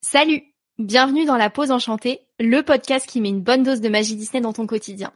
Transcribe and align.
Salut 0.00 0.42
Bienvenue 0.78 1.26
dans 1.26 1.36
La 1.36 1.50
Pause 1.50 1.72
Enchantée, 1.72 2.20
le 2.38 2.62
podcast 2.62 3.06
qui 3.06 3.20
met 3.20 3.28
une 3.28 3.42
bonne 3.42 3.62
dose 3.62 3.82
de 3.82 3.90
magie 3.90 4.16
Disney 4.16 4.40
dans 4.40 4.54
ton 4.54 4.66
quotidien. 4.66 5.12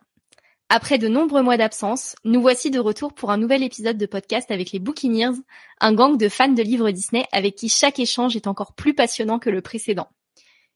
Après 0.69 0.99
de 0.99 1.09
nombreux 1.09 1.43
mois 1.43 1.57
d'absence, 1.57 2.17
nous 2.25 2.43
voici 2.43 2.71
de 2.71 2.79
retour 2.79 3.15
pour 3.15 3.31
un 3.31 3.39
nouvel 3.39 3.63
épisode 3.63 3.97
de 3.97 4.05
podcast 4.05 4.51
avec 4.51 4.73
les 4.73 4.79
Bookineers, 4.79 5.41
un 5.81 5.95
gang 5.95 6.19
de 6.19 6.29
fans 6.29 6.49
de 6.49 6.63
livres 6.63 6.91
Disney 6.91 7.25
avec 7.33 7.55
qui 7.55 7.71
chaque 7.71 7.99
échange 7.99 8.37
est 8.37 8.47
encore 8.47 8.75
plus 8.75 8.93
passionnant 8.93 9.39
que 9.39 9.49
le 9.49 9.63
précédent. 9.63 10.09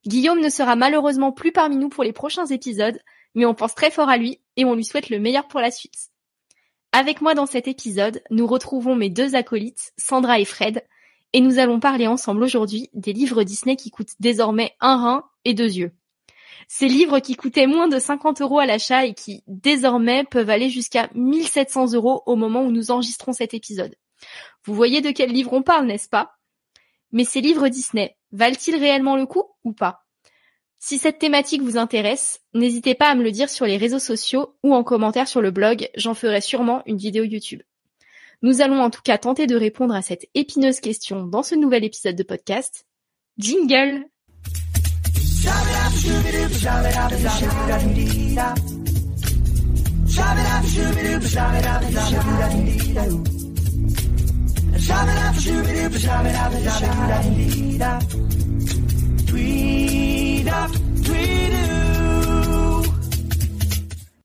Guillaume 0.06 0.40
ne 0.40 0.48
sera 0.48 0.74
malheureusement 0.74 1.32
plus 1.32 1.52
parmi 1.52 1.76
nous 1.76 1.90
pour 1.90 2.02
les 2.02 2.14
prochains 2.14 2.46
épisodes, 2.46 2.98
mais 3.34 3.44
on 3.44 3.54
pense 3.54 3.74
très 3.74 3.90
fort 3.90 4.08
à 4.08 4.16
lui 4.16 4.40
et 4.56 4.64
on 4.64 4.74
lui 4.74 4.84
souhaite 4.84 5.10
le 5.10 5.18
meilleur 5.18 5.48
pour 5.48 5.60
la 5.60 5.70
suite. 5.70 6.08
Avec 6.92 7.20
moi 7.20 7.34
dans 7.34 7.46
cet 7.46 7.68
épisode, 7.68 8.22
nous 8.30 8.46
retrouvons 8.46 8.96
mes 8.96 9.10
deux 9.10 9.34
acolytes, 9.34 9.92
Sandra 9.98 10.40
et 10.40 10.46
Fred, 10.46 10.82
et 11.32 11.40
nous 11.40 11.58
allons 11.58 11.80
parler 11.80 12.06
ensemble 12.06 12.42
aujourd'hui 12.42 12.88
des 12.94 13.12
livres 13.12 13.42
Disney 13.42 13.76
qui 13.76 13.90
coûtent 13.90 14.14
désormais 14.20 14.74
un 14.80 14.96
rein 14.96 15.24
et 15.44 15.54
deux 15.54 15.72
yeux. 15.72 15.92
Ces 16.68 16.88
livres 16.88 17.20
qui 17.20 17.34
coûtaient 17.34 17.66
moins 17.66 17.88
de 17.88 17.98
50 17.98 18.40
euros 18.40 18.58
à 18.58 18.66
l'achat 18.66 19.06
et 19.06 19.14
qui 19.14 19.42
désormais 19.46 20.24
peuvent 20.24 20.50
aller 20.50 20.68
jusqu'à 20.70 21.08
1700 21.14 21.92
euros 21.94 22.22
au 22.26 22.36
moment 22.36 22.62
où 22.62 22.70
nous 22.70 22.90
enregistrons 22.90 23.32
cet 23.32 23.54
épisode. 23.54 23.94
Vous 24.64 24.74
voyez 24.74 25.00
de 25.00 25.10
quels 25.10 25.32
livres 25.32 25.52
on 25.52 25.62
parle, 25.62 25.86
n'est-ce 25.86 26.08
pas? 26.08 26.32
Mais 27.12 27.24
ces 27.24 27.40
livres 27.40 27.68
Disney, 27.68 28.16
valent-ils 28.32 28.76
réellement 28.76 29.16
le 29.16 29.26
coup 29.26 29.44
ou 29.64 29.72
pas? 29.72 30.04
Si 30.78 30.98
cette 30.98 31.18
thématique 31.18 31.62
vous 31.62 31.76
intéresse, 31.76 32.40
n'hésitez 32.54 32.94
pas 32.94 33.08
à 33.08 33.14
me 33.14 33.24
le 33.24 33.32
dire 33.32 33.50
sur 33.50 33.66
les 33.66 33.76
réseaux 33.76 33.98
sociaux 33.98 34.54
ou 34.62 34.74
en 34.74 34.84
commentaire 34.84 35.26
sur 35.26 35.40
le 35.40 35.50
blog, 35.50 35.88
j'en 35.96 36.14
ferai 36.14 36.40
sûrement 36.40 36.82
une 36.86 36.98
vidéo 36.98 37.24
YouTube. 37.24 37.62
Nous 38.42 38.60
allons 38.60 38.80
en 38.80 38.90
tout 38.90 39.02
cas 39.02 39.18
tenter 39.18 39.48
de 39.48 39.56
répondre 39.56 39.94
à 39.94 40.02
cette 40.02 40.26
épineuse 40.34 40.78
question 40.78 41.26
dans 41.26 41.42
ce 41.42 41.56
nouvel 41.56 41.82
épisode 41.84 42.14
de 42.14 42.22
podcast. 42.22 42.86
Jingle 43.36 44.04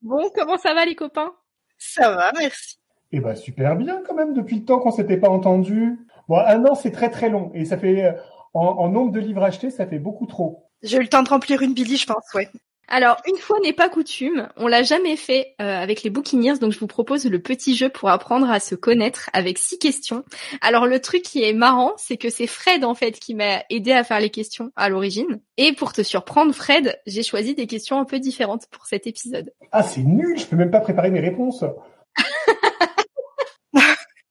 Bon, 0.02 0.30
comment 0.34 0.56
ça 0.58 0.74
va 0.74 0.84
les 0.86 0.94
copains? 0.94 1.32
Ça 1.78 2.10
va, 2.14 2.32
merci. 2.38 2.78
Eh 3.16 3.20
ben 3.20 3.36
super 3.36 3.76
bien 3.76 4.02
quand 4.04 4.16
même 4.16 4.34
depuis 4.34 4.56
le 4.56 4.64
temps 4.64 4.80
qu'on 4.80 4.90
s'était 4.90 5.16
pas 5.16 5.28
entendu. 5.28 6.00
Bon, 6.28 6.38
un 6.38 6.64
an 6.64 6.74
c'est 6.74 6.90
très 6.90 7.10
très 7.10 7.28
long 7.28 7.52
et 7.54 7.64
ça 7.64 7.78
fait 7.78 8.12
en, 8.54 8.60
en, 8.60 8.88
nombre 8.88 9.12
de 9.12 9.20
livres 9.20 9.44
achetés 9.44 9.70
ça 9.70 9.86
fait 9.86 10.00
beaucoup 10.00 10.26
trop. 10.26 10.64
J'ai 10.82 10.96
eu 10.96 11.02
le 11.02 11.08
temps 11.08 11.22
de 11.22 11.28
remplir 11.28 11.62
une 11.62 11.74
Billy, 11.74 11.96
je 11.96 12.06
pense, 12.06 12.24
ouais. 12.34 12.48
Alors 12.88 13.16
une 13.28 13.38
fois 13.38 13.60
n'est 13.60 13.72
pas 13.72 13.88
coutume, 13.88 14.48
on 14.56 14.66
l'a 14.66 14.82
jamais 14.82 15.16
fait 15.16 15.54
euh, 15.62 15.64
avec 15.64 16.02
les 16.02 16.10
Bookineers, 16.10 16.58
donc 16.58 16.72
je 16.72 16.78
vous 16.80 16.88
propose 16.88 17.24
le 17.24 17.40
petit 17.40 17.76
jeu 17.76 17.88
pour 17.88 18.10
apprendre 18.10 18.50
à 18.50 18.58
se 18.58 18.74
connaître 18.74 19.30
avec 19.32 19.58
six 19.58 19.78
questions. 19.78 20.24
Alors 20.60 20.86
le 20.86 21.00
truc 21.00 21.22
qui 21.22 21.44
est 21.44 21.54
marrant, 21.54 21.92
c'est 21.98 22.16
que 22.16 22.30
c'est 22.30 22.48
Fred 22.48 22.84
en 22.84 22.94
fait 22.94 23.12
qui 23.12 23.36
m'a 23.36 23.62
aidé 23.70 23.92
à 23.92 24.02
faire 24.02 24.18
les 24.18 24.30
questions 24.30 24.72
à 24.74 24.88
l'origine. 24.88 25.40
Et 25.56 25.72
pour 25.72 25.92
te 25.92 26.02
surprendre, 26.02 26.52
Fred, 26.52 27.00
j'ai 27.06 27.22
choisi 27.22 27.54
des 27.54 27.68
questions 27.68 28.00
un 28.00 28.04
peu 28.04 28.18
différentes 28.18 28.66
pour 28.72 28.86
cet 28.86 29.06
épisode. 29.06 29.52
Ah 29.70 29.84
c'est 29.84 30.02
nul, 30.02 30.36
je 30.36 30.46
peux 30.46 30.56
même 30.56 30.72
pas 30.72 30.80
préparer 30.80 31.10
mes 31.10 31.20
réponses. 31.20 31.64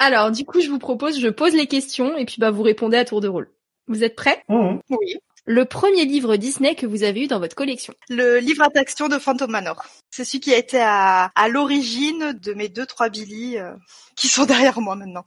Alors, 0.05 0.31
du 0.31 0.43
coup, 0.43 0.59
je 0.59 0.69
vous 0.69 0.79
propose, 0.79 1.17
je 1.17 1.29
pose 1.29 1.55
les 1.55 1.65
questions 1.65 2.17
et 2.17 2.25
puis 2.25 2.35
bah 2.37 2.51
vous 2.51 2.61
répondez 2.61 2.97
à 2.97 3.05
tour 3.05 3.21
de 3.21 3.29
rôle. 3.29 3.49
Vous 3.87 4.03
êtes 4.03 4.17
prêts? 4.17 4.43
Mmh. 4.49 4.79
Oui. 4.89 5.15
Le 5.45 5.63
premier 5.63 6.03
livre 6.03 6.35
Disney 6.35 6.75
que 6.75 6.85
vous 6.85 7.03
avez 7.03 7.23
eu 7.23 7.27
dans 7.27 7.39
votre 7.39 7.55
collection 7.55 7.93
Le 8.09 8.39
livre 8.39 8.67
d'action 8.75 9.07
de 9.07 9.17
Phantom 9.17 9.49
Manor. 9.49 9.81
C'est 10.11 10.25
celui 10.25 10.41
qui 10.41 10.53
a 10.53 10.57
été 10.57 10.77
à, 10.77 11.31
à 11.35 11.47
l'origine 11.47 12.33
de 12.33 12.53
mes 12.53 12.67
deux 12.67 12.85
trois 12.85 13.07
Billy 13.07 13.57
euh, 13.57 13.71
qui 14.17 14.27
sont 14.27 14.43
derrière 14.45 14.81
moi 14.81 14.97
maintenant. 14.97 15.23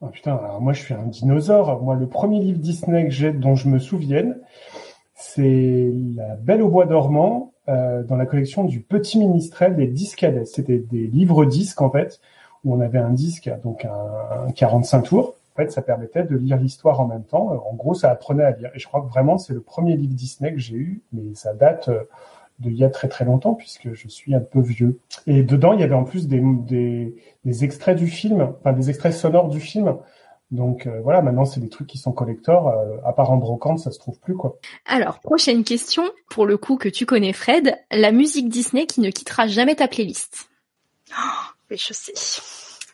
Oh 0.00 0.06
putain, 0.08 0.36
alors 0.36 0.62
moi 0.62 0.72
je 0.72 0.82
suis 0.82 0.94
un 0.94 1.04
dinosaure. 1.04 1.82
Moi, 1.82 1.94
le 1.94 2.08
premier 2.08 2.40
livre 2.40 2.58
Disney 2.60 3.04
que 3.04 3.10
j'ai 3.10 3.30
dont 3.30 3.56
je 3.56 3.68
me 3.68 3.78
souvienne, 3.78 4.38
c'est 5.14 5.92
La 6.16 6.36
Belle 6.36 6.62
au 6.62 6.68
bois 6.68 6.86
dormant 6.86 7.52
euh, 7.68 8.02
dans 8.02 8.16
la 8.16 8.24
collection 8.24 8.64
du 8.64 8.80
Petit 8.80 9.18
Ministrel 9.18 9.76
des 9.76 9.86
Discades. 9.86 10.46
C'était 10.46 10.78
des 10.78 11.08
livres 11.08 11.44
disques 11.44 11.82
en 11.82 11.90
fait 11.90 12.20
où 12.64 12.74
on 12.74 12.80
avait 12.80 12.98
un 12.98 13.10
disque, 13.10 13.50
donc 13.62 13.84
un, 13.84 14.46
un 14.48 14.52
45 14.52 15.02
tours. 15.02 15.34
En 15.54 15.56
fait, 15.56 15.70
ça 15.70 15.82
permettait 15.82 16.24
de 16.24 16.36
lire 16.36 16.56
l'histoire 16.56 17.00
en 17.00 17.06
même 17.06 17.24
temps. 17.24 17.48
En 17.70 17.74
gros, 17.74 17.94
ça 17.94 18.10
apprenait 18.10 18.42
à 18.42 18.50
lire. 18.50 18.70
Et 18.74 18.78
je 18.78 18.86
crois 18.88 19.02
que 19.02 19.06
vraiment, 19.06 19.38
c'est 19.38 19.52
le 19.52 19.60
premier 19.60 19.96
livre 19.96 20.14
Disney 20.14 20.52
que 20.52 20.58
j'ai 20.58 20.74
eu, 20.74 21.02
mais 21.12 21.34
ça 21.34 21.54
date 21.54 21.88
de 22.58 22.70
il 22.70 22.76
y 22.76 22.84
a 22.84 22.90
très 22.90 23.08
très 23.08 23.24
longtemps 23.24 23.54
puisque 23.54 23.92
je 23.92 24.08
suis 24.08 24.34
un 24.34 24.40
peu 24.40 24.60
vieux. 24.60 24.98
Et 25.26 25.42
dedans, 25.42 25.72
il 25.72 25.80
y 25.80 25.82
avait 25.82 25.94
en 25.94 26.04
plus 26.04 26.28
des, 26.28 26.40
des, 26.40 27.16
des 27.44 27.64
extraits 27.64 27.96
du 27.96 28.06
film, 28.06 28.54
enfin 28.60 28.72
des 28.72 28.90
extraits 28.90 29.12
sonores 29.12 29.48
du 29.48 29.60
film. 29.60 29.96
Donc 30.50 30.86
euh, 30.86 31.00
voilà, 31.02 31.20
maintenant 31.22 31.44
c'est 31.44 31.60
des 31.60 31.68
trucs 31.68 31.88
qui 31.88 31.98
sont 31.98 32.12
collectors. 32.12 32.68
Euh, 32.68 32.96
à 33.04 33.12
part 33.12 33.30
en 33.30 33.36
brocante, 33.36 33.80
ça 33.80 33.90
se 33.90 33.98
trouve 33.98 34.18
plus 34.20 34.36
quoi. 34.36 34.58
Alors 34.86 35.18
prochaine 35.20 35.64
question, 35.64 36.04
pour 36.30 36.46
le 36.46 36.56
coup 36.56 36.76
que 36.76 36.88
tu 36.88 37.06
connais 37.06 37.32
Fred, 37.32 37.76
la 37.90 38.12
musique 38.12 38.48
Disney 38.48 38.86
qui 38.86 39.00
ne 39.00 39.10
quittera 39.10 39.46
jamais 39.46 39.74
ta 39.74 39.88
playlist. 39.88 40.48
Oh 41.16 41.52
mais 41.70 41.76
je 41.76 41.92
sais. 41.92 42.12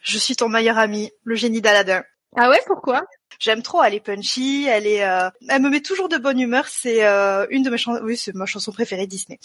Je 0.03 0.19
suis 0.19 0.37
ton 0.37 0.49
meilleur 0.49 0.79
ami, 0.79 1.11
le 1.25 1.35
génie 1.35 1.61
d'Aladin. 1.61 2.03
Ah 2.37 2.49
ouais, 2.49 2.61
pourquoi? 2.67 3.05
J'aime 3.39 3.63
trop, 3.63 3.83
elle 3.83 3.95
est 3.95 4.01
punchy, 4.01 4.67
elle 4.69 4.87
est, 4.87 5.05
euh... 5.05 5.31
elle 5.49 5.63
me 5.63 5.71
met 5.71 5.81
toujours 5.81 6.09
de 6.09 6.17
bonne 6.17 6.39
humeur. 6.39 6.67
C'est 6.69 7.05
euh, 7.05 7.47
une 7.51 7.63
de 7.63 7.71
mes 7.71 7.79
chansons, 7.79 8.03
oui, 8.05 8.17
c'est 8.17 8.35
ma 8.35 8.47
chanson 8.47 8.71
préférée 8.73 9.07
Disney. 9.07 9.39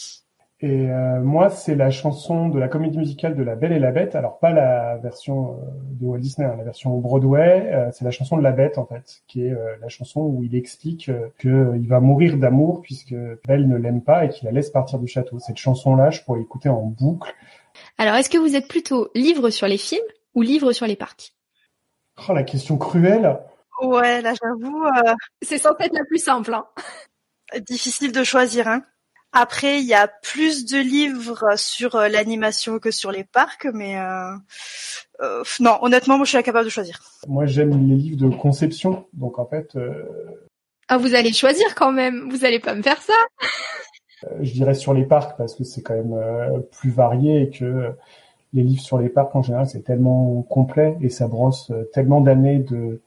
Et 0.61 0.89
euh, 0.89 1.21
moi, 1.21 1.49
c'est 1.49 1.75
la 1.75 1.91
chanson 1.91 2.47
de 2.47 2.57
la 2.57 2.69
comédie 2.69 2.97
musicale 2.97 3.35
de 3.35 3.43
La 3.43 3.55
Belle 3.55 3.73
et 3.73 3.79
la 3.79 3.91
Bête. 3.91 4.15
Alors 4.15 4.39
pas 4.39 4.51
la 4.51 4.97
version 4.97 5.59
de 5.91 6.05
Walt 6.05 6.19
Disney, 6.19 6.47
hein, 6.47 6.55
la 6.57 6.63
version 6.63 6.97
Broadway. 6.97 7.69
Euh, 7.73 7.89
c'est 7.91 8.05
la 8.05 8.11
chanson 8.11 8.37
de 8.37 8.41
la 8.41 8.53
Bête 8.53 8.77
en 8.77 8.85
fait, 8.85 9.21
qui 9.27 9.45
est 9.45 9.51
euh, 9.51 9.75
la 9.81 9.89
chanson 9.89 10.21
où 10.21 10.43
il 10.43 10.55
explique 10.55 11.11
que 11.37 11.73
il 11.75 11.87
va 11.87 11.99
mourir 11.99 12.37
d'amour 12.37 12.81
puisque 12.81 13.15
Belle 13.45 13.67
ne 13.67 13.75
l'aime 13.75 14.01
pas 14.01 14.25
et 14.25 14.29
qu'il 14.29 14.45
la 14.45 14.53
laisse 14.53 14.69
partir 14.69 14.97
du 14.97 15.07
château. 15.07 15.39
Cette 15.39 15.57
chanson-là, 15.57 16.09
je 16.09 16.21
pourrais 16.21 16.39
l'écouter 16.39 16.69
en 16.69 16.81
boucle. 16.81 17.33
Alors, 17.97 18.15
est-ce 18.15 18.29
que 18.29 18.37
vous 18.37 18.55
êtes 18.55 18.67
plutôt 18.67 19.09
livre 19.15 19.49
sur 19.49 19.67
les 19.67 19.77
films 19.77 20.03
ou 20.33 20.41
livre 20.41 20.71
sur 20.73 20.85
les 20.85 20.95
parcs? 20.95 21.33
Oh, 22.27 22.33
la 22.33 22.43
question 22.43 22.77
cruelle. 22.77 23.39
Ouais, 23.81 24.21
là 24.21 24.33
j'avoue. 24.41 24.85
Euh... 24.85 25.13
C'est 25.41 25.57
sans 25.57 25.75
être 25.79 25.93
la 25.93 26.05
plus 26.05 26.23
simple. 26.23 26.53
Hein. 26.53 26.65
Difficile 27.67 28.11
de 28.11 28.23
choisir. 28.23 28.67
Hein. 28.67 28.83
Après, 29.31 29.79
il 29.79 29.85
y 29.85 29.93
a 29.93 30.07
plus 30.07 30.65
de 30.65 30.77
livres 30.77 31.57
sur 31.57 31.95
euh, 31.95 32.07
l'animation 32.07 32.79
que 32.79 32.91
sur 32.91 33.11
les 33.11 33.23
parcs, 33.25 33.67
mais 33.73 33.97
euh... 33.99 34.31
Euh, 35.21 35.43
non, 35.59 35.77
honnêtement, 35.81 36.17
moi 36.17 36.25
je 36.25 36.29
suis 36.29 36.37
incapable 36.37 36.65
de 36.65 36.69
choisir. 36.69 36.99
Moi, 37.27 37.45
j'aime 37.45 37.71
les 37.87 37.95
livres 37.95 38.29
de 38.29 38.35
conception, 38.35 39.07
donc 39.13 39.39
en 39.39 39.45
fait. 39.45 39.75
euh, 39.75 40.03
Ah, 40.87 40.97
vous 40.97 41.15
allez 41.15 41.33
choisir 41.33 41.75
quand 41.75 41.91
même. 41.91 42.29
Vous 42.29 42.43
allez 42.45 42.59
pas 42.59 42.75
me 42.75 42.81
faire 42.81 43.01
ça. 43.01 43.13
Je 44.41 44.53
dirais 44.53 44.73
sur 44.73 44.93
les 44.93 45.05
parcs 45.05 45.37
parce 45.37 45.55
que 45.55 45.63
c'est 45.63 45.81
quand 45.81 45.95
même 45.95 46.13
euh, 46.13 46.59
plus 46.71 46.89
varié 46.89 47.41
et 47.43 47.49
que 47.49 47.93
les 48.53 48.63
livres 48.63 48.81
sur 48.81 48.97
les 48.97 49.09
parcs 49.09 49.35
en 49.35 49.41
général 49.41 49.67
c'est 49.67 49.83
tellement 49.83 50.41
complet 50.43 50.97
et 51.01 51.09
ça 51.09 51.27
brosse 51.27 51.71
tellement 51.93 52.21
d'années 52.21 52.59
de 52.59 53.01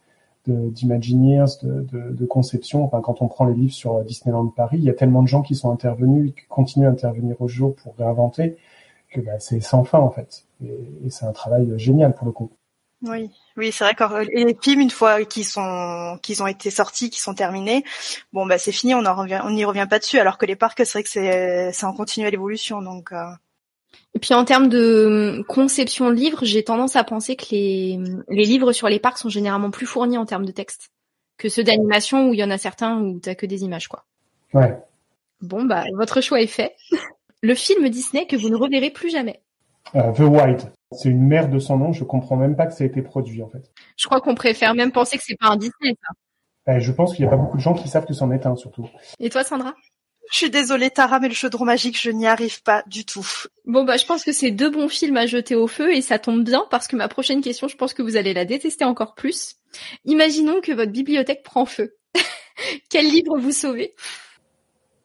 d'imagineers, 0.46 1.44
de, 1.62 1.82
de, 1.82 2.10
de, 2.14 2.24
conception. 2.24 2.82
Enfin, 2.82 3.02
quand 3.02 3.20
on 3.20 3.28
prend 3.28 3.44
les 3.44 3.52
livres 3.52 3.74
sur 3.74 4.02
Disneyland 4.02 4.46
Paris, 4.46 4.78
il 4.78 4.84
y 4.84 4.88
a 4.88 4.94
tellement 4.94 5.22
de 5.22 5.28
gens 5.28 5.42
qui 5.42 5.54
sont 5.54 5.70
intervenus 5.70 6.32
qui 6.34 6.46
continuent 6.46 6.86
à 6.86 6.90
intervenir 6.90 7.36
au 7.42 7.48
jour 7.48 7.74
pour 7.74 7.94
réinventer 7.96 8.56
que 9.10 9.20
bah, 9.20 9.38
c'est 9.40 9.60
sans 9.60 9.84
fin 9.84 9.98
en 9.98 10.10
fait. 10.10 10.46
Et, 10.64 11.04
et 11.04 11.10
c'est 11.10 11.26
un 11.26 11.32
travail 11.32 11.70
génial 11.76 12.14
pour 12.14 12.24
le 12.26 12.32
coup. 12.32 12.50
Oui, 13.02 13.30
oui, 13.56 13.70
c'est 13.70 13.84
vrai 13.84 13.94
que 13.94 14.04
les 14.34 14.56
films 14.60 14.80
une 14.80 14.90
fois 14.90 15.24
qu'ils 15.24 15.44
sont 15.44 16.18
qu'ils 16.20 16.42
ont 16.42 16.48
été 16.48 16.70
sortis, 16.70 17.10
qu'ils 17.10 17.20
sont 17.20 17.34
terminés, 17.34 17.84
bon 18.32 18.44
bah 18.44 18.58
c'est 18.58 18.72
fini, 18.72 18.94
on 18.94 19.04
en 19.06 19.14
revient, 19.14 19.40
on 19.44 19.50
n'y 19.50 19.64
revient 19.64 19.86
pas 19.88 20.00
dessus. 20.00 20.18
Alors 20.18 20.36
que 20.36 20.46
les 20.46 20.56
parcs, 20.56 20.78
c'est 20.78 20.92
vrai 20.92 21.02
que 21.04 21.08
c'est 21.08 21.70
c'est 21.72 21.86
en 21.86 21.92
continuelle 21.92 22.34
évolution, 22.34 22.82
donc. 22.82 23.12
Euh... 23.12 23.30
Et 24.14 24.18
puis 24.18 24.34
en 24.34 24.44
termes 24.44 24.68
de 24.68 25.44
conception 25.48 26.10
de 26.10 26.14
livres, 26.14 26.44
j'ai 26.44 26.64
tendance 26.64 26.96
à 26.96 27.04
penser 27.04 27.36
que 27.36 27.46
les, 27.52 28.00
les 28.28 28.44
livres 28.44 28.72
sur 28.72 28.88
les 28.88 28.98
parcs 28.98 29.18
sont 29.18 29.28
généralement 29.28 29.70
plus 29.70 29.86
fournis 29.86 30.18
en 30.18 30.26
termes 30.26 30.44
de 30.44 30.52
texte 30.52 30.90
que 31.36 31.48
ceux 31.48 31.62
d'animation 31.62 32.28
où 32.28 32.34
il 32.34 32.40
y 32.40 32.44
en 32.44 32.50
a 32.50 32.58
certains 32.58 32.98
où 33.00 33.20
t'as 33.20 33.34
que 33.36 33.46
des 33.46 33.62
images 33.62 33.88
quoi. 33.88 34.04
Ouais. 34.52 34.76
Bon 35.40 35.64
bah 35.64 35.84
votre 35.94 36.20
choix 36.20 36.40
est 36.40 36.48
fait. 36.48 36.74
Le 37.42 37.54
film 37.54 37.88
Disney 37.88 38.26
que 38.26 38.36
vous 38.36 38.48
ne 38.48 38.56
reverrez 38.56 38.90
plus 38.90 39.10
jamais. 39.10 39.40
Euh, 39.94 40.12
The 40.12 40.20
White. 40.20 40.66
C'est 40.92 41.10
une 41.10 41.26
merde 41.26 41.52
de 41.52 41.58
son 41.58 41.76
nom. 41.76 41.92
Je 41.92 42.04
comprends 42.04 42.36
même 42.36 42.56
pas 42.56 42.66
que 42.66 42.72
ça 42.72 42.84
a 42.84 42.86
été 42.86 43.02
produit 43.02 43.42
en 43.42 43.48
fait. 43.48 43.70
Je 43.96 44.06
crois 44.06 44.20
qu'on 44.20 44.34
préfère 44.34 44.74
même 44.74 44.92
penser 44.92 45.18
que 45.18 45.24
c'est 45.24 45.36
pas 45.38 45.48
un 45.48 45.56
Disney 45.56 45.94
ça. 46.02 46.72
Euh, 46.72 46.80
je 46.80 46.92
pense 46.92 47.14
qu'il 47.14 47.24
y 47.24 47.28
a 47.28 47.30
pas 47.30 47.36
beaucoup 47.36 47.56
de 47.56 47.62
gens 47.62 47.74
qui 47.74 47.88
savent 47.88 48.06
que 48.06 48.14
c'en 48.14 48.30
est 48.30 48.46
un 48.46 48.56
surtout. 48.56 48.88
Et 49.18 49.30
toi 49.30 49.44
Sandra? 49.44 49.74
Je 50.30 50.36
suis 50.36 50.50
désolée, 50.50 50.90
Tara, 50.90 51.20
mais 51.20 51.28
le 51.28 51.34
chaudron 51.34 51.64
magique, 51.64 51.98
je 51.98 52.10
n'y 52.10 52.26
arrive 52.26 52.62
pas 52.62 52.82
du 52.86 53.06
tout. 53.06 53.26
Bon, 53.64 53.84
bah, 53.84 53.96
je 53.96 54.04
pense 54.04 54.24
que 54.24 54.32
c'est 54.32 54.50
deux 54.50 54.68
bons 54.68 54.88
films 54.88 55.16
à 55.16 55.24
jeter 55.24 55.54
au 55.54 55.66
feu 55.66 55.94
et 55.94 56.02
ça 56.02 56.18
tombe 56.18 56.44
bien 56.44 56.66
parce 56.70 56.86
que 56.86 56.96
ma 56.96 57.08
prochaine 57.08 57.40
question, 57.40 57.66
je 57.66 57.76
pense 57.76 57.94
que 57.94 58.02
vous 58.02 58.16
allez 58.16 58.34
la 58.34 58.44
détester 58.44 58.84
encore 58.84 59.14
plus. 59.14 59.56
Imaginons 60.04 60.60
que 60.60 60.72
votre 60.72 60.92
bibliothèque 60.92 61.42
prend 61.42 61.64
feu. 61.64 61.96
Quel 62.90 63.06
livre 63.06 63.38
vous 63.38 63.52
sauvez? 63.52 63.94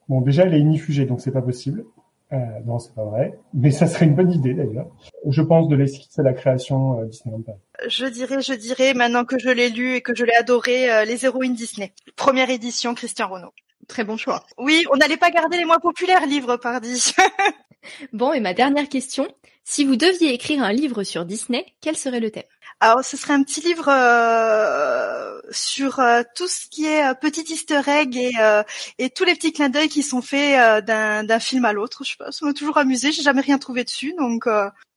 Bon, 0.09 0.19
déjà, 0.19 0.43
elle 0.43 0.55
est 0.55 0.59
inifugée, 0.59 1.05
donc 1.05 1.21
c'est 1.21 1.31
pas 1.31 1.41
possible. 1.41 1.85
Euh, 2.33 2.37
non, 2.65 2.79
c'est 2.79 2.93
pas 2.95 3.05
vrai. 3.05 3.37
Mais 3.53 3.69
ça 3.69 3.85
serait 3.87 4.05
une 4.05 4.15
bonne 4.15 4.31
idée 4.31 4.53
d'ailleurs. 4.53 4.87
Je 5.29 5.41
pense 5.41 5.67
de 5.67 5.75
l'esquisse 5.75 6.17
à 6.17 6.23
la 6.23 6.33
création 6.33 6.99
euh, 6.99 7.05
Disneyland 7.05 7.41
Paris. 7.41 7.59
Je 7.87 8.05
dirais, 8.05 8.41
je 8.41 8.53
dirais, 8.53 8.93
maintenant 8.93 9.23
que 9.23 9.37
je 9.37 9.49
l'ai 9.49 9.69
lu 9.69 9.95
et 9.95 10.01
que 10.01 10.15
je 10.15 10.25
l'ai 10.25 10.33
adoré, 10.33 10.91
euh, 10.91 11.05
les 11.05 11.25
héroïnes 11.25 11.53
Disney. 11.53 11.93
Première 12.15 12.49
édition, 12.49 12.95
Christian 12.95 13.27
Renaud. 13.29 13.53
Très 13.87 14.03
bon 14.03 14.17
choix. 14.17 14.43
Oui, 14.57 14.83
on 14.91 14.97
n'allait 14.97 15.17
pas 15.17 15.29
garder 15.29 15.57
les 15.57 15.65
moins 15.65 15.79
populaires 15.79 16.25
livres, 16.25 16.57
pardi. 16.57 17.13
bon, 18.13 18.33
et 18.33 18.39
ma 18.39 18.53
dernière 18.53 18.89
question. 18.89 19.27
Si 19.63 19.85
vous 19.85 19.95
deviez 19.95 20.33
écrire 20.33 20.63
un 20.63 20.73
livre 20.73 21.03
sur 21.03 21.25
Disney, 21.25 21.65
quel 21.81 21.95
serait 21.95 22.19
le 22.19 22.31
thème? 22.31 22.43
Alors, 22.79 23.03
ce 23.03 23.15
serait 23.15 23.33
un 23.33 23.43
petit 23.43 23.61
livre 23.61 23.87
euh, 23.87 25.39
sur 25.51 25.99
euh, 25.99 26.21
tout 26.35 26.47
ce 26.47 26.67
qui 26.69 26.85
est 26.85 27.09
euh, 27.09 27.13
petit 27.13 27.53
Easter 27.53 27.81
egg 27.87 28.17
et, 28.17 28.31
et 28.99 29.09
tous 29.09 29.23
les 29.23 29.35
petits 29.35 29.53
clins 29.53 29.69
d'œil 29.69 29.87
qui 29.87 30.03
sont 30.03 30.21
faits 30.21 30.85
d'un 30.85 31.39
film 31.39 31.65
à 31.65 31.73
l'autre. 31.73 32.03
Je 32.03 32.11
sais 32.11 32.15
pas, 32.17 32.31
ça 32.31 32.45
m'a 32.45 32.53
toujours 32.53 32.77
amusé. 32.77 33.11
J'ai 33.11 33.21
jamais 33.21 33.41
rien 33.41 33.57
trouvé 33.57 33.83
dessus, 33.83 34.13
donc. 34.17 34.47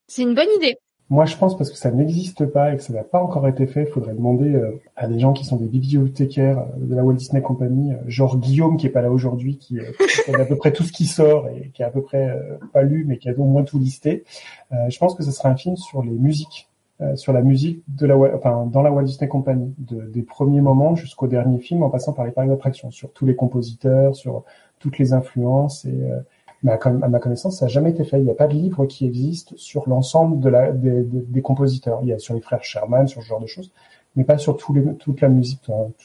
C'est 0.09 0.23
une 0.23 0.35
bonne 0.35 0.49
idée. 0.57 0.77
Moi, 1.11 1.25
je 1.25 1.37
pense 1.37 1.57
parce 1.57 1.71
que 1.71 1.77
ça 1.77 1.91
n'existe 1.91 2.47
pas 2.47 2.73
et 2.73 2.77
que 2.77 2.83
ça 2.83 2.93
n'a 2.93 3.05
pas 3.05 3.21
encore 3.21 3.47
été 3.47 3.67
fait, 3.67 3.83
il 3.83 3.93
faudrait 3.93 4.15
demander 4.15 4.61
à 4.97 5.07
des 5.07 5.19
gens 5.21 5.33
qui 5.33 5.45
sont 5.45 5.57
des 5.57 5.67
bibliothécaires 5.67 6.65
de 6.77 6.95
la 6.95 7.05
Walt 7.05 7.15
Disney 7.15 7.43
Company, 7.43 7.93
genre 8.07 8.39
Guillaume 8.39 8.77
qui 8.77 8.87
est 8.87 8.91
pas 8.91 9.03
là 9.03 9.11
aujourd'hui, 9.11 9.59
qui, 9.59 9.79
qui 10.25 10.35
a 10.35 10.41
à 10.41 10.45
peu 10.45 10.57
près 10.57 10.73
tout 10.73 10.83
ce 10.83 10.93
qui 10.93 11.07
sort 11.07 11.49
et 11.49 11.71
qui 11.75 11.85
a 11.85 11.87
à 11.87 11.91
peu 11.91 12.03
près 12.03 12.37
pas 12.73 12.83
lu, 12.83 13.05
mais 13.07 13.19
qui 13.19 13.29
a 13.29 13.33
au 13.33 13.45
moins 13.45 13.63
tout 13.63 13.79
listé. 13.79 14.25
je 14.71 14.99
pense 14.99 15.15
que 15.15 15.23
ce 15.23 15.31
serait 15.31 15.49
un 15.49 15.57
film 15.57 15.77
sur 15.77 16.03
les 16.03 16.11
musiques 16.11 16.69
euh, 16.76 16.76
sur 17.15 17.33
la 17.33 17.43
musique 17.43 17.83
de 17.89 18.07
la, 18.07 18.17
enfin, 18.17 18.67
dans 18.73 18.83
la 18.83 18.91
Walt 18.91 19.05
Disney 19.05 19.29
Company, 19.29 19.75
de, 19.79 20.03
des 20.07 20.23
premiers 20.23 20.63
moments 20.63 20.95
jusqu'au 20.95 21.27
dernier 21.27 21.59
film, 21.59 21.83
en 21.83 21.91
passant 21.91 22.13
par 22.13 22.25
les 22.25 22.33
parcs 22.33 22.49
d'attraction, 22.49 22.91
sur 22.91 23.13
tous 23.13 23.27
les 23.27 23.37
compositeurs, 23.37 24.17
sur 24.17 24.45
toutes 24.79 24.99
les 24.99 25.13
influences. 25.13 25.85
Et 25.85 25.91
euh, 25.91 26.21
mais 26.63 26.73
à, 26.73 27.09
ma 27.09 27.19
connaissance, 27.19 27.59
ça 27.59 27.67
n'a 27.67 27.69
jamais 27.69 27.91
été 27.91 28.05
fait. 28.05 28.19
Il 28.19 28.25
n'y 28.25 28.31
a 28.31 28.35
pas 28.35 28.47
de 28.47 28.55
livre 28.55 28.87
qui 28.87 29.07
existe 29.07 29.57
sur 29.57 29.89
l'ensemble 29.89 30.41
de 30.41 30.49
la, 30.49 30.73
des, 30.73 31.03
des, 31.03 31.21
des, 31.21 31.43
compositeurs. 31.43 32.01
Il 32.03 32.09
y 32.09 32.13
a 32.13 32.19
sur 32.19 32.35
les 32.35 32.41
frères 32.41 32.65
Sherman, 32.65 33.07
sur 33.07 33.23
ce 33.23 33.29
genre 33.29 33.41
de 33.41 33.47
choses, 33.47 33.71
mais 34.17 34.25
pas 34.25 34.39
sur 34.39 34.57
tous 34.57 34.73
les, 34.73 34.95
toute 34.97 35.21
la 35.21 35.29
musique. 35.29 35.61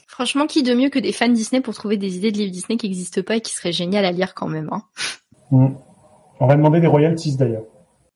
Franchement, 0.06 0.46
qui 0.46 0.62
de 0.62 0.74
mieux 0.74 0.90
que 0.90 0.98
des 0.98 1.12
fans 1.12 1.28
Disney 1.28 1.62
pour 1.62 1.74
trouver 1.74 1.96
des 1.96 2.16
idées 2.16 2.32
de 2.32 2.38
livres 2.38 2.52
Disney 2.52 2.76
qui 2.76 2.86
n'existent 2.86 3.22
pas 3.22 3.36
et 3.36 3.40
qui 3.40 3.52
seraient 3.52 3.72
géniales 3.72 4.04
à 4.04 4.12
lire 4.12 4.34
quand 4.34 4.48
même. 4.48 4.68
Hein? 4.70 4.82
Mmh. 5.50 5.68
On 6.38 6.46
va 6.46 6.56
demander 6.56 6.80
des 6.80 6.86
royalties 6.86 7.36
d'ailleurs. 7.36 7.64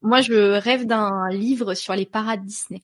Moi, 0.06 0.20
je 0.20 0.56
rêve 0.60 0.86
d'un 0.86 1.28
livre 1.30 1.74
sur 1.74 1.92
les 1.96 2.06
parades 2.06 2.44
Disney. 2.44 2.80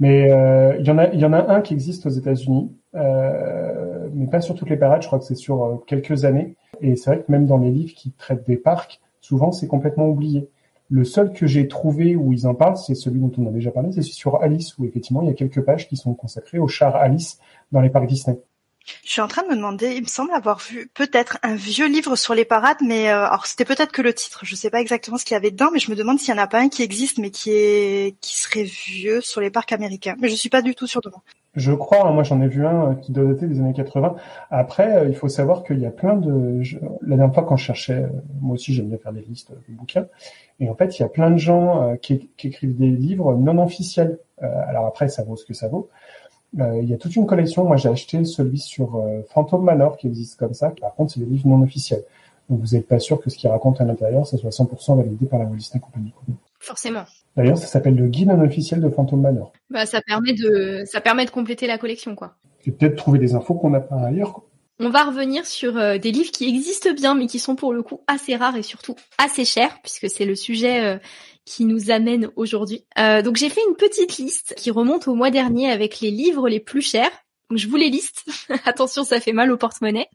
Mais 0.00 0.32
euh, 0.32 0.76
il 0.80 0.84
y 0.84 1.24
en 1.24 1.32
a, 1.32 1.54
un 1.54 1.60
qui 1.60 1.72
existe 1.72 2.04
aux 2.06 2.10
États-Unis, 2.10 2.72
euh, 2.96 4.08
mais 4.12 4.26
pas 4.26 4.40
sur 4.40 4.56
toutes 4.56 4.70
les 4.70 4.76
parades. 4.76 5.00
Je 5.00 5.06
crois 5.06 5.20
que 5.20 5.24
c'est 5.24 5.36
sur 5.36 5.64
euh, 5.64 5.76
quelques 5.86 6.24
années. 6.24 6.56
Et 6.80 6.96
c'est 6.96 7.10
vrai 7.10 7.22
que 7.22 7.30
même 7.30 7.46
dans 7.46 7.58
les 7.58 7.70
livres 7.70 7.94
qui 7.94 8.10
traitent 8.10 8.44
des 8.44 8.56
parcs, 8.56 9.00
souvent 9.20 9.52
c'est 9.52 9.68
complètement 9.68 10.08
oublié. 10.08 10.48
Le 10.90 11.04
seul 11.04 11.32
que 11.32 11.46
j'ai 11.46 11.68
trouvé 11.68 12.16
où 12.16 12.32
ils 12.32 12.44
en 12.48 12.54
parlent, 12.54 12.76
c'est 12.76 12.96
celui 12.96 13.20
dont 13.20 13.30
on 13.38 13.46
a 13.46 13.50
déjà 13.50 13.70
parlé, 13.70 13.92
c'est 13.92 14.02
sur 14.02 14.42
Alice, 14.42 14.76
où 14.76 14.84
effectivement 14.84 15.22
il 15.22 15.28
y 15.28 15.30
a 15.30 15.34
quelques 15.34 15.62
pages 15.62 15.88
qui 15.88 15.96
sont 15.96 16.14
consacrées 16.14 16.58
au 16.58 16.66
char 16.66 16.96
Alice 16.96 17.38
dans 17.70 17.82
les 17.82 17.88
parcs 17.88 18.08
Disney. 18.08 18.40
Je 19.04 19.10
suis 19.10 19.20
en 19.20 19.28
train 19.28 19.42
de 19.42 19.48
me 19.48 19.56
demander, 19.56 19.94
il 19.94 20.02
me 20.02 20.08
semble 20.08 20.32
avoir 20.32 20.58
vu 20.58 20.90
peut-être 20.94 21.38
un 21.42 21.54
vieux 21.54 21.86
livre 21.88 22.16
sur 22.16 22.34
les 22.34 22.44
parades, 22.44 22.76
mais 22.82 23.08
euh, 23.08 23.26
alors 23.26 23.46
c'était 23.46 23.64
peut-être 23.64 23.92
que 23.92 24.02
le 24.02 24.12
titre. 24.12 24.40
Je 24.44 24.54
sais 24.54 24.70
pas 24.70 24.80
exactement 24.80 25.16
ce 25.16 25.24
qu'il 25.24 25.34
y 25.34 25.36
avait 25.36 25.50
dedans, 25.50 25.70
mais 25.72 25.78
je 25.78 25.90
me 25.90 25.96
demande 25.96 26.18
s'il 26.18 26.34
y 26.34 26.38
en 26.38 26.42
a 26.42 26.46
pas 26.46 26.60
un 26.60 26.68
qui 26.68 26.82
existe, 26.82 27.18
mais 27.18 27.30
qui 27.30 27.50
est 27.50 28.16
qui 28.20 28.36
serait 28.36 28.64
vieux 28.64 29.20
sur 29.20 29.40
les 29.40 29.50
parcs 29.50 29.72
américains. 29.72 30.16
Mais 30.20 30.28
je 30.28 30.34
suis 30.34 30.50
pas 30.50 30.62
du 30.62 30.74
tout 30.74 30.86
sûre 30.86 31.00
de 31.00 31.08
moi. 31.08 31.22
Je 31.54 31.72
crois, 31.72 32.06
hein, 32.06 32.12
moi 32.12 32.24
j'en 32.24 32.42
ai 32.42 32.48
vu 32.48 32.66
un 32.66 32.90
euh, 32.90 32.94
qui 32.94 33.12
doit 33.12 33.24
dater 33.24 33.46
des 33.46 33.60
années 33.60 33.72
80. 33.72 34.16
Après, 34.50 34.96
euh, 34.96 35.08
il 35.08 35.14
faut 35.14 35.28
savoir 35.28 35.62
qu'il 35.62 35.78
y 35.78 35.86
a 35.86 35.90
plein 35.90 36.16
de. 36.16 36.60
La 37.02 37.16
dernière 37.16 37.34
fois 37.34 37.44
quand 37.44 37.56
je 37.56 37.64
cherchais, 37.64 38.04
moi 38.40 38.54
aussi 38.54 38.74
j'aime 38.74 38.88
bien 38.88 38.98
faire 38.98 39.12
des 39.12 39.22
listes 39.22 39.52
de 39.52 39.74
bouquins, 39.74 40.06
et 40.60 40.68
en 40.68 40.74
fait 40.74 40.98
il 40.98 41.02
y 41.02 41.04
a 41.04 41.08
plein 41.08 41.30
de 41.30 41.38
gens 41.38 41.96
qui 42.02 42.28
écrivent 42.42 42.76
des 42.76 42.90
livres 42.90 43.34
non 43.34 43.62
officiels. 43.62 44.18
alors 44.40 44.86
après, 44.86 45.08
ça 45.08 45.22
vaut 45.22 45.36
ce 45.36 45.46
que 45.46 45.54
ça 45.54 45.68
vaut. 45.68 45.88
Euh, 46.60 46.80
il 46.82 46.88
y 46.88 46.94
a 46.94 46.96
toute 46.96 47.14
une 47.16 47.26
collection. 47.26 47.64
Moi, 47.64 47.76
j'ai 47.76 47.88
acheté 47.88 48.24
celui 48.24 48.58
sur 48.58 48.96
euh, 48.96 49.22
Phantom 49.28 49.62
Manor 49.62 49.96
qui 49.96 50.06
existe 50.06 50.38
comme 50.38 50.54
ça. 50.54 50.70
Par 50.80 50.94
contre, 50.94 51.12
c'est 51.12 51.20
des 51.20 51.26
livres 51.26 51.48
non 51.48 51.62
officiels. 51.62 52.02
Donc, 52.48 52.60
vous 52.60 52.76
n'êtes 52.76 52.86
pas 52.86 52.98
sûr 52.98 53.20
que 53.20 53.30
ce 53.30 53.36
qu'il 53.36 53.48
raconte 53.50 53.80
à 53.80 53.84
l'intérieur, 53.84 54.26
ça 54.26 54.36
soit 54.36 54.50
100% 54.50 54.96
validé 54.96 55.26
par 55.26 55.38
la 55.38 55.46
Walt 55.46 55.56
Disney 55.56 55.80
Company. 55.80 56.12
Forcément. 56.60 57.04
D'ailleurs, 57.36 57.58
ça 57.58 57.66
s'appelle 57.66 57.96
le 57.96 58.06
guide 58.06 58.28
non 58.28 58.40
officiel 58.40 58.80
de 58.80 58.88
Phantom 58.88 59.20
Manor. 59.20 59.52
Bah, 59.70 59.86
ça 59.86 60.00
permet 60.00 60.34
de, 60.34 60.82
ça 60.86 61.00
permet 61.00 61.24
de 61.24 61.30
compléter 61.30 61.66
la 61.66 61.78
collection, 61.78 62.14
quoi. 62.14 62.34
Et 62.66 62.70
peut-être 62.70 62.96
trouver 62.96 63.18
des 63.18 63.34
infos 63.34 63.54
qu'on 63.54 63.70
n'a 63.70 63.80
pas 63.80 63.96
ailleurs. 63.96 64.32
Quoi. 64.32 64.44
On 64.80 64.90
va 64.90 65.04
revenir 65.04 65.46
sur 65.46 65.76
euh, 65.76 65.98
des 65.98 66.10
livres 66.10 66.30
qui 66.30 66.48
existent 66.48 66.92
bien, 66.92 67.14
mais 67.14 67.26
qui 67.26 67.38
sont 67.38 67.54
pour 67.54 67.72
le 67.72 67.82
coup 67.82 68.00
assez 68.06 68.36
rares 68.36 68.56
et 68.56 68.62
surtout 68.62 68.96
assez 69.18 69.44
chers, 69.44 69.80
puisque 69.82 70.08
c'est 70.08 70.24
le 70.24 70.34
sujet 70.34 70.98
qui 71.44 71.64
nous 71.64 71.90
amène 71.90 72.30
aujourd'hui. 72.36 72.84
Euh, 72.98 73.22
donc 73.22 73.36
j'ai 73.36 73.48
fait 73.48 73.60
une 73.68 73.76
petite 73.76 74.16
liste 74.16 74.54
qui 74.56 74.70
remonte 74.70 75.08
au 75.08 75.14
mois 75.14 75.30
dernier 75.30 75.70
avec 75.70 76.00
les 76.00 76.10
livres 76.10 76.48
les 76.48 76.60
plus 76.60 76.82
chers. 76.82 77.10
Donc 77.50 77.58
je 77.58 77.68
vous 77.68 77.76
les 77.76 77.90
liste. 77.90 78.24
Attention, 78.64 79.04
ça 79.04 79.20
fait 79.20 79.32
mal 79.32 79.52
au 79.52 79.56
porte-monnaie. 79.56 80.08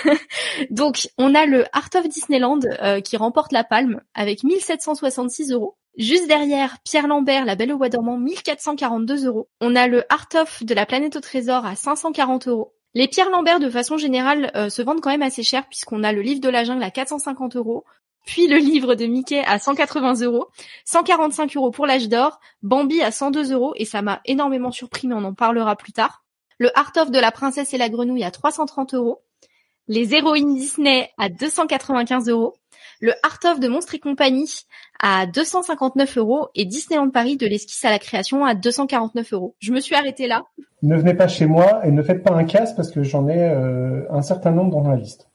donc 0.70 1.08
on 1.18 1.34
a 1.34 1.46
le 1.46 1.64
Art 1.72 1.90
of 1.94 2.08
Disneyland 2.08 2.60
euh, 2.82 3.00
qui 3.00 3.16
remporte 3.16 3.52
la 3.52 3.64
palme 3.64 4.00
avec 4.14 4.42
1766 4.42 5.52
euros. 5.52 5.76
Juste 5.96 6.26
derrière, 6.26 6.78
Pierre 6.82 7.06
Lambert, 7.06 7.44
La 7.44 7.54
Belle 7.54 7.72
au 7.72 7.78
Bois 7.78 7.88
dormant, 7.88 8.18
1442 8.18 9.26
euros. 9.26 9.48
On 9.60 9.76
a 9.76 9.86
le 9.86 10.02
Art 10.12 10.28
of 10.34 10.64
de 10.64 10.74
la 10.74 10.86
Planète 10.86 11.14
au 11.16 11.20
Trésor 11.20 11.64
à 11.64 11.76
540 11.76 12.48
euros. 12.48 12.74
Les 12.94 13.08
Pierre 13.08 13.30
Lambert, 13.30 13.60
de 13.60 13.70
façon 13.70 13.96
générale, 13.96 14.50
euh, 14.54 14.68
se 14.70 14.80
vendent 14.80 15.00
quand 15.00 15.10
même 15.10 15.22
assez 15.22 15.42
cher 15.42 15.66
puisqu'on 15.68 16.04
a 16.04 16.12
le 16.12 16.22
livre 16.22 16.40
de 16.40 16.48
la 16.48 16.64
jungle 16.64 16.82
à 16.82 16.90
450 16.90 17.56
euros, 17.56 17.84
puis 18.24 18.46
le 18.46 18.56
livre 18.56 18.94
de 18.94 19.06
Mickey 19.06 19.42
à 19.44 19.58
180 19.58 20.22
euros, 20.22 20.48
145 20.84 21.56
euros 21.56 21.70
pour 21.70 21.86
l'âge 21.86 22.08
d'or, 22.08 22.40
Bambi 22.62 23.02
à 23.02 23.10
102 23.10 23.52
euros, 23.52 23.74
et 23.76 23.84
ça 23.84 24.02
m'a 24.02 24.20
énormément 24.24 24.70
surpris, 24.70 25.08
mais 25.08 25.14
on 25.14 25.24
en 25.24 25.34
parlera 25.34 25.76
plus 25.76 25.92
tard. 25.92 26.24
Le 26.58 26.70
Art 26.78 26.92
of 26.96 27.10
de 27.10 27.18
la 27.18 27.32
princesse 27.32 27.74
et 27.74 27.78
la 27.78 27.88
grenouille 27.88 28.24
à 28.24 28.30
330 28.30 28.94
euros, 28.94 29.22
les 29.88 30.14
héroïnes 30.14 30.54
Disney 30.54 31.10
à 31.18 31.28
295 31.28 32.28
euros, 32.28 32.54
le 33.00 33.12
Art 33.22 33.40
of 33.44 33.60
de 33.60 33.68
Monstres 33.68 33.96
et 33.96 33.98
compagnie 33.98 34.48
à 35.00 35.26
259 35.26 36.16
euros 36.16 36.48
et 36.54 36.64
Disneyland 36.64 37.10
Paris 37.10 37.36
de 37.36 37.46
l'esquisse 37.46 37.84
à 37.84 37.90
la 37.90 37.98
création 37.98 38.44
à 38.44 38.54
249 38.54 39.32
euros. 39.32 39.56
Je 39.58 39.72
me 39.72 39.80
suis 39.80 39.94
arrêtée 39.94 40.26
là. 40.26 40.44
Ne 40.82 40.96
venez 40.96 41.14
pas 41.14 41.28
chez 41.28 41.46
moi 41.46 41.84
et 41.84 41.90
ne 41.90 42.02
faites 42.02 42.22
pas 42.22 42.32
un 42.32 42.44
casse 42.44 42.74
parce 42.74 42.90
que 42.90 43.02
j'en 43.02 43.28
ai 43.28 43.38
euh, 43.38 44.10
un 44.10 44.22
certain 44.22 44.52
nombre 44.52 44.70
dans 44.70 44.88
la 44.88 44.96
liste. 44.96 45.28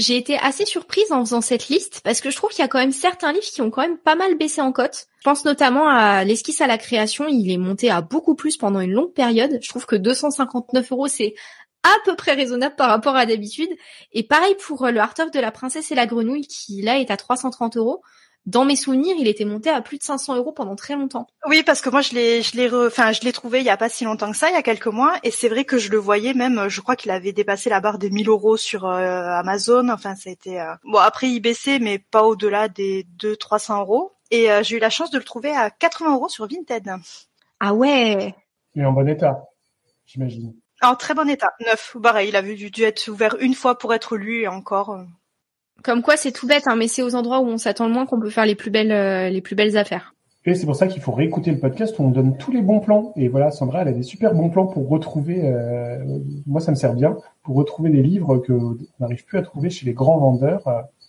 J'ai 0.00 0.16
été 0.16 0.38
assez 0.38 0.64
surprise 0.64 1.12
en 1.12 1.22
faisant 1.22 1.42
cette 1.42 1.68
liste 1.68 2.00
parce 2.02 2.22
que 2.22 2.30
je 2.30 2.36
trouve 2.36 2.48
qu'il 2.48 2.60
y 2.60 2.64
a 2.64 2.68
quand 2.68 2.78
même 2.78 2.90
certains 2.90 3.32
livres 3.32 3.44
qui 3.44 3.60
ont 3.60 3.70
quand 3.70 3.82
même 3.82 3.98
pas 3.98 4.14
mal 4.14 4.34
baissé 4.38 4.62
en 4.62 4.72
cote. 4.72 5.08
Je 5.18 5.24
pense 5.24 5.44
notamment 5.44 5.86
à 5.90 6.24
l'esquisse 6.24 6.62
à 6.62 6.66
la 6.66 6.78
création, 6.78 7.28
il 7.28 7.52
est 7.52 7.58
monté 7.58 7.90
à 7.90 8.00
beaucoup 8.00 8.34
plus 8.34 8.56
pendant 8.56 8.80
une 8.80 8.92
longue 8.92 9.12
période. 9.12 9.58
Je 9.60 9.68
trouve 9.68 9.84
que 9.84 9.96
259 9.96 10.90
euros 10.92 11.06
c'est 11.06 11.34
à 11.82 11.94
peu 12.06 12.16
près 12.16 12.32
raisonnable 12.32 12.76
par 12.76 12.88
rapport 12.88 13.14
à 13.14 13.26
d'habitude. 13.26 13.68
Et 14.12 14.22
pareil 14.22 14.54
pour 14.66 14.86
le 14.86 15.00
Art 15.00 15.12
of 15.18 15.30
de 15.32 15.38
la 15.38 15.52
princesse 15.52 15.92
et 15.92 15.94
la 15.94 16.06
grenouille 16.06 16.46
qui 16.46 16.80
là 16.80 16.98
est 16.98 17.10
à 17.10 17.18
330 17.18 17.76
euros 17.76 18.02
dans 18.46 18.64
mes 18.64 18.76
souvenirs, 18.76 19.16
il 19.18 19.28
était 19.28 19.44
monté 19.44 19.68
à 19.68 19.82
plus 19.82 19.98
de 19.98 20.02
500 20.02 20.36
euros 20.36 20.52
pendant 20.52 20.74
très 20.74 20.94
longtemps. 20.94 21.26
Oui, 21.46 21.62
parce 21.62 21.80
que 21.80 21.90
moi 21.90 22.00
je 22.00 22.14
l'ai, 22.14 22.42
je 22.42 22.56
l'ai, 22.56 22.72
enfin 22.72 23.12
je 23.12 23.20
l'ai 23.20 23.32
trouvé 23.32 23.60
il 23.60 23.66
y 23.66 23.70
a 23.70 23.76
pas 23.76 23.88
si 23.90 24.04
longtemps 24.04 24.30
que 24.30 24.36
ça, 24.36 24.48
il 24.48 24.54
y 24.54 24.56
a 24.56 24.62
quelques 24.62 24.86
mois, 24.86 25.14
et 25.22 25.30
c'est 25.30 25.48
vrai 25.48 25.64
que 25.64 25.78
je 25.78 25.90
le 25.90 25.98
voyais 25.98 26.32
même. 26.32 26.68
Je 26.68 26.80
crois 26.80 26.96
qu'il 26.96 27.10
avait 27.10 27.32
dépassé 27.32 27.68
la 27.68 27.80
barre 27.80 27.98
des 27.98 28.10
1000 28.10 28.28
euros 28.28 28.56
sur 28.56 28.86
euh, 28.86 29.28
Amazon. 29.30 29.88
Enfin, 29.90 30.16
ça 30.16 30.30
a 30.30 30.32
été 30.32 30.60
euh, 30.60 30.74
bon 30.84 30.98
après 30.98 31.28
il 31.28 31.40
baissait, 31.40 31.78
mais 31.78 31.98
pas 31.98 32.24
au-delà 32.24 32.68
des 32.68 33.06
200-300 33.18 33.80
euros. 33.80 34.12
Et 34.30 34.50
euh, 34.50 34.62
j'ai 34.62 34.76
eu 34.76 34.80
la 34.80 34.90
chance 34.90 35.10
de 35.10 35.18
le 35.18 35.24
trouver 35.24 35.50
à 35.50 35.70
80 35.70 36.14
euros 36.14 36.28
sur 36.28 36.46
Vinted. 36.46 36.90
Ah 37.60 37.74
ouais. 37.74 38.34
Et 38.74 38.84
en 38.84 38.92
bon 38.92 39.06
état, 39.08 39.44
j'imagine. 40.06 40.54
En 40.80 40.96
très 40.96 41.12
bon 41.12 41.28
état, 41.28 41.52
neuf. 41.60 41.96
Pareil, 42.02 42.30
il 42.30 42.36
avait 42.36 42.54
dû 42.54 42.82
être 42.84 43.08
ouvert 43.08 43.36
une 43.40 43.54
fois 43.54 43.76
pour 43.76 43.92
être 43.92 44.16
lu 44.16 44.42
et 44.42 44.48
encore. 44.48 44.98
Comme 45.82 46.02
quoi, 46.02 46.16
c'est 46.16 46.32
tout 46.32 46.46
bête, 46.46 46.66
hein, 46.66 46.76
mais 46.76 46.88
c'est 46.88 47.02
aux 47.02 47.14
endroits 47.14 47.40
où 47.40 47.46
on 47.46 47.58
s'attend 47.58 47.86
le 47.86 47.92
moins 47.92 48.06
qu'on 48.06 48.20
peut 48.20 48.30
faire 48.30 48.46
les 48.46 48.54
plus 48.54 48.70
belles, 48.70 48.92
euh, 48.92 49.30
les 49.30 49.40
plus 49.40 49.54
belles 49.54 49.76
affaires. 49.76 50.14
Et 50.46 50.54
c'est 50.54 50.64
pour 50.66 50.76
ça 50.76 50.86
qu'il 50.86 51.02
faut 51.02 51.12
réécouter 51.12 51.50
le 51.50 51.58
podcast 51.58 51.98
où 51.98 52.02
on 52.02 52.10
donne 52.10 52.36
tous 52.38 52.50
les 52.50 52.62
bons 52.62 52.80
plans. 52.80 53.12
Et 53.16 53.28
voilà, 53.28 53.50
Sandra, 53.50 53.82
elle 53.82 53.88
a 53.88 53.92
des 53.92 54.02
super 54.02 54.34
bons 54.34 54.48
plans 54.48 54.66
pour 54.66 54.88
retrouver. 54.88 55.40
Euh, 55.44 55.98
moi, 56.46 56.60
ça 56.60 56.70
me 56.70 56.76
sert 56.76 56.94
bien 56.94 57.18
pour 57.42 57.56
retrouver 57.56 57.90
des 57.90 58.02
livres 58.02 58.38
que 58.38 58.52
on 58.52 58.76
n'arrive 59.00 59.24
plus 59.24 59.38
à 59.38 59.42
trouver 59.42 59.68
chez 59.68 59.84
les 59.84 59.92
grands 59.92 60.18
vendeurs. 60.18 60.62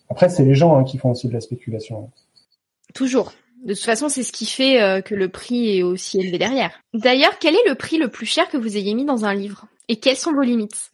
Après, 0.09 0.27
c'est 0.27 0.43
les 0.43 0.53
gens 0.53 0.77
hein, 0.77 0.83
qui 0.83 0.97
font 0.97 1.11
aussi 1.11 1.29
de 1.29 1.33
la 1.33 1.39
spéculation. 1.39 2.09
Toujours. 2.93 3.31
De 3.63 3.73
toute 3.73 3.83
façon, 3.83 4.09
c'est 4.09 4.23
ce 4.23 4.31
qui 4.31 4.45
fait 4.45 4.81
euh, 4.81 5.01
que 5.01 5.15
le 5.15 5.29
prix 5.29 5.77
est 5.77 5.83
aussi 5.83 6.19
élevé 6.19 6.37
derrière. 6.37 6.71
D'ailleurs, 6.93 7.37
quel 7.39 7.55
est 7.55 7.69
le 7.69 7.75
prix 7.75 7.97
le 7.97 8.09
plus 8.09 8.25
cher 8.25 8.49
que 8.49 8.57
vous 8.57 8.75
ayez 8.75 8.93
mis 8.93 9.05
dans 9.05 9.23
un 9.23 9.33
livre? 9.33 9.67
Et 9.87 9.97
quelles 9.97 10.17
sont 10.17 10.33
vos 10.33 10.41
limites? 10.41 10.90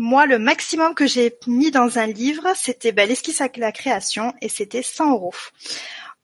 Moi, 0.00 0.24
le 0.24 0.38
maximum 0.38 0.94
que 0.94 1.06
j'ai 1.06 1.38
mis 1.46 1.70
dans 1.70 1.98
un 1.98 2.06
livre, 2.06 2.48
c'était 2.56 2.90
bah, 2.90 3.04
l'esquisse 3.04 3.42
à 3.42 3.48
la 3.56 3.70
création 3.70 4.32
et 4.40 4.48
c'était 4.48 4.82
100 4.82 5.12
euros. 5.12 5.34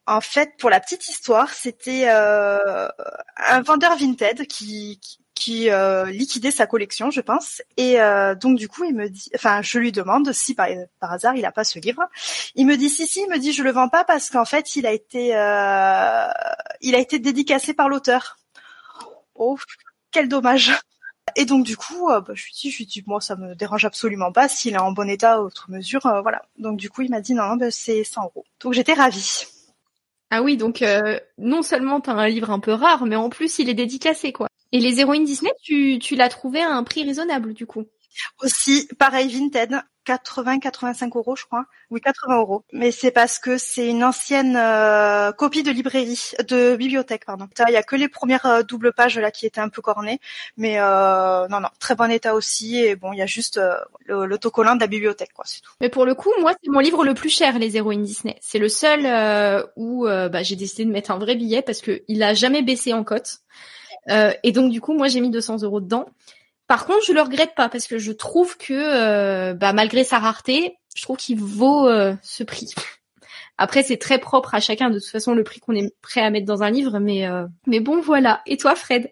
En 0.06 0.22
fait, 0.22 0.52
pour 0.58 0.70
la 0.70 0.80
petite 0.80 1.06
histoire, 1.10 1.52
c'était 1.52 2.06
euh, 2.08 2.88
un 3.36 3.60
vendeur 3.60 3.94
Vinted 3.98 4.46
qui, 4.46 4.98
euh, 5.68 6.06
liquidait 6.06 6.52
sa 6.52 6.66
collection, 6.66 7.10
je 7.10 7.20
pense. 7.20 7.60
Et 7.76 8.00
euh, 8.00 8.34
donc 8.34 8.56
du 8.56 8.66
coup, 8.66 8.84
il 8.84 8.94
me 8.94 9.10
dit, 9.10 9.30
enfin, 9.34 9.60
je 9.60 9.78
lui 9.78 9.92
demande 9.92 10.32
si 10.32 10.54
par, 10.54 10.68
par 10.98 11.12
hasard 11.12 11.36
il 11.36 11.44
a 11.44 11.52
pas 11.52 11.64
ce 11.64 11.78
livre. 11.78 12.02
Il 12.54 12.66
me 12.66 12.78
dit 12.78 12.88
si 12.88 13.06
si, 13.06 13.20
il 13.20 13.28
me 13.28 13.38
dit 13.38 13.52
je 13.52 13.62
le 13.62 13.72
vends 13.72 13.90
pas 13.90 14.04
parce 14.04 14.30
qu'en 14.30 14.46
fait 14.46 14.76
il 14.76 14.86
a 14.86 14.92
été 14.92 15.28
il 16.80 16.94
a 16.94 16.98
été 16.98 17.18
dédicacé 17.18 17.74
par 17.74 17.90
l'auteur. 17.90 18.38
Oh, 19.34 19.58
quel 20.12 20.28
dommage. 20.28 20.72
Et 21.36 21.44
donc 21.44 21.64
du 21.64 21.76
coup, 21.76 22.08
bah, 22.08 22.24
je 22.32 22.44
lui 22.44 22.52
dis, 22.52 22.70
je 22.70 22.78
lui 22.78 22.86
dis, 22.86 23.04
moi 23.06 23.20
ça 23.20 23.36
me 23.36 23.54
dérange 23.54 23.84
absolument 23.84 24.32
pas 24.32 24.48
s'il 24.48 24.74
est 24.74 24.78
en 24.78 24.90
bon 24.90 25.08
état, 25.08 25.40
autre 25.42 25.70
mesure, 25.70 26.00
voilà. 26.22 26.42
Donc 26.58 26.78
du 26.78 26.90
coup, 26.90 27.02
il 27.02 27.10
m'a 27.10 27.20
dit 27.20 27.34
non, 27.34 27.56
bah, 27.56 27.70
c'est 27.70 28.02
100 28.02 28.24
euros. 28.24 28.44
Donc 28.60 28.72
j'étais 28.72 28.94
ravie. 28.94 29.44
Ah 30.30 30.42
oui, 30.42 30.56
donc 30.56 30.82
non 31.38 31.62
seulement 31.62 32.00
t'as 32.00 32.14
un 32.14 32.28
livre 32.28 32.50
un 32.50 32.58
peu 32.58 32.72
rare, 32.72 33.06
mais 33.06 33.16
en 33.16 33.28
plus 33.28 33.60
il 33.60 33.68
est 33.68 33.74
dédicacé, 33.74 34.32
quoi. 34.32 34.48
Et 34.72 34.80
les 34.80 34.98
héroïnes 34.98 35.24
Disney, 35.24 35.52
tu, 35.62 35.98
tu 36.00 36.16
l'as 36.16 36.28
trouvé 36.28 36.60
à 36.60 36.70
un 36.70 36.82
prix 36.82 37.04
raisonnable 37.04 37.52
du 37.54 37.66
coup? 37.66 37.84
Aussi, 38.42 38.88
pareil, 38.98 39.28
Vinted, 39.28 39.80
80-85 40.06 41.16
euros, 41.16 41.36
je 41.36 41.44
crois. 41.44 41.66
Oui, 41.90 42.00
80 42.00 42.38
euros. 42.38 42.64
Mais 42.72 42.92
c'est 42.92 43.10
parce 43.10 43.38
que 43.38 43.58
c'est 43.58 43.88
une 43.88 44.04
ancienne 44.04 44.56
euh, 44.56 45.32
copie 45.32 45.62
de 45.62 45.70
librairie, 45.70 46.30
de 46.48 46.76
bibliothèque, 46.76 47.24
pardon. 47.24 47.48
Il 47.68 47.72
y 47.72 47.76
a 47.76 47.82
que 47.82 47.96
les 47.96 48.08
premières 48.08 48.46
euh, 48.46 48.62
doubles 48.62 48.92
pages 48.92 49.18
là 49.18 49.30
qui 49.30 49.46
étaient 49.46 49.60
un 49.60 49.68
peu 49.68 49.82
cornées, 49.82 50.20
mais 50.56 50.78
euh, 50.78 51.48
non, 51.48 51.60
non, 51.60 51.68
très 51.80 51.94
bon 51.94 52.10
état 52.10 52.34
aussi. 52.34 52.78
Et 52.78 52.96
bon, 52.96 53.12
il 53.12 53.18
y 53.18 53.22
a 53.22 53.26
juste 53.26 53.60
l'autocollant 54.06 54.76
de 54.76 54.80
la 54.80 54.86
bibliothèque, 54.86 55.32
quoi, 55.34 55.44
c'est 55.46 55.60
tout. 55.60 55.72
Mais 55.80 55.88
pour 55.88 56.06
le 56.06 56.14
coup, 56.14 56.30
moi, 56.40 56.52
c'est 56.62 56.70
mon 56.70 56.80
livre 56.80 57.04
le 57.04 57.14
plus 57.14 57.30
cher, 57.30 57.58
les 57.58 57.76
héroïnes 57.76 58.04
Disney. 58.04 58.36
C'est 58.40 58.58
le 58.58 58.68
seul 58.68 59.06
où 59.76 60.06
bah, 60.06 60.42
j'ai 60.42 60.56
décidé 60.56 60.84
de 60.84 60.90
mettre 60.90 61.10
un 61.10 61.18
vrai 61.18 61.34
billet 61.34 61.62
parce 61.62 61.80
que 61.80 62.02
il 62.08 62.22
a 62.22 62.34
jamais 62.34 62.62
baissé 62.62 62.92
en 62.92 63.04
cote. 63.04 63.40
Et 64.08 64.52
donc 64.52 64.70
du 64.70 64.80
coup, 64.80 64.94
moi 64.94 65.08
j'ai 65.08 65.20
mis 65.20 65.30
200 65.30 65.62
euros 65.62 65.80
dedans. 65.80 66.06
Par 66.66 66.86
contre, 66.86 67.04
je 67.06 67.12
le 67.12 67.20
regrette 67.20 67.54
pas 67.54 67.68
parce 67.68 67.86
que 67.86 67.98
je 67.98 68.12
trouve 68.12 68.56
que, 68.56 68.72
euh, 68.72 69.54
bah, 69.54 69.72
malgré 69.72 70.04
sa 70.04 70.18
rareté, 70.18 70.76
je 70.94 71.02
trouve 71.02 71.16
qu'il 71.16 71.38
vaut 71.38 71.88
euh, 71.88 72.14
ce 72.22 72.42
prix. 72.42 72.74
Après, 73.58 73.82
c'est 73.82 73.96
très 73.96 74.18
propre 74.18 74.54
à 74.54 74.60
chacun 74.60 74.90
de 74.90 74.98
toute 74.98 75.08
façon 75.08 75.34
le 75.34 75.44
prix 75.44 75.60
qu'on 75.60 75.74
est 75.74 75.94
prêt 76.02 76.20
à 76.20 76.30
mettre 76.30 76.46
dans 76.46 76.62
un 76.62 76.70
livre, 76.70 76.98
mais 76.98 77.26
mais 77.66 77.80
bon 77.80 78.02
voilà. 78.02 78.42
Et 78.44 78.58
toi, 78.58 78.76
Fred? 78.76 79.10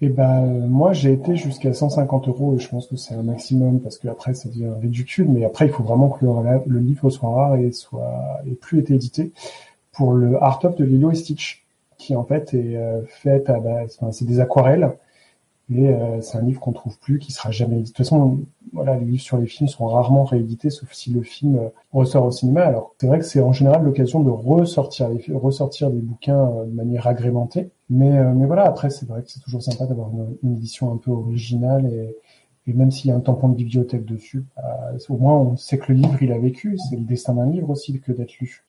Eh 0.00 0.08
ben 0.08 0.66
moi 0.68 0.92
j'ai 0.92 1.12
été 1.12 1.36
jusqu'à 1.36 1.72
150 1.72 2.28
euros 2.28 2.54
et 2.56 2.58
je 2.58 2.68
pense 2.68 2.86
que 2.86 2.96
c'est 2.96 3.14
un 3.14 3.22
maximum 3.22 3.80
parce 3.80 3.98
que 3.98 4.08
après 4.08 4.34
ça 4.34 4.48
devient 4.48 4.72
ridicule. 4.80 5.28
Mais 5.28 5.44
après 5.44 5.66
il 5.66 5.72
faut 5.72 5.82
vraiment 5.82 6.10
que 6.10 6.24
le, 6.24 6.78
livre 6.78 7.10
soit 7.10 7.30
rare 7.30 7.56
et 7.56 7.72
soit 7.72 8.40
et 8.46 8.54
plus 8.54 8.80
été 8.80 8.94
édité. 8.94 9.32
Pour 9.92 10.12
le 10.12 10.42
Art 10.42 10.64
of 10.64 10.76
de 10.76 10.84
Lilo 10.84 11.12
et 11.12 11.14
Stitch, 11.14 11.64
qui 11.98 12.16
en 12.16 12.24
fait 12.24 12.52
est 12.52 12.76
euh, 12.76 13.02
faite 13.06 13.48
à 13.48 13.60
base, 13.60 13.96
enfin, 14.00 14.12
c'est 14.12 14.24
des 14.24 14.40
aquarelles. 14.40 14.92
Et 15.72 15.88
euh, 15.88 16.20
c'est 16.20 16.36
un 16.36 16.42
livre 16.42 16.60
qu'on 16.60 16.72
trouve 16.72 16.98
plus, 16.98 17.18
qui 17.18 17.32
sera 17.32 17.50
jamais 17.50 17.76
édité. 17.78 17.92
De 17.92 17.96
toute 17.96 18.06
façon, 18.06 18.40
voilà, 18.72 18.96
les 18.96 19.06
livres 19.06 19.22
sur 19.22 19.38
les 19.38 19.46
films 19.46 19.68
sont 19.68 19.86
rarement 19.86 20.24
réédités, 20.24 20.68
sauf 20.68 20.92
si 20.92 21.10
le 21.10 21.22
film 21.22 21.56
euh, 21.56 21.68
ressort 21.92 22.26
au 22.26 22.30
cinéma. 22.30 22.62
Alors 22.62 22.94
c'est 23.00 23.06
vrai 23.06 23.18
que 23.18 23.24
c'est 23.24 23.40
en 23.40 23.52
général 23.52 23.82
l'occasion 23.82 24.20
de 24.20 24.30
ressortir 24.30 25.08
les 25.08 25.24
ressortir 25.34 25.90
des 25.90 26.00
bouquins 26.00 26.64
de 26.66 26.72
manière 26.72 27.06
agrémentée. 27.06 27.70
Mais 27.88 28.12
mais 28.34 28.46
voilà, 28.46 28.64
après 28.64 28.90
c'est 28.90 29.06
vrai 29.06 29.22
que 29.22 29.30
c'est 29.30 29.40
toujours 29.40 29.62
sympa 29.62 29.86
d'avoir 29.86 30.10
une, 30.42 30.52
édition 30.56 30.92
un 30.92 30.96
peu 30.96 31.10
originale 31.10 31.86
et, 31.86 32.16
et 32.70 32.74
même 32.74 32.90
s'il 32.90 33.08
y 33.08 33.12
a 33.12 33.16
un 33.16 33.20
tampon 33.20 33.48
de 33.48 33.54
bibliothèque 33.54 34.04
dessus, 34.04 34.44
au 35.08 35.16
moins 35.16 35.36
on 35.36 35.56
sait 35.56 35.78
que 35.78 35.92
le 35.92 35.98
livre 35.98 36.22
il 36.22 36.32
a 36.32 36.38
vécu. 36.38 36.76
C'est 36.78 36.96
le 36.96 37.04
destin 37.04 37.34
d'un 37.34 37.48
livre 37.48 37.70
aussi 37.70 37.98
que 38.00 38.12
d'être 38.12 38.38
lu. 38.38 38.64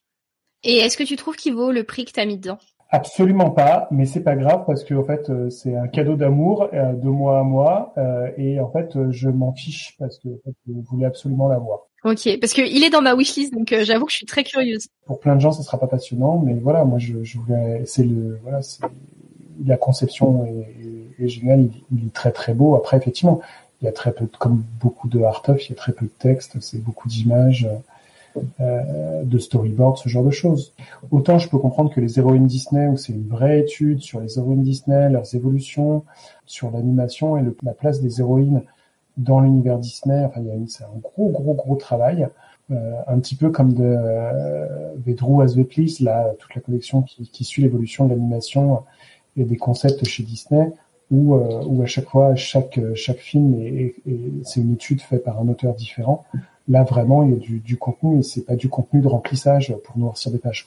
Et 0.64 0.78
est-ce 0.78 0.98
que 0.98 1.04
tu 1.04 1.16
trouves 1.16 1.36
qu'il 1.36 1.54
vaut 1.54 1.72
le 1.72 1.84
prix 1.84 2.06
que 2.06 2.12
tu 2.12 2.20
as 2.20 2.26
mis 2.26 2.38
dedans? 2.38 2.58
Absolument 2.96 3.50
pas, 3.50 3.90
mais 3.92 4.06
c'est 4.06 4.22
pas 4.22 4.38
grave 4.38 4.64
parce 4.66 4.86
que 4.86 4.94
en 4.94 5.04
fait 5.04 5.30
euh, 5.30 5.50
c'est 5.50 5.76
un 5.76 5.90
cadeau 5.90 6.16
d'amour 6.16 6.70
euh, 6.74 6.94
de 6.94 7.10
moi 7.10 7.40
à 7.40 7.44
moi 7.44 7.94
euh, 7.98 8.30
et 8.38 8.62
en 8.62 8.72
fait 8.72 9.12
je 9.12 9.28
m'en 9.28 9.52
fiche 9.52 9.98
parce 10.00 10.18
que 10.18 10.30
je 10.66 10.74
voulais 10.90 11.06
absolument 11.06 11.50
l'avoir. 11.50 11.88
Ok, 12.06 12.30
parce 12.40 12.54
que 12.54 12.62
il 12.62 12.86
est 12.86 12.90
dans 12.90 13.02
ma 13.02 13.14
wishlist 13.14 13.54
donc 13.54 13.76
j'avoue 13.82 14.06
que 14.06 14.14
je 14.14 14.18
suis 14.18 14.26
très 14.26 14.46
curieuse. 14.46 14.88
Pour 15.08 15.20
plein 15.20 15.36
de 15.36 15.42
gens 15.42 15.52
ça 15.52 15.62
sera 15.62 15.78
pas 15.78 15.88
passionnant, 15.88 16.40
mais 16.40 16.54
voilà 16.54 16.86
moi 16.86 16.98
je, 16.98 17.22
je 17.22 17.38
voulais 17.38 17.84
c'est 17.86 18.06
le 18.06 18.40
voilà 18.44 18.62
c'est 18.62 18.86
la 19.66 19.76
conception 19.76 20.46
est, 20.46 21.22
est, 21.22 21.28
géniale, 21.28 21.68
il, 21.92 22.08
est 22.08 22.14
très 22.14 22.32
très 22.32 22.54
beau. 22.54 22.76
Après 22.76 22.96
effectivement 22.96 23.42
il 23.82 23.86
y 23.86 23.88
a 23.90 23.92
très 23.92 24.14
peu 24.14 24.24
de, 24.24 24.38
comme 24.38 24.64
beaucoup 24.80 25.10
de 25.10 25.22
art 25.22 25.44
of 25.50 25.68
il 25.68 25.72
y 25.72 25.74
a 25.74 25.76
très 25.76 25.92
peu 25.92 26.06
de 26.06 26.12
texte, 26.18 26.62
c'est 26.62 26.82
beaucoup 26.82 27.10
d'images. 27.10 27.68
Euh, 28.60 29.24
de 29.24 29.38
storyboard, 29.38 29.98
ce 29.98 30.10
genre 30.10 30.24
de 30.24 30.32
choses. 30.32 30.74
Autant 31.12 31.40
je 31.40 31.50
peux 31.50 31.58
comprendre 31.58 31.90
que 31.94 32.02
les 32.02 32.20
héroïnes 32.20 32.48
Disney, 32.48 32.88
où 32.88 32.98
c'est 32.98 33.14
une 33.14 33.28
vraie 33.28 33.62
étude 33.62 34.02
sur 34.02 34.20
les 34.20 34.38
héroïnes 34.38 34.64
Disney, 34.64 35.10
leurs 35.10 35.36
évolutions, 35.36 36.04
sur 36.46 36.72
l'animation 36.72 37.38
et 37.38 37.44
la 37.64 37.74
place 37.74 38.02
des 38.02 38.20
héroïnes 38.20 38.64
dans 39.18 39.40
l'univers 39.40 39.80
Disney. 39.80 40.24
Enfin, 40.26 40.42
il 40.42 40.48
y 40.48 40.52
a 40.52 40.56
c'est 40.68 40.84
un 40.84 41.00
gros, 41.02 41.30
gros, 41.30 41.54
gros 41.54 41.76
travail. 41.76 42.28
Euh, 42.72 42.94
un 43.08 43.20
petit 43.20 43.36
peu 43.36 43.52
comme 43.52 43.74
de 43.74 43.84
euh, 43.84 44.94
Vedrou 45.06 45.42
as 45.42 45.54
the 45.54 46.02
là, 46.02 46.34
toute 46.40 46.56
la 46.56 46.62
collection 46.62 47.04
qui, 47.04 47.44
suit 47.44 47.62
l'évolution 47.62 48.06
de 48.06 48.10
l'animation 48.10 48.84
et 49.38 49.44
des 49.44 49.58
concepts 49.58 50.04
chez 50.06 50.24
Disney, 50.24 50.72
où, 51.12 51.36
euh, 51.36 51.64
où 51.68 51.84
à 51.84 51.86
chaque 51.86 52.10
fois, 52.10 52.36
chaque, 52.36 52.80
chaque 52.96 53.20
film, 53.20 53.54
est, 53.60 53.96
c'est 54.44 54.62
une 54.62 54.74
étude 54.74 55.02
faite 55.02 55.24
par 55.24 55.40
un 55.40 55.48
auteur 55.48 55.76
différent. 55.76 56.26
Là, 56.68 56.84
vraiment, 56.84 57.24
il 57.24 57.32
y 57.32 57.34
a 57.34 57.38
du, 57.38 57.60
du 57.60 57.78
contenu 57.78 58.20
et 58.20 58.24
c'est 58.24 58.46
pas 58.46 58.56
du 58.56 58.70
contenu 58.70 59.02
de 59.02 59.08
remplissage 59.08 59.74
pour 59.84 59.98
noircir 59.98 60.32
des 60.32 60.40
pages. 60.40 60.66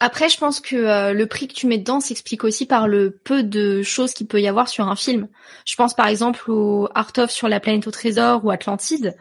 Après, 0.00 0.28
je 0.28 0.38
pense 0.38 0.60
que 0.60 0.76
euh, 0.76 1.12
le 1.12 1.26
prix 1.26 1.48
que 1.48 1.54
tu 1.54 1.66
mets 1.66 1.78
dedans 1.78 2.00
s'explique 2.00 2.44
aussi 2.44 2.66
par 2.66 2.88
le 2.88 3.10
peu 3.10 3.42
de 3.42 3.82
choses 3.82 4.12
qu'il 4.12 4.26
peut 4.26 4.40
y 4.40 4.48
avoir 4.48 4.68
sur 4.68 4.88
un 4.88 4.96
film. 4.96 5.28
Je 5.64 5.76
pense 5.76 5.94
par 5.94 6.08
exemple 6.08 6.50
au 6.50 6.88
Art 6.94 7.12
of 7.18 7.30
sur 7.30 7.48
la 7.48 7.60
planète 7.60 7.86
au 7.86 7.90
trésor 7.90 8.44
ou 8.44 8.50
Atlantide. 8.50 9.16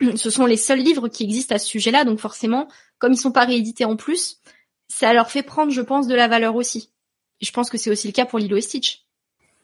Ce 0.16 0.30
sont 0.30 0.46
les 0.46 0.56
seuls 0.56 0.78
livres 0.78 1.08
qui 1.08 1.24
existent 1.24 1.54
à 1.54 1.58
ce 1.58 1.66
sujet-là, 1.66 2.04
donc 2.04 2.18
forcément, 2.18 2.68
comme 2.98 3.12
ils 3.12 3.18
sont 3.18 3.32
pas 3.32 3.44
réédités 3.44 3.84
en 3.84 3.96
plus, 3.96 4.40
ça 4.88 5.12
leur 5.12 5.30
fait 5.30 5.42
prendre, 5.42 5.72
je 5.72 5.82
pense, 5.82 6.06
de 6.06 6.14
la 6.14 6.28
valeur 6.28 6.56
aussi. 6.56 6.90
Et 7.40 7.46
je 7.46 7.52
pense 7.52 7.68
que 7.68 7.78
c'est 7.78 7.90
aussi 7.90 8.06
le 8.06 8.12
cas 8.12 8.24
pour 8.24 8.38
Lilo 8.38 8.56
et 8.56 8.60
Stitch. 8.60 9.06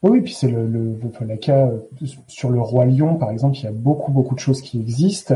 Oui, 0.03 0.23
puis 0.23 0.33
c'est 0.33 0.49
le, 0.49 0.67
le, 0.67 0.99
le, 1.21 1.37
cas 1.37 1.67
euh, 1.69 2.07
sur 2.27 2.49
le 2.49 2.61
roi 2.61 2.87
lion, 2.87 3.17
par 3.17 3.31
exemple, 3.31 3.59
il 3.59 3.65
y 3.65 3.67
a 3.67 3.73
beaucoup 3.73 4.13
beaucoup 4.13 4.35
de 4.35 4.41
choses 4.41 4.63
qui 4.63 4.81
existent. 4.81 5.35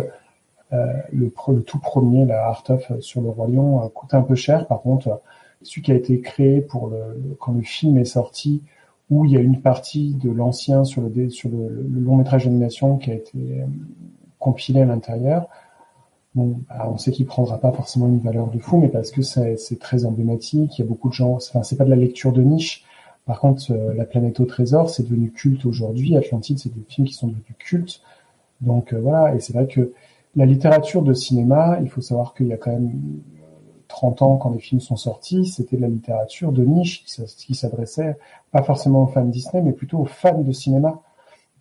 Euh, 0.75 0.93
le, 1.13 1.31
tout 1.63 1.79
premier, 1.79 2.25
la 2.27 2.47
Art 2.47 2.65
of 2.69 2.91
euh, 2.91 3.01
sur 3.01 3.21
le 3.21 3.29
Roi 3.29 3.49
Lion, 3.49 3.89
coûte 3.95 4.15
un 4.15 4.23
peu 4.23 4.35
cher. 4.35 4.67
Par 4.67 4.83
contre, 4.83 5.21
celui 5.63 5.83
qui 5.83 5.93
a 5.93 5.95
été 5.95 6.21
créé 6.21 6.61
pour 6.61 6.93
quand 7.39 7.53
le 7.53 7.63
film 7.63 7.97
est 7.97 8.05
sorti, 8.05 8.63
où 9.11 9.25
il 9.25 9.33
y 9.33 9.37
a 9.37 9.41
une 9.41 9.61
partie 9.61 10.15
de 10.15 10.31
l'ancien 10.31 10.85
sur 10.85 11.03
le 11.03 11.11
long 11.91 12.17
métrage 12.17 12.45
d'animation 12.45 12.97
qui 12.97 13.11
a 13.11 13.15
été 13.15 13.39
euh, 13.39 13.65
compilé 14.39 14.81
à 14.81 14.87
l'intérieur. 14.87 15.49
Bon, 16.35 16.61
bah, 16.69 16.89
on 16.91 16.99
sait 16.99 17.13
qu'il 17.13 17.27
prendra 17.27 17.59
pas 17.59 17.73
forcément 17.73 18.09
une 18.09 18.19
valeur 18.19 18.49
de 18.49 18.59
fou, 18.59 18.79
mais 18.79 18.89
parce 18.89 19.11
que 19.11 19.23
c'est 19.23 19.79
très 19.79 20.05
emblématique. 20.05 20.79
Il 20.79 20.83
y 20.83 20.85
a 20.85 20.89
beaucoup 20.89 21.09
de 21.09 21.15
gens. 21.15 21.35
Enfin, 21.37 21.63
c'est 21.63 21.77
pas 21.77 21.85
de 21.85 21.91
la 21.91 21.97
lecture 21.97 22.33
de 22.33 22.43
niche. 22.43 22.85
Par 23.25 23.41
contre, 23.41 23.73
La 23.97 24.05
planète 24.05 24.41
au 24.41 24.45
trésor, 24.45 24.91
c'est 24.91 25.05
devenu 25.05 25.31
culte 25.31 25.65
aujourd'hui. 25.65 26.17
Atlantide, 26.17 26.59
c'est 26.59 26.75
des 26.75 26.85
films 26.89 27.07
qui 27.07 27.15
sont 27.15 27.29
devenus 27.29 27.57
cultes. 27.59 28.03
Donc 28.61 28.93
voilà, 28.93 29.35
et 29.35 29.41
c'est 29.41 29.53
vrai 29.53 29.67
que 29.67 29.93
la 30.37 30.47
littérature 30.47 31.03
de 31.03 31.13
cinéma, 31.13 31.79
il 31.81 31.89
faut 31.89 32.01
savoir 32.01 32.35
qu'il 32.35 32.49
y 32.49 32.53
a 32.53 32.57
quand 32.57 32.73
même 32.73 32.93
30 33.89 34.23
ans, 34.23 34.37
quand 34.37 34.51
les 34.51 34.59
films 34.59 34.81
sont 34.81 34.97
sortis, 34.97 35.47
c'était 35.47 35.77
de 35.77 35.83
la 35.83 35.89
littérature 35.89 36.53
de 36.53 36.65
niche 36.65 37.05
qui 37.05 37.55
s'adressait 37.55 38.17
pas 38.51 38.63
forcément 38.63 39.05
aux 39.05 39.07
fans 39.07 39.25
Disney, 39.25 39.63
mais 39.63 39.73
plutôt 39.73 39.99
aux 39.99 40.05
fans 40.05 40.41
de 40.41 40.53
cinéma, 40.53 41.01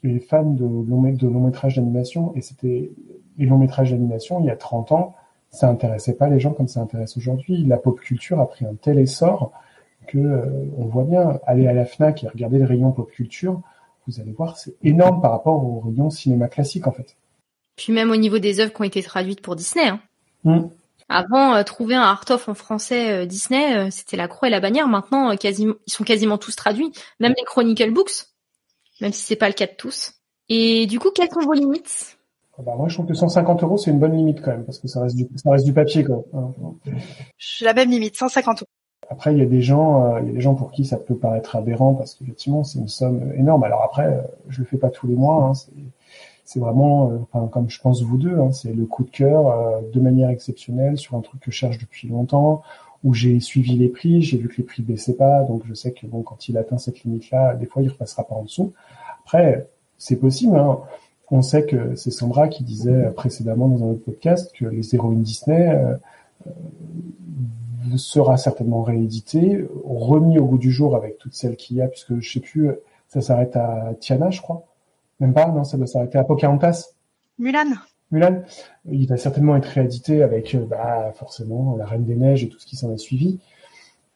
les 0.02 0.20
fans 0.20 0.44
de 0.44 0.66
long, 0.66 1.02
de 1.02 1.28
long 1.28 1.42
métrage 1.42 1.76
d'animation. 1.76 2.34
Et 2.36 2.42
c'était 2.42 2.92
les 3.38 3.46
longs 3.46 3.58
métrages 3.58 3.92
d'animation, 3.92 4.40
il 4.40 4.48
y 4.48 4.50
a 4.50 4.56
30 4.56 4.92
ans, 4.92 5.14
ça 5.50 5.70
intéressait 5.70 6.16
pas 6.16 6.28
les 6.28 6.40
gens 6.40 6.54
comme 6.54 6.68
ça 6.68 6.82
intéresse 6.82 7.16
aujourd'hui. 7.18 7.64
La 7.66 7.78
pop 7.78 8.00
culture 8.00 8.40
a 8.40 8.50
pris 8.50 8.66
un 8.66 8.74
tel 8.74 8.98
essor 8.98 9.52
que 10.08 10.18
euh, 10.18 10.66
on 10.78 10.86
voit 10.86 11.04
bien, 11.04 11.40
aller 11.46 11.68
à 11.68 11.74
la 11.74 11.86
Fnac 11.86 12.24
et 12.24 12.28
regarder 12.28 12.58
le 12.58 12.66
rayon 12.66 12.92
pop 12.92 13.10
culture, 13.12 13.62
vous 14.08 14.20
allez 14.20 14.34
voir, 14.34 14.58
c'est 14.58 14.76
énorme 14.84 15.22
par 15.22 15.32
rapport 15.32 15.64
au 15.64 15.80
rayon 15.80 16.10
cinéma 16.10 16.48
classique 16.48 16.88
en 16.88 16.92
fait. 16.92 17.16
Puis 17.76 17.94
même 17.94 18.12
au 18.12 18.16
niveau 18.16 18.40
des 18.40 18.60
œuvres 18.60 18.74
qui 18.74 18.82
ont 18.82 18.86
été 18.86 19.02
traduites 19.02 19.42
pour 19.42 19.56
Disney. 19.56 19.88
Hein. 19.88 20.00
Mm. 20.44 20.68
Avant, 21.10 21.54
euh, 21.56 21.64
trouver 21.64 21.96
un 21.96 22.02
art-of 22.02 22.48
en 22.48 22.54
français 22.54 23.12
euh, 23.12 23.26
Disney, 23.26 23.76
euh, 23.78 23.88
c'était 23.92 24.18
la 24.18 24.28
croix 24.28 24.48
et 24.48 24.52
la 24.52 24.60
bannière. 24.60 24.88
Maintenant, 24.88 25.36
quasiment, 25.36 25.76
ils 25.86 25.94
sont 25.94 26.04
quasiment 26.04 26.38
tous 26.38 26.56
traduits, 26.56 26.92
même 27.20 27.34
les 27.38 27.44
Chronicle 27.44 27.92
Books, 27.92 28.28
même 29.02 29.12
si 29.12 29.22
c'est 29.22 29.36
pas 29.36 29.48
le 29.48 29.54
cas 29.54 29.68
de 29.68 29.74
tous. 29.78 30.14
Et 30.50 30.88
du 30.88 31.00
coup, 31.00 31.10
quelles 31.14 31.30
sont 31.30 31.42
vos 31.42 31.54
limites? 31.54 32.18
Ah 32.58 32.62
bah 32.64 32.74
moi, 32.78 32.88
je 32.88 32.94
trouve 32.94 33.08
que 33.08 33.14
150 33.14 33.64
euros, 33.64 33.78
c'est 33.78 33.92
une 33.92 34.00
bonne 34.00 34.16
limite 34.16 34.42
quand 34.42 34.52
même, 34.52 34.64
parce 34.64 34.80
que 34.80 34.88
ça 34.88 35.02
reste 35.02 35.16
du, 35.16 35.28
ça 35.36 35.50
reste 35.52 35.66
du 35.66 35.74
papier, 35.74 36.04
quoi. 36.04 36.24
J'ai 37.38 37.66
la 37.66 37.74
même 37.74 37.90
limite, 37.90 38.16
150 38.16 38.62
euros. 38.62 38.68
Après, 39.10 39.34
il 39.34 39.40
y 39.40 39.42
a 39.42 39.46
des 39.46 39.62
gens, 39.62 40.18
il 40.18 40.28
y 40.28 40.30
a 40.30 40.34
des 40.34 40.42
gens 40.42 40.56
pour 40.56 40.72
qui 40.72 40.86
ça 40.86 40.98
peut 40.98 41.16
paraître 41.16 41.56
aberrant, 41.56 41.94
parce 41.96 42.14
qu'effectivement, 42.16 42.64
c'est 42.64 42.80
une 42.80 42.88
somme 42.88 43.34
énorme. 43.36 43.64
Alors 43.64 43.84
après, 43.84 44.24
je 44.50 44.60
le 44.60 44.66
fais 44.66 44.78
pas 44.78 44.90
tous 44.90 45.08
les 45.08 45.16
mois, 45.16 45.44
hein, 45.44 45.54
c'est 46.46 46.60
vraiment, 46.60 47.12
euh, 47.34 47.48
comme 47.48 47.70
je 47.70 47.80
pense 47.80 48.02
vous 48.02 48.18
deux, 48.18 48.38
hein, 48.38 48.52
c'est 48.52 48.74
le 48.74 48.86
coup 48.86 49.04
de 49.04 49.10
cœur 49.10 49.48
euh, 49.48 49.82
de 49.94 50.00
manière 50.00 50.30
exceptionnelle 50.30 50.98
sur 50.98 51.16
un 51.16 51.22
truc 51.22 51.42
que 51.42 51.52
je 51.52 51.56
cherche 51.56 51.78
depuis 51.78 52.10
longtemps, 52.10 52.62
où 53.04 53.14
j'ai 53.14 53.40
suivi 53.40 53.76
les 53.78 53.90
prix, 53.90 54.22
j'ai 54.22 54.38
vu 54.38 54.50
que 54.50 54.58
les 54.58 54.64
prix 54.64 54.82
baissaient 54.82 55.16
pas, 55.16 55.44
donc 55.44 55.64
je 55.66 55.74
sais 55.74 55.92
que 55.92 56.06
bon, 56.06 56.22
quand 56.22 56.50
il 56.50 56.58
atteint 56.58 56.78
cette 56.78 57.04
limite-là, 57.04 57.56
des 57.56 57.66
fois 57.66 57.82
il 57.82 57.90
repassera 57.90 58.24
pas 58.24 58.36
en 58.36 58.44
dessous. 58.44 58.74
Après, 59.24 59.68
c'est 59.98 60.18
possible. 60.18 60.58
Hein. 60.58 60.80
On 61.32 61.42
sait 61.42 61.66
que 61.66 61.96
c'est 61.96 62.12
Sandra 62.12 62.48
qui 62.50 62.64
disait 62.64 63.10
précédemment 63.16 63.68
dans 63.68 63.84
un 63.86 63.92
autre 63.92 64.04
podcast 64.04 64.52
que 64.54 64.66
les 64.66 64.94
héroïnes 64.94 65.24
Disney 65.24 65.70
euh, 65.70 65.96
sera 67.98 68.38
certainement 68.38 68.84
réédité, 68.84 69.66
remis 69.86 70.40
au 70.40 70.46
goût 70.46 70.58
du 70.58 70.72
jour 70.72 70.96
avec 70.96 71.18
toutes 71.18 71.34
celles 71.34 71.56
qu'il 71.56 71.78
y 71.78 71.82
a, 71.82 71.88
puisque 71.88 72.20
je 72.20 72.34
sais 72.34 72.40
plus, 72.40 72.70
ça 73.08 73.22
s'arrête 73.22 73.56
à 73.56 73.94
Tiana, 74.00 74.30
je 74.30 74.42
crois. 74.42 74.66
Même 75.20 75.34
pas, 75.34 75.48
non, 75.48 75.64
ça 75.64 75.78
doit 75.78 75.88
s'arrêter 75.88 76.18
à 76.18 76.24
Pocahontas. 76.24 76.90
Mulan. 77.40 77.76
Mulan. 78.12 78.42
Il 78.86 79.08
va 79.08 79.18
certainement 79.18 79.56
être 79.56 79.66
réédité 79.66 80.24
avec, 80.24 80.56
euh, 80.56 80.66
bah, 80.66 81.12
forcément, 81.16 81.76
la 81.78 81.86
Reine 81.86 82.06
des 82.06 82.16
Neiges 82.16 82.44
et 82.44 82.50
tout 82.50 82.60
ce 82.60 82.66
qui 82.66 82.76
s'en 82.76 82.94
a 82.94 82.98
suivi. 82.98 83.40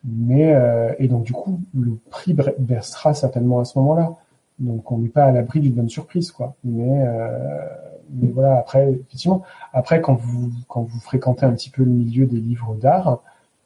Mais 0.08 0.54
euh, 0.54 0.94
et 1.00 1.08
donc 1.08 1.24
du 1.24 1.34
coup, 1.34 1.60
le 1.74 1.98
prix 2.10 2.36
versera 2.60 3.13
certainement 3.13 3.60
à 3.60 3.66
ce 3.66 3.77
moment-là. 3.80 4.16
Donc 4.60 4.92
on 4.92 5.00
n'est 5.00 5.10
pas 5.10 5.25
à 5.25 5.32
l'abri 5.32 5.60
d'une 5.60 5.74
bonne 5.74 5.89
surprise, 5.89 6.32
quoi. 6.32 6.56
Mais 6.63 7.06
euh, 7.06 7.66
mais 8.12 8.30
voilà, 8.30 8.58
après 8.58 8.92
effectivement, 8.92 9.44
après 9.74 10.01
quand 10.01 10.16
vous 10.16 10.51
quand 10.68 10.84
vous 10.84 11.00
fréquentez 11.00 11.46
un 11.46 11.51
petit 11.51 11.70
peu 11.70 11.84
le 11.84 11.92
milieu 11.92 12.25
des 12.25 12.39
livres 12.39 12.75
d'art 12.75 13.22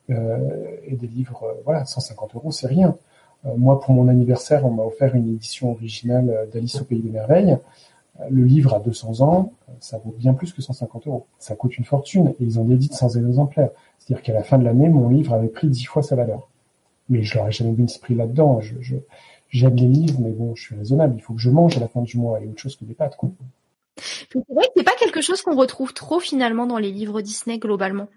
euh, 0.09 0.37
et 0.85 0.95
des 0.95 1.07
livres, 1.07 1.57
voilà, 1.65 1.85
150 1.85 2.35
euros, 2.35 2.51
c'est 2.51 2.67
rien. 2.67 2.95
Euh, 3.45 3.55
moi, 3.57 3.79
pour 3.79 3.93
mon 3.93 4.07
anniversaire, 4.07 4.65
on 4.65 4.71
m'a 4.71 4.83
offert 4.83 5.15
une 5.15 5.29
édition 5.29 5.71
originale 5.71 6.49
d'Alice 6.53 6.81
au 6.81 6.85
pays 6.85 7.01
des 7.01 7.09
merveilles. 7.09 7.57
Le 8.29 8.43
livre 8.43 8.75
a 8.75 8.79
200 8.79 9.21
ans, 9.21 9.53
ça 9.79 9.97
vaut 9.97 10.13
bien 10.17 10.33
plus 10.33 10.53
que 10.53 10.61
150 10.61 11.07
euros. 11.07 11.25
Ça 11.39 11.55
coûte 11.55 11.77
une 11.77 11.85
fortune 11.85 12.29
et 12.39 12.43
ils 12.43 12.59
ont 12.59 12.65
d'édite 12.65 12.93
sans 12.93 13.17
exemplaires. 13.17 13.69
C'est-à-dire 13.97 14.21
qu'à 14.21 14.33
la 14.33 14.43
fin 14.43 14.59
de 14.59 14.63
l'année, 14.63 14.89
mon 14.89 15.09
livre 15.09 15.33
avait 15.33 15.47
pris 15.47 15.67
10 15.67 15.85
fois 15.85 16.03
sa 16.03 16.15
valeur. 16.15 16.47
Mais 17.09 17.23
je 17.23 17.37
n'aurais 17.37 17.51
jamais 17.51 17.71
mis 17.71 17.89
ce 17.89 17.99
prix 17.99 18.13
là-dedans. 18.13 18.59
J'aime 19.49 19.75
les 19.75 19.87
livres, 19.87 20.19
mais 20.19 20.31
bon, 20.31 20.55
je 20.55 20.63
suis 20.63 20.75
raisonnable. 20.75 21.15
Il 21.17 21.21
faut 21.21 21.33
que 21.33 21.41
je 21.41 21.49
mange 21.49 21.77
à 21.77 21.79
la 21.79 21.87
fin 21.87 22.01
du 22.01 22.17
mois 22.17 22.39
et 22.41 22.47
autre 22.47 22.59
chose 22.59 22.75
que 22.75 22.85
des 22.85 22.93
pâtes, 22.93 23.15
quoi. 23.15 23.31
C'est 23.97 24.39
vrai 24.49 24.65
que 24.65 24.71
c'est 24.75 24.83
pas 24.83 24.95
quelque 24.97 25.21
chose 25.21 25.41
qu'on 25.41 25.55
retrouve 25.55 25.93
trop 25.93 26.19
finalement 26.19 26.65
dans 26.65 26.77
les 26.77 26.91
livres 26.91 27.21
Disney 27.21 27.59
globalement. 27.59 28.07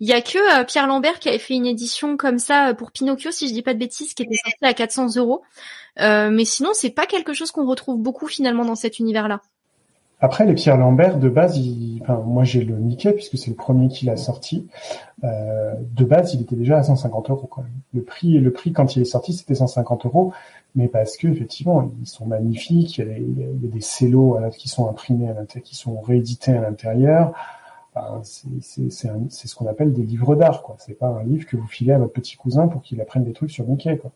Il 0.00 0.08
y 0.08 0.12
a 0.12 0.20
que 0.20 0.60
euh, 0.60 0.64
Pierre 0.64 0.86
Lambert 0.86 1.18
qui 1.18 1.28
avait 1.28 1.38
fait 1.38 1.54
une 1.54 1.66
édition 1.66 2.16
comme 2.16 2.38
ça 2.38 2.68
euh, 2.68 2.74
pour 2.74 2.92
Pinocchio, 2.92 3.30
si 3.30 3.48
je 3.48 3.52
dis 3.52 3.62
pas 3.62 3.74
de 3.74 3.78
bêtises, 3.78 4.14
qui 4.14 4.22
était 4.22 4.36
sortie 4.36 4.64
à 4.64 4.74
400 4.74 5.16
euros. 5.16 5.42
Euh, 6.00 6.30
mais 6.30 6.44
sinon, 6.44 6.70
c'est 6.72 6.90
pas 6.90 7.06
quelque 7.06 7.32
chose 7.32 7.50
qu'on 7.50 7.66
retrouve 7.66 7.98
beaucoup 7.98 8.26
finalement 8.26 8.64
dans 8.64 8.74
cet 8.74 8.98
univers-là. 8.98 9.40
Après, 10.20 10.46
les 10.46 10.54
Pierre 10.54 10.76
Lambert, 10.76 11.18
de 11.18 11.28
base, 11.28 11.58
enfin, 12.00 12.22
moi 12.24 12.44
j'ai 12.44 12.62
le 12.62 12.76
Mickey 12.76 13.12
puisque 13.12 13.36
c'est 13.36 13.50
le 13.50 13.56
premier 13.56 13.88
qui 13.88 14.04
l'a 14.04 14.16
sorti. 14.16 14.68
de 15.20 16.04
base, 16.04 16.34
il 16.34 16.42
était 16.42 16.54
déjà 16.54 16.78
à 16.78 16.84
150 16.84 17.30
euros. 17.30 17.48
Quand 17.50 17.62
même. 17.62 17.72
Le 17.92 18.02
prix, 18.02 18.38
le 18.38 18.52
prix 18.52 18.72
quand 18.72 18.94
il 18.94 19.02
est 19.02 19.06
sorti, 19.06 19.32
c'était 19.32 19.56
150 19.56 20.06
euros, 20.06 20.32
mais 20.76 20.86
parce 20.86 21.16
que 21.16 21.26
effectivement, 21.26 21.90
ils 22.00 22.06
sont 22.06 22.24
magnifiques. 22.24 22.98
Il 22.98 23.00
y 23.00 23.10
a 23.10 23.14
des, 23.14 23.20
il 23.20 23.40
y 23.40 23.68
a 23.68 23.68
des 23.68 23.80
cellos 23.80 24.38
qui 24.56 24.68
sont 24.68 24.88
imprimés 24.88 25.28
à 25.28 25.34
l'intérieur, 25.34 25.64
qui 25.64 25.74
sont 25.74 26.00
réédités 26.00 26.52
à 26.52 26.60
l'intérieur 26.60 27.34
c'est 28.22 28.90
ce 28.90 29.54
qu'on 29.54 29.66
appelle 29.66 29.92
des 29.92 30.02
livres 30.02 30.34
d'art, 30.34 30.62
quoi. 30.62 30.76
C'est 30.78 30.98
pas 30.98 31.08
un 31.08 31.24
livre 31.24 31.46
que 31.46 31.56
vous 31.56 31.66
filez 31.66 31.92
à 31.92 31.98
votre 31.98 32.12
petit 32.12 32.36
cousin 32.36 32.68
pour 32.68 32.82
qu'il 32.82 33.00
apprenne 33.00 33.24
des 33.24 33.32
trucs 33.32 33.50
sur 33.50 33.66
Mickey, 33.66 33.96
quoi. 33.98 34.12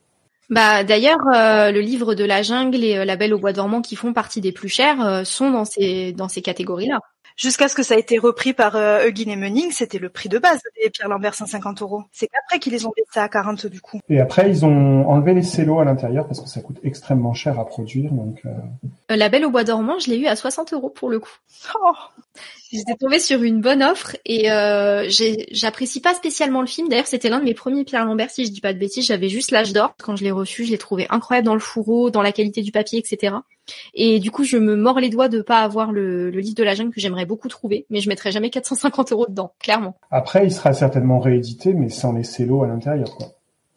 Bah 0.48 0.84
d'ailleurs, 0.84 1.18
euh, 1.34 1.72
le 1.72 1.80
livre 1.80 2.14
de 2.14 2.24
la 2.24 2.42
jungle 2.42 2.84
et 2.84 2.98
euh, 2.98 3.04
La 3.04 3.16
Belle 3.16 3.34
au 3.34 3.38
bois 3.38 3.52
dormant, 3.52 3.82
qui 3.82 3.96
font 3.96 4.12
partie 4.12 4.40
des 4.40 4.52
plus 4.52 4.68
chers, 4.68 5.04
euh, 5.04 5.24
sont 5.24 5.50
dans 5.50 5.64
ces 5.64 6.12
dans 6.12 6.28
ces 6.28 6.40
catégories-là. 6.40 7.00
Jusqu'à 7.36 7.68
ce 7.68 7.74
que 7.74 7.82
ça 7.82 7.96
ait 7.96 8.00
été 8.00 8.16
repris 8.16 8.54
par 8.54 8.76
Eugene 8.76 9.28
et 9.28 9.36
Munning, 9.36 9.70
c'était 9.70 9.98
le 9.98 10.08
prix 10.08 10.30
de 10.30 10.38
base 10.38 10.58
des 10.82 10.88
Pierre 10.88 11.10
Lambert 11.10 11.34
150 11.34 11.82
euros. 11.82 12.04
C'est 12.10 12.28
qu'après 12.28 12.58
qu'ils 12.58 12.72
les 12.72 12.86
ont 12.86 12.92
baissés 12.96 13.20
à 13.20 13.28
40 13.28 13.66
du 13.66 13.82
coup. 13.82 14.00
Et 14.08 14.20
après, 14.20 14.48
ils 14.48 14.64
ont 14.64 15.06
enlevé 15.06 15.34
les 15.34 15.42
cellos 15.42 15.78
à 15.78 15.84
l'intérieur 15.84 16.26
parce 16.26 16.40
que 16.40 16.48
ça 16.48 16.62
coûte 16.62 16.78
extrêmement 16.82 17.34
cher 17.34 17.60
à 17.60 17.66
produire. 17.66 18.10
Donc, 18.10 18.40
La 19.10 19.28
Belle 19.28 19.44
au 19.44 19.50
bois 19.50 19.64
dormant, 19.64 19.98
je 19.98 20.08
l'ai 20.08 20.16
eu 20.16 20.26
à 20.28 20.34
60 20.34 20.72
euros 20.72 20.88
pour 20.88 21.10
le 21.10 21.20
coup. 21.20 21.36
Oh 21.74 21.92
J'étais 22.72 22.96
tombée 22.96 23.20
sur 23.20 23.42
une 23.42 23.60
bonne 23.60 23.82
offre 23.82 24.16
et 24.24 24.50
euh, 24.50 25.08
j'apprécie 25.52 26.00
pas 26.00 26.14
spécialement 26.14 26.60
le 26.60 26.66
film. 26.66 26.88
D'ailleurs, 26.88 27.06
c'était 27.06 27.28
l'un 27.28 27.38
de 27.38 27.44
mes 27.44 27.54
premiers 27.54 27.84
Pierre 27.84 28.04
Lambert, 28.04 28.30
si 28.30 28.44
je 28.44 28.50
dis 28.50 28.60
pas 28.60 28.72
de 28.72 28.78
bêtises. 28.78 29.06
J'avais 29.06 29.28
juste 29.28 29.52
l'âge 29.52 29.72
d'or. 29.72 29.94
Quand 30.02 30.16
je 30.16 30.24
l'ai 30.24 30.32
reçu, 30.32 30.64
je 30.64 30.72
l'ai 30.72 30.78
trouvé 30.78 31.06
incroyable 31.10 31.46
dans 31.46 31.54
le 31.54 31.60
fourreau, 31.60 32.10
dans 32.10 32.22
la 32.22 32.32
qualité 32.32 32.62
du 32.62 32.72
papier, 32.72 32.98
etc. 32.98 33.36
Et 33.94 34.18
du 34.18 34.30
coup, 34.30 34.42
je 34.42 34.56
me 34.56 34.74
mords 34.74 34.98
les 34.98 35.10
doigts 35.10 35.28
de 35.28 35.42
pas 35.42 35.60
avoir 35.60 35.92
le, 35.92 36.30
livre 36.30 36.56
de 36.56 36.64
la 36.64 36.74
jungle 36.74 36.92
que 36.92 37.00
j'aimerais 37.00 37.26
beaucoup 37.26 37.48
trouver, 37.48 37.86
mais 37.88 38.00
je 38.00 38.08
mettrais 38.08 38.32
jamais 38.32 38.50
450 38.50 39.12
euros 39.12 39.26
dedans, 39.28 39.52
clairement. 39.60 39.96
Après, 40.10 40.44
il 40.44 40.52
sera 40.52 40.72
certainement 40.72 41.20
réédité, 41.20 41.72
mais 41.72 41.88
sans 41.88 42.12
les 42.12 42.24
cellos 42.24 42.62
à 42.62 42.66
l'intérieur, 42.66 43.16
quoi. 43.16 43.28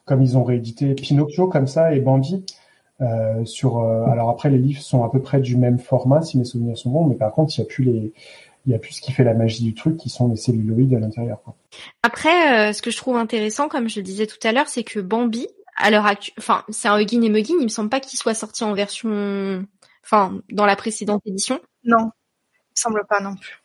Comme 0.06 0.23
ils 0.23 0.38
ont 0.38 0.43
réédité 0.43 0.95
Pinocchio 0.95 1.47
comme 1.47 1.67
ça 1.67 1.93
et 1.93 1.99
Bambi. 1.99 2.43
Euh, 3.02 3.45
sur 3.45 3.78
euh, 3.78 4.04
alors 4.08 4.30
après 4.30 4.49
les 4.49 4.58
livres 4.58 4.82
sont 4.82 5.06
à 5.06 5.10
peu 5.10 5.21
près 5.21 5.39
du 5.39 5.56
même 5.56 5.80
format 5.80 6.21
si 6.21 6.38
mes 6.38 6.43
souvenirs 6.43 6.78
sont 6.78 6.89
bons 6.89 7.06
mais 7.06 7.15
par 7.15 7.32
contre 7.32 7.58
il 7.58 7.62
n'y 7.62 7.65
a 7.65 7.69
plus 7.69 7.84
les 7.86 8.13
il 8.65 8.72
y 8.72 8.76
a 8.76 8.80
plus 8.80 8.93
ce 8.93 9.02
qui 9.02 9.12
fait 9.12 9.24
la 9.24 9.34
magie 9.34 9.63
du 9.63 9.74
truc, 9.74 9.98
qui 9.98 10.10
sont 10.10 10.28
les 10.28 10.36
celluloïdes 10.36 10.93
à 10.93 11.00
l'intérieur. 11.00 11.39
Après, 12.04 12.69
euh, 12.69 12.74
ce 12.74 12.82
que 12.82 12.91
je 12.91 12.98
trouve 12.98 13.15
intéressant, 13.15 13.67
comme 13.69 13.89
je 13.89 14.00
le 14.00 14.04
disais 14.04 14.28
tout 14.28 14.39
à 14.43 14.52
l'heure, 14.52 14.67
c'est 14.67 14.84
que 14.84 15.00
Bambi, 15.00 15.48
à 15.76 15.89
l'heure 15.91 16.06
actuelle, 16.06 16.36
enfin, 16.38 16.63
c'est 16.69 16.88
un 16.88 17.00
Huggin 17.00 17.22
et 17.22 17.30
Muggin, 17.30 17.56
il 17.60 17.63
me 17.63 17.69
semble 17.69 17.89
pas 17.89 18.00
qu'il 18.00 18.19
soit 18.19 18.34
sorti 18.34 18.63
en 18.63 18.74
version, 18.74 19.65
enfin, 20.04 20.39
dans 20.52 20.65
la 20.65 20.76
précédente 20.76 21.22
édition. 21.26 21.60
Non, 21.84 22.12
il 22.54 22.72
me 22.72 22.76
semble 22.76 23.06
pas 23.08 23.22
non 23.22 23.36
plus. 23.36 23.63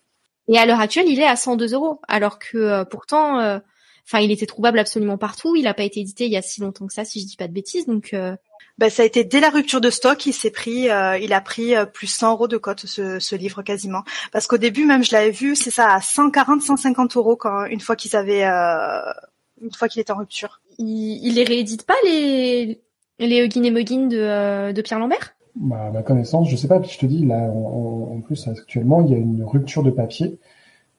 Et 0.48 0.58
à 0.58 0.66
l'heure 0.66 0.80
actuelle, 0.80 1.08
il 1.08 1.18
est 1.20 1.26
à 1.26 1.36
102 1.36 1.74
euros, 1.74 2.00
alors 2.06 2.38
que 2.38 2.58
euh, 2.58 2.84
pourtant, 2.84 3.40
euh, 3.40 3.58
enfin, 4.06 4.20
il 4.20 4.30
était 4.30 4.46
trouvable 4.46 4.78
absolument 4.78 5.18
partout. 5.18 5.56
Il 5.56 5.64
n'a 5.64 5.74
pas 5.74 5.84
été 5.84 6.00
édité 6.00 6.26
il 6.26 6.32
y 6.32 6.36
a 6.36 6.42
si 6.42 6.60
longtemps 6.60 6.86
que 6.86 6.92
ça, 6.92 7.04
si 7.04 7.20
je 7.20 7.26
dis 7.26 7.36
pas 7.36 7.48
de 7.48 7.52
bêtises, 7.52 7.86
donc. 7.86 8.14
Ben, 8.76 8.90
ça 8.90 9.02
a 9.04 9.06
été 9.06 9.22
dès 9.22 9.38
la 9.38 9.50
rupture 9.50 9.80
de 9.80 9.90
stock, 9.90 10.26
il 10.26 10.32
s'est 10.32 10.50
pris, 10.50 10.90
euh, 10.90 11.16
il 11.18 11.32
a 11.32 11.40
pris 11.40 11.76
euh, 11.76 11.86
plus 11.86 12.08
100 12.08 12.32
euros 12.32 12.48
de 12.48 12.56
cote 12.56 12.86
ce, 12.86 13.20
ce 13.20 13.36
livre 13.36 13.62
quasiment. 13.62 14.02
Parce 14.32 14.48
qu'au 14.48 14.58
début 14.58 14.84
même, 14.84 15.04
je 15.04 15.12
l'avais 15.12 15.30
vu, 15.30 15.54
c'est 15.54 15.70
ça 15.70 15.92
à 15.94 16.00
140, 16.00 16.60
150 16.60 17.16
euros 17.16 17.36
quand 17.36 17.66
une 17.66 17.78
fois 17.78 17.94
qu'ils 17.94 18.16
avaient, 18.16 18.44
euh, 18.44 19.00
une 19.62 19.72
fois 19.72 19.86
qu'il 19.88 20.00
était 20.02 20.12
en 20.12 20.16
rupture. 20.16 20.60
Il, 20.78 21.20
il 21.24 21.34
les 21.34 21.44
réédite 21.44 21.86
pas 21.86 21.94
les 22.04 22.80
les 23.20 23.44
Huggin 23.44 23.62
et 23.62 23.70
Muggin 23.70 24.08
de, 24.08 24.72
de 24.72 24.82
Pierre 24.82 24.98
Lambert? 24.98 25.36
Bah, 25.54 25.84
à 25.84 25.90
ma 25.92 26.02
connaissance, 26.02 26.50
je 26.50 26.56
sais 26.56 26.66
pas. 26.66 26.80
Puis 26.80 26.90
je 26.90 26.98
te 26.98 27.06
dis 27.06 27.24
là, 27.24 27.48
en, 27.48 28.20
plus 28.22 28.48
actuellement, 28.48 29.02
il 29.02 29.12
y 29.12 29.14
a 29.14 29.18
une 29.18 29.44
rupture 29.44 29.84
de 29.84 29.92
papier. 29.92 30.36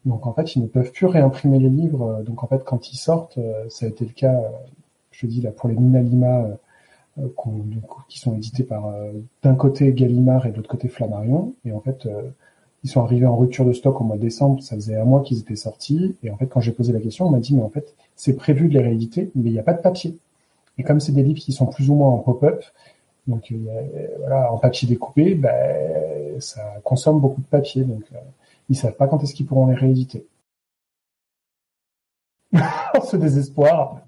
Donc 0.06 0.25
en 0.25 0.34
fait, 0.34 0.56
ils 0.56 0.62
ne 0.62 0.67
peuvent 0.67 0.93
plus 0.93 1.08
réimprimer 1.08 1.60
les 1.60 1.69
livres. 1.69 2.23
Donc 2.25 2.41
en 2.41 2.47
fait, 2.47 2.63
quand 2.63 2.89
ils 2.93 2.95
sortent, 2.95 3.38
ça 3.67 3.86
a 3.86 3.89
été 3.89 4.06
le 4.06 4.13
cas. 4.13 4.39
Je 5.12 5.21
te 5.21 5.25
dis 5.25 5.41
là 5.41 5.51
pour 5.51 5.67
les 5.67 5.75
Nina 5.75 6.58
Euh, 7.17 7.30
qui 8.10 8.19
sont 8.19 8.36
édités 8.36 8.63
par 8.63 8.88
euh, 8.88 9.13
d'un 9.41 9.56
côté 9.56 9.93
Gallimard 9.93 10.45
et 10.45 10.51
de 10.51 10.58
l'autre 10.58 10.67
côté 10.69 10.89
Flammarion. 10.89 11.54
Et 11.63 11.71
en 11.71 11.80
fait, 11.80 12.06
euh, 12.06 12.23
ils 12.84 12.89
sont 12.89 13.01
arrivés 13.01 13.25
en 13.25 13.38
rupture 13.38 13.63
de 13.63 13.71
stock 13.71 14.01
au 14.01 14.04
mois 14.04 14.17
de 14.17 14.21
décembre. 14.21 14.62
Ça 14.62 14.75
faisait 14.75 14.97
un 14.97 15.06
mois 15.06 15.21
qu'ils 15.21 15.39
étaient 15.39 15.56
sortis. 15.56 16.17
Et 16.23 16.30
en 16.30 16.36
fait, 16.36 16.47
quand 16.47 16.60
j'ai 16.60 16.73
posé 16.73 16.91
la 16.91 16.99
question, 16.99 17.25
on 17.28 17.30
m'a 17.32 17.39
dit 17.39 17.56
mais 17.56 17.62
en 17.62 17.69
fait, 17.69 17.95
c'est 18.17 18.36
prévu 18.36 18.67
de 18.67 18.73
les 18.73 18.82
rééditer, 18.82 19.32
mais 19.34 19.49
il 19.49 19.54
n'y 19.54 19.60
a 19.60 19.63
pas 19.63 19.73
de 19.73 19.82
papier. 19.82 20.17
Et 20.78 20.84
comme 20.84 20.99
c'est 20.99 21.13
des 21.13 21.23
livres 21.23 21.39
qui 21.39 21.54
sont 21.54 21.67
plus 21.67 21.89
ou 21.89 21.95
moins 21.95 22.10
en 22.10 22.17
pop-up, 22.17 22.63
donc 23.28 23.54
voilà, 24.19 24.51
en 24.51 24.58
papier 24.58 24.88
découpé, 24.88 25.36
ben, 25.36 26.39
ça 26.41 26.62
consomme 26.84 27.21
beaucoup 27.21 27.41
de 27.41 27.47
papier. 27.47 27.84
Donc 27.84 28.04
ils 28.69 28.75
savent 28.75 28.95
pas 28.95 29.08
quand 29.08 29.23
est-ce 29.23 29.34
qu'ils 29.34 29.45
pourront 29.45 29.67
les 29.67 29.75
rééditer. 29.75 30.28
Ce 33.10 33.15
désespoir. 33.15 34.01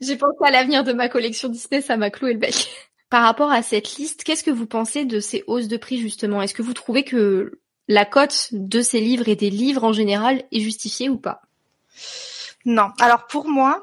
J'ai 0.00 0.16
pensé 0.16 0.36
à 0.44 0.50
l'avenir 0.50 0.84
de 0.84 0.92
ma 0.92 1.08
collection 1.08 1.48
Disney, 1.48 1.80
ça 1.80 1.96
m'a 1.96 2.10
cloué 2.10 2.32
le 2.32 2.38
bec. 2.38 2.68
Par 3.10 3.22
rapport 3.22 3.52
à 3.52 3.62
cette 3.62 3.96
liste, 3.96 4.24
qu'est-ce 4.24 4.42
que 4.42 4.50
vous 4.50 4.66
pensez 4.66 5.04
de 5.04 5.20
ces 5.20 5.44
hausses 5.46 5.68
de 5.68 5.76
prix 5.76 5.98
justement? 5.98 6.42
Est-ce 6.42 6.54
que 6.54 6.62
vous 6.62 6.74
trouvez 6.74 7.04
que 7.04 7.60
la 7.88 8.04
cote 8.04 8.48
de 8.52 8.82
ces 8.82 9.00
livres 9.00 9.28
et 9.28 9.36
des 9.36 9.50
livres 9.50 9.84
en 9.84 9.92
général 9.92 10.42
est 10.50 10.60
justifiée 10.60 11.08
ou 11.08 11.16
pas? 11.16 11.42
Non. 12.66 12.90
Alors 13.00 13.28
pour 13.28 13.48
moi, 13.48 13.80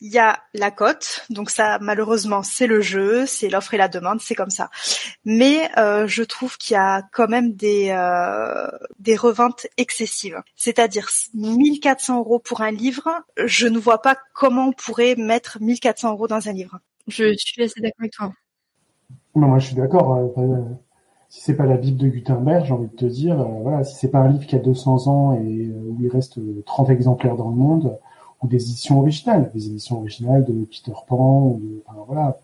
il 0.00 0.12
y 0.12 0.18
a 0.18 0.40
la 0.54 0.72
cote, 0.72 1.24
donc 1.30 1.50
ça 1.50 1.78
malheureusement 1.80 2.42
c'est 2.42 2.66
le 2.66 2.80
jeu, 2.80 3.26
c'est 3.26 3.48
l'offre 3.48 3.74
et 3.74 3.76
la 3.76 3.86
demande, 3.86 4.20
c'est 4.20 4.34
comme 4.34 4.50
ça. 4.50 4.70
Mais 5.24 5.70
euh, 5.78 6.08
je 6.08 6.24
trouve 6.24 6.58
qu'il 6.58 6.74
y 6.74 6.76
a 6.76 7.02
quand 7.12 7.28
même 7.28 7.52
des 7.52 7.90
euh, 7.90 8.66
des 8.98 9.14
reventes 9.14 9.68
excessives. 9.76 10.42
C'est-à-dire 10.56 11.08
1400 11.34 12.18
euros 12.18 12.40
pour 12.40 12.60
un 12.60 12.72
livre, 12.72 13.08
je 13.44 13.68
ne 13.68 13.78
vois 13.78 14.02
pas 14.02 14.16
comment 14.34 14.66
on 14.66 14.72
pourrait 14.72 15.14
mettre 15.14 15.58
1400 15.60 16.10
euros 16.10 16.26
dans 16.26 16.48
un 16.48 16.52
livre. 16.52 16.80
Je 17.06 17.36
suis 17.36 17.62
assez 17.62 17.80
d'accord 17.80 18.00
avec 18.00 18.12
toi. 18.14 18.32
moi 19.36 19.60
je 19.60 19.66
suis 19.66 19.76
d'accord. 19.76 20.16
Euh, 20.36 20.60
si 21.28 21.40
c'est 21.40 21.56
pas 21.56 21.66
la 21.66 21.76
Bible 21.76 21.98
de 21.98 22.08
Gutenberg, 22.08 22.64
j'ai 22.64 22.72
envie 22.72 22.88
de 22.88 22.96
te 22.96 23.06
dire, 23.06 23.36
voilà, 23.36 23.84
si 23.84 23.94
c'est 23.94 24.10
pas 24.10 24.18
un 24.18 24.28
livre 24.28 24.46
qui 24.46 24.56
a 24.56 24.60
200 24.60 25.06
ans 25.06 25.34
et 25.34 25.68
où 25.68 25.96
il 26.00 26.08
reste 26.08 26.40
30 26.64 26.90
exemplaires 26.90 27.36
dans 27.36 27.48
le 27.48 27.56
monde, 27.56 27.98
des 28.46 28.62
éditions 28.62 29.00
originales, 29.00 29.50
des 29.54 29.66
éditions 29.66 29.98
originales 29.98 30.44
de 30.44 30.52
Peter 30.64 30.96
Pan, 31.06 31.58
voilà, 32.06 32.36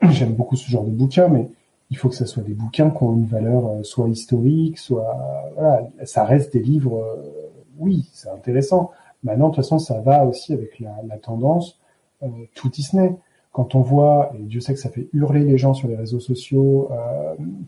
j'aime, 0.10 0.32
beaucoup 0.34 0.56
ce 0.56 0.70
genre 0.70 0.84
de 0.84 0.90
bouquin, 0.90 1.28
mais 1.28 1.48
il 1.90 1.96
faut 1.96 2.08
que 2.08 2.14
ce 2.14 2.24
soit 2.24 2.42
des 2.42 2.54
bouquins 2.54 2.90
qui 2.90 3.02
ont 3.02 3.14
une 3.14 3.26
valeur 3.26 3.66
euh, 3.66 3.82
soit 3.82 4.08
historique, 4.08 4.78
soit 4.78 5.52
voilà, 5.54 5.88
ça 6.04 6.24
reste 6.24 6.52
des 6.52 6.60
livres. 6.60 6.98
Euh, 6.98 7.50
oui, 7.78 8.08
c'est 8.12 8.30
intéressant. 8.30 8.90
Maintenant, 9.24 9.48
de 9.48 9.54
toute 9.54 9.64
façon, 9.64 9.78
ça 9.78 10.00
va 10.00 10.24
aussi 10.24 10.52
avec 10.52 10.78
la, 10.80 11.16
tendance 11.18 11.78
euh, 12.22 12.28
tout 12.54 12.68
Disney. 12.68 13.14
Quand 13.52 13.74
on 13.74 13.80
voit, 13.80 14.32
et 14.38 14.42
Dieu 14.44 14.60
sait 14.60 14.74
que 14.74 14.78
ça 14.78 14.90
fait 14.90 15.08
hurler 15.12 15.44
les 15.44 15.58
gens 15.58 15.74
sur 15.74 15.88
les 15.88 15.96
réseaux 15.96 16.20
sociaux, 16.20 16.88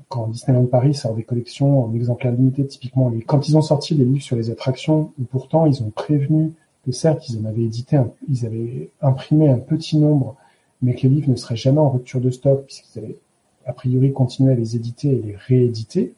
quand 0.08 0.28
Disneyland 0.28 0.66
Paris 0.66 0.94
sort 0.94 1.12
des 1.12 1.24
collections 1.24 1.84
en 1.84 1.92
exemplaires 1.92 2.30
limités, 2.30 2.64
typiquement, 2.64 3.08
les, 3.08 3.20
quand 3.20 3.48
ils 3.48 3.56
ont 3.56 3.62
sorti 3.62 3.94
les 3.94 4.04
livres 4.04 4.22
sur 4.22 4.36
les 4.36 4.48
attractions, 4.50 5.10
pourtant 5.32 5.66
ils 5.66 5.82
ont 5.82 5.90
prévenu 5.90 6.52
certes, 6.90 7.28
ils 7.28 7.38
en 7.38 7.44
avaient 7.44 7.62
édité, 7.62 8.00
ils 8.28 8.44
avaient 8.44 8.90
imprimé 9.00 9.48
un 9.48 9.58
petit 9.58 9.96
nombre, 9.98 10.36
mais 10.80 10.94
que 10.94 11.02
les 11.02 11.10
livres 11.10 11.30
ne 11.30 11.36
seraient 11.36 11.56
jamais 11.56 11.78
en 11.78 11.90
rupture 11.90 12.20
de 12.20 12.30
stock, 12.30 12.64
puisqu'ils 12.64 12.98
avaient 12.98 13.18
a 13.66 13.72
priori 13.72 14.12
continuer 14.12 14.52
à 14.52 14.56
les 14.56 14.74
éditer 14.74 15.08
et 15.08 15.22
les 15.22 15.36
rééditer, 15.36 16.14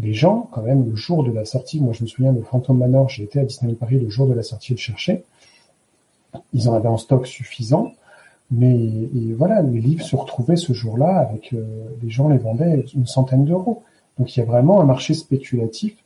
les 0.00 0.14
gens, 0.14 0.48
quand 0.52 0.62
même, 0.62 0.88
le 0.88 0.94
jour 0.94 1.24
de 1.24 1.32
la 1.32 1.44
sortie, 1.44 1.80
moi 1.80 1.92
je 1.92 2.04
me 2.04 2.06
souviens 2.06 2.32
de 2.32 2.40
Phantom 2.40 2.78
Manor, 2.78 3.08
j'ai 3.08 3.24
été 3.24 3.40
à 3.40 3.44
Disneyland 3.44 3.74
Paris 3.74 3.98
le 3.98 4.08
jour 4.08 4.28
de 4.28 4.34
la 4.34 4.44
sortie 4.44 4.72
le 4.72 4.78
chercher, 4.78 5.24
ils 6.52 6.68
en 6.68 6.74
avaient 6.74 6.88
en 6.88 6.98
stock 6.98 7.26
suffisant, 7.26 7.94
mais 8.50 9.08
voilà, 9.36 9.60
les 9.62 9.80
livres 9.80 10.04
se 10.04 10.16
retrouvaient 10.16 10.56
ce 10.56 10.72
jour-là 10.72 11.18
avec 11.18 11.52
euh, 11.52 11.66
les 12.02 12.08
gens 12.08 12.28
les 12.28 12.38
vendaient 12.38 12.84
une 12.94 13.06
centaine 13.06 13.44
d'euros. 13.44 13.82
Donc 14.18 14.34
il 14.34 14.40
y 14.40 14.42
a 14.42 14.46
vraiment 14.46 14.80
un 14.80 14.84
marché 14.84 15.12
spéculatif 15.14 15.96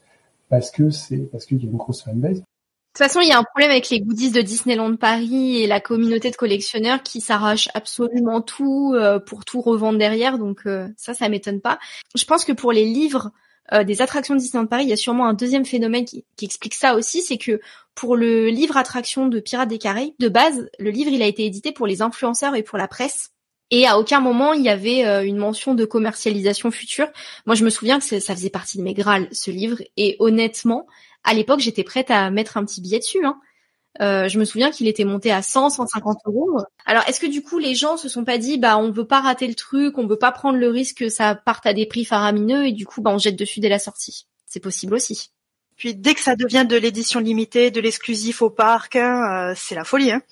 parce 0.49 0.71
que 0.71 0.91
c'est 0.91 1.31
parce 1.31 1.47
qu'il 1.47 1.63
y 1.63 1.67
a 1.67 1.71
une 1.71 1.77
grosse 1.77 2.03
fanbase. 2.03 2.43
De 2.93 2.99
toute 2.99 3.07
façon, 3.07 3.21
il 3.21 3.29
y 3.29 3.33
a 3.33 3.39
un 3.39 3.43
problème 3.43 3.71
avec 3.71 3.89
les 3.89 4.01
goodies 4.01 4.33
de 4.33 4.43
Disneyland 4.43 4.97
Paris 4.97 5.63
et 5.63 5.67
la 5.67 5.81
communauté 5.81 6.31
de 6.31 6.37
collectionneurs 6.37 7.03
qui 7.03 7.23
s'arrachent 7.23 7.71
absolument 7.73 8.43
tout 8.43 8.93
euh, 8.95 9.19
pour 9.19 9.47
tout 9.47 9.63
revendre 9.63 9.99
derrière. 9.99 10.37
Donc 10.37 10.67
euh, 10.67 10.89
ça, 10.99 11.15
ça 11.15 11.31
m'étonne 11.31 11.63
pas. 11.63 11.79
Je 12.15 12.25
pense 12.27 12.45
que 12.45 12.53
pour 12.53 12.71
les 12.71 12.85
livres 12.85 13.31
euh, 13.73 13.83
des 13.83 14.03
attractions 14.03 14.35
de 14.35 14.41
Disneyland 14.41 14.67
Paris, 14.67 14.83
il 14.83 14.91
y 14.91 14.93
a 14.93 14.99
sûrement 14.99 15.27
un 15.27 15.33
deuxième 15.33 15.65
phénomène 15.65 16.05
qui, 16.05 16.27
qui 16.37 16.45
explique 16.45 16.75
ça 16.75 16.95
aussi, 16.95 17.23
c'est 17.23 17.39
que 17.39 17.63
pour 17.95 18.15
le 18.15 18.49
livre 18.49 18.77
attraction 18.77 19.27
de 19.27 19.41
Pirates 19.41 19.71
des 19.71 19.79
Caraïbes, 19.79 20.13
de 20.19 20.29
base, 20.29 20.69
le 20.79 20.91
livre 20.91 21.13
il 21.13 21.23
a 21.23 21.27
été 21.27 21.47
édité 21.47 21.73
pour 21.73 21.87
les 21.87 22.03
influenceurs 22.03 22.57
et 22.57 22.63
pour 22.63 22.77
la 22.77 22.89
presse. 22.89 23.31
Et 23.71 23.87
à 23.87 23.99
aucun 23.99 24.21
moment 24.21 24.53
il 24.53 24.61
y 24.61 24.69
avait 24.69 25.27
une 25.27 25.39
mention 25.39 25.75
de 25.75 25.87
commercialisation 25.87 26.71
future. 26.71 27.09
Moi, 27.47 27.55
je 27.55 27.65
me 27.65 27.71
souviens 27.71 28.01
que 28.01 28.05
ça 28.05 28.35
faisait 28.37 28.51
partie 28.51 28.77
de 28.77 28.83
mes 28.83 28.93
grâles, 28.93 29.29
ce 29.33 29.51
livre. 29.51 29.79
Et 29.97 30.17
honnêtement, 30.19 30.87
à 31.25 31.35
l'époque, 31.35 31.61
j'étais 31.61 31.85
prête 31.85 32.11
à 32.11 32.31
mettre 32.31 32.57
un 32.57 32.65
petit 32.65 32.81
billet 32.81 32.99
dessus. 32.99 33.25
Hein. 33.25 33.39
Euh, 34.01 34.29
je 34.29 34.39
me 34.39 34.45
souviens 34.45 34.71
qu'il 34.71 34.89
était 34.89 35.05
monté 35.05 35.31
à 35.31 35.43
100, 35.43 35.71
150 35.71 36.19
euros. 36.27 36.59
Alors, 36.87 37.03
est-ce 37.09 37.21
que 37.21 37.27
du 37.27 37.43
coup, 37.43 37.59
les 37.59 37.75
gens 37.75 37.97
se 37.97 38.09
sont 38.09 38.25
pas 38.25 38.39
dit, 38.39 38.59
bah, 38.59 38.79
on 38.79 38.91
veut 38.91 39.07
pas 39.07 39.21
rater 39.21 39.47
le 39.47 39.55
truc, 39.55 39.99
on 39.99 40.07
veut 40.07 40.19
pas 40.19 40.33
prendre 40.33 40.59
le 40.59 40.69
risque 40.69 40.99
que 40.99 41.09
ça 41.09 41.35
parte 41.35 41.67
à 41.67 41.75
des 41.75 41.87
prix 41.87 42.05
faramineux 42.05 42.67
et 42.67 42.73
du 42.73 42.87
coup, 42.87 43.03
bah, 43.03 43.11
on 43.13 43.19
jette 43.19 43.37
dessus 43.37 43.61
dès 43.61 43.69
la 43.69 43.79
sortie. 43.79 44.27
C'est 44.47 44.61
possible 44.61 44.95
aussi. 44.95 45.31
Puis 45.77 45.95
dès 45.95 46.15
que 46.15 46.21
ça 46.21 46.37
devient 46.37 46.67
de 46.69 46.77
l'édition 46.77 47.21
limitée, 47.21 47.71
de 47.71 47.81
l'exclusif 47.81 48.43
au 48.43 48.51
parc, 48.51 48.97
hein, 48.97 49.51
euh, 49.51 49.55
c'est 49.57 49.75
la 49.75 49.85
folie. 49.85 50.11
Hein. 50.11 50.23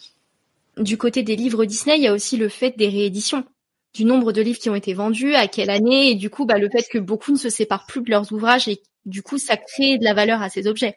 Du 0.77 0.97
côté 0.97 1.23
des 1.23 1.37
livres 1.37 1.65
Disney, 1.65 1.97
il 1.99 2.03
y 2.03 2.07
a 2.07 2.13
aussi 2.13 2.37
le 2.37 2.49
fait 2.49 2.77
des 2.77 2.89
rééditions 2.89 3.45
du 3.93 4.05
nombre 4.05 4.33
de 4.33 4.41
livres 4.41 4.59
qui 4.59 4.71
ont 4.71 4.75
été 4.75 4.95
vendus, 4.95 5.35
à 5.35 5.49
quelle 5.49 5.71
année, 5.71 6.11
et 6.11 6.15
du 6.15 6.31
coup, 6.31 6.47
bah, 6.47 6.59
le 6.59 6.69
fait 6.71 6.87
que 6.89 6.99
beaucoup 6.99 7.33
ne 7.33 7.37
se 7.37 7.51
séparent 7.51 7.87
plus 7.87 8.03
de 8.03 8.11
leurs 8.11 8.33
ouvrages 8.33 8.69
et 8.69 8.81
du 9.11 9.23
coup, 9.23 9.39
ça 9.39 9.57
crée 9.57 9.99
de 9.99 10.05
la 10.05 10.15
valeur 10.15 10.41
à 10.41 10.49
ces 10.49 10.67
objets. 10.67 10.97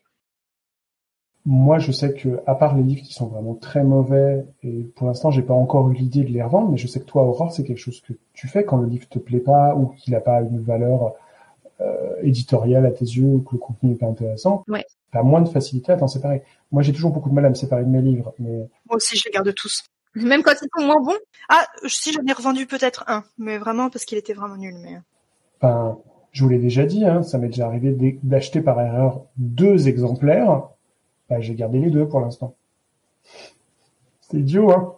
Moi, 1.45 1.77
je 1.77 1.91
sais 1.91 2.13
que, 2.13 2.39
à 2.47 2.55
part 2.55 2.75
les 2.77 2.83
livres 2.83 3.01
qui 3.01 3.13
sont 3.13 3.27
vraiment 3.27 3.53
très 3.55 3.83
mauvais, 3.83 4.45
et 4.63 4.83
pour 4.95 5.07
l'instant, 5.07 5.29
j'ai 5.29 5.41
pas 5.41 5.53
encore 5.53 5.91
eu 5.91 5.93
l'idée 5.93 6.23
de 6.23 6.29
les 6.29 6.41
revendre, 6.41 6.71
mais 6.71 6.77
je 6.77 6.87
sais 6.87 7.01
que 7.01 7.05
toi, 7.05 7.23
Aurore, 7.23 7.51
c'est 7.51 7.65
quelque 7.65 7.79
chose 7.79 7.99
que 7.99 8.13
tu 8.33 8.47
fais 8.47 8.63
quand 8.63 8.77
le 8.77 8.87
livre 8.87 9.09
te 9.09 9.19
plaît 9.19 9.41
pas 9.41 9.75
ou 9.75 9.87
qu'il 9.87 10.13
n'a 10.13 10.21
pas 10.21 10.39
une 10.41 10.61
valeur 10.61 11.15
euh, 11.81 12.15
éditoriale 12.21 12.85
à 12.85 12.91
tes 12.91 13.03
yeux 13.03 13.25
ou 13.25 13.41
que 13.41 13.55
le 13.55 13.57
contenu 13.57 13.89
n'est 13.89 13.97
pas 13.97 14.05
intéressant. 14.05 14.63
Ouais. 14.69 14.85
T'as 15.11 15.21
moins 15.21 15.41
de 15.41 15.49
facilité 15.49 15.91
à 15.91 15.97
t'en 15.97 16.07
séparer. 16.07 16.43
Moi, 16.71 16.81
j'ai 16.81 16.93
toujours 16.93 17.11
beaucoup 17.11 17.29
de 17.29 17.35
mal 17.35 17.45
à 17.45 17.49
me 17.49 17.55
séparer 17.55 17.83
de 17.83 17.89
mes 17.89 18.01
livres, 18.01 18.33
mais. 18.39 18.69
Moi 18.85 18.95
aussi, 18.95 19.17
je 19.17 19.25
les 19.25 19.31
garde 19.31 19.53
tous. 19.53 19.83
Même 20.15 20.43
quand 20.43 20.53
ils 20.53 20.69
sont 20.77 20.85
moins 20.85 21.01
bons 21.01 21.17
Ah, 21.49 21.65
si 21.87 22.13
j'en 22.13 22.21
ai 22.25 22.33
revendu 22.33 22.67
peut-être 22.67 23.03
un, 23.07 23.23
mais 23.37 23.57
vraiment 23.57 23.89
parce 23.89 24.05
qu'il 24.05 24.17
était 24.17 24.33
vraiment 24.33 24.57
nul. 24.57 24.75
Mais 24.81 24.99
enfin, 25.59 25.97
je 26.33 26.43
vous 26.43 26.49
l'ai 26.49 26.57
déjà 26.57 26.85
dit, 26.85 27.05
hein, 27.05 27.23
ça 27.23 27.37
m'est 27.37 27.47
déjà 27.47 27.67
arrivé 27.67 28.19
d'acheter 28.23 28.61
par 28.61 28.81
erreur 28.81 29.21
deux 29.37 29.87
exemplaires. 29.87 30.63
Bah, 31.29 31.39
j'ai 31.39 31.55
gardé 31.55 31.79
les 31.79 31.91
deux 31.91 32.07
pour 32.07 32.19
l'instant. 32.19 32.55
C'est 34.19 34.37
idiot, 34.37 34.71
hein 34.71 34.95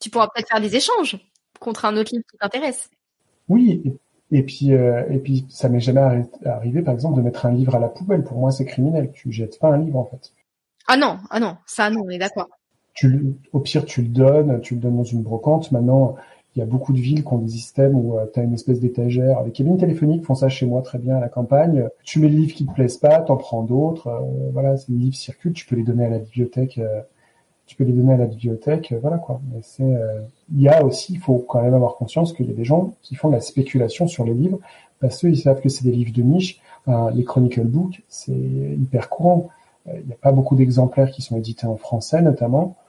Tu 0.00 0.10
pourras 0.10 0.28
peut-être 0.34 0.48
faire 0.48 0.60
des 0.60 0.76
échanges 0.76 1.16
contre 1.60 1.84
un 1.84 1.96
autre 1.96 2.10
livre 2.12 2.24
qui 2.30 2.36
t'intéresse. 2.36 2.90
Oui, 3.48 3.96
et, 4.32 4.42
puis 4.42 4.72
euh, 4.72 5.04
et 5.10 5.18
puis 5.18 5.46
ça 5.48 5.68
m'est 5.68 5.80
jamais 5.80 6.26
arrivé, 6.44 6.82
par 6.82 6.92
exemple, 6.92 7.16
de 7.16 7.22
mettre 7.22 7.46
un 7.46 7.52
livre 7.52 7.76
à 7.76 7.78
la 7.78 7.88
poubelle. 7.88 8.24
Pour 8.24 8.38
moi, 8.38 8.50
c'est 8.50 8.64
criminel. 8.64 9.12
Tu 9.12 9.30
jettes 9.30 9.58
pas 9.60 9.68
un 9.68 9.78
livre 9.78 9.98
en 9.98 10.04
fait. 10.04 10.32
Ah 10.88 10.96
non, 10.96 11.18
ah 11.30 11.40
non, 11.40 11.56
ça 11.66 11.88
non, 11.88 12.02
on 12.04 12.10
est 12.10 12.18
d'accord 12.18 12.48
tu, 12.94 13.34
au 13.52 13.60
pire, 13.60 13.84
tu 13.84 14.02
le 14.02 14.08
donnes, 14.08 14.60
tu 14.60 14.74
le 14.74 14.80
donnes 14.80 14.96
dans 14.96 15.04
une 15.04 15.22
brocante. 15.22 15.72
Maintenant, 15.72 16.16
il 16.54 16.60
y 16.60 16.62
a 16.62 16.66
beaucoup 16.66 16.92
de 16.92 16.98
villes 16.98 17.24
qui 17.24 17.32
ont 17.32 17.38
des 17.38 17.48
systèmes 17.48 17.96
où 17.96 18.16
euh, 18.16 18.26
tu 18.32 18.38
as 18.38 18.44
une 18.44 18.54
espèce 18.54 18.78
d'étagère. 18.78 19.42
Les 19.42 19.50
cabines 19.50 19.76
téléphoniques 19.76 20.24
font 20.24 20.34
ça 20.34 20.48
chez 20.48 20.66
moi 20.66 20.82
très 20.82 20.98
bien 20.98 21.16
à 21.16 21.20
la 21.20 21.28
campagne. 21.28 21.88
Tu 22.04 22.20
mets 22.20 22.28
les 22.28 22.36
livres 22.36 22.54
qui 22.54 22.64
te 22.64 22.72
plaisent 22.72 22.96
pas, 22.96 23.20
t'en 23.20 23.36
prends 23.36 23.62
d'autres. 23.62 24.06
Euh, 24.06 24.50
voilà, 24.52 24.76
les 24.88 24.96
livres 24.96 25.16
circulent, 25.16 25.52
tu 25.52 25.66
peux 25.66 25.74
les 25.74 25.82
donner 25.82 26.04
à 26.04 26.10
la 26.10 26.18
bibliothèque. 26.18 26.78
Euh, 26.78 27.00
tu 27.66 27.76
peux 27.76 27.84
les 27.84 27.92
donner 27.92 28.12
à 28.12 28.16
la 28.18 28.26
bibliothèque, 28.26 28.94
voilà 29.00 29.16
quoi. 29.16 29.40
Mais 29.50 29.60
c'est, 29.62 29.90
il 30.54 30.60
y 30.60 30.68
a 30.68 30.84
aussi, 30.84 31.14
il 31.14 31.18
faut 31.18 31.38
quand 31.38 31.62
même 31.62 31.72
avoir 31.72 31.96
conscience 31.96 32.34
qu'il 32.34 32.46
y 32.46 32.50
a 32.50 32.54
des 32.54 32.64
gens 32.64 32.92
qui 33.00 33.14
font 33.14 33.30
de 33.30 33.34
la 33.34 33.40
spéculation 33.40 34.06
sur 34.06 34.22
les 34.24 34.34
livres 34.34 34.58
parce 35.00 35.18
qu'ils 35.18 35.38
savent 35.38 35.62
que 35.62 35.70
c'est 35.70 35.82
des 35.82 35.90
livres 35.90 36.12
de 36.12 36.20
niche. 36.20 36.60
les 37.14 37.24
Chronicle 37.24 37.64
Books, 37.64 38.02
c'est 38.06 38.32
hyper 38.32 39.08
courant. 39.08 39.48
Il 39.86 40.04
n'y 40.04 40.12
a 40.12 40.16
pas 40.20 40.30
beaucoup 40.30 40.56
d'exemplaires 40.56 41.10
qui 41.10 41.22
sont 41.22 41.38
édités 41.38 41.66
en 41.66 41.76
français 41.76 42.20
notamment 42.20 42.76
euh, 42.76 42.83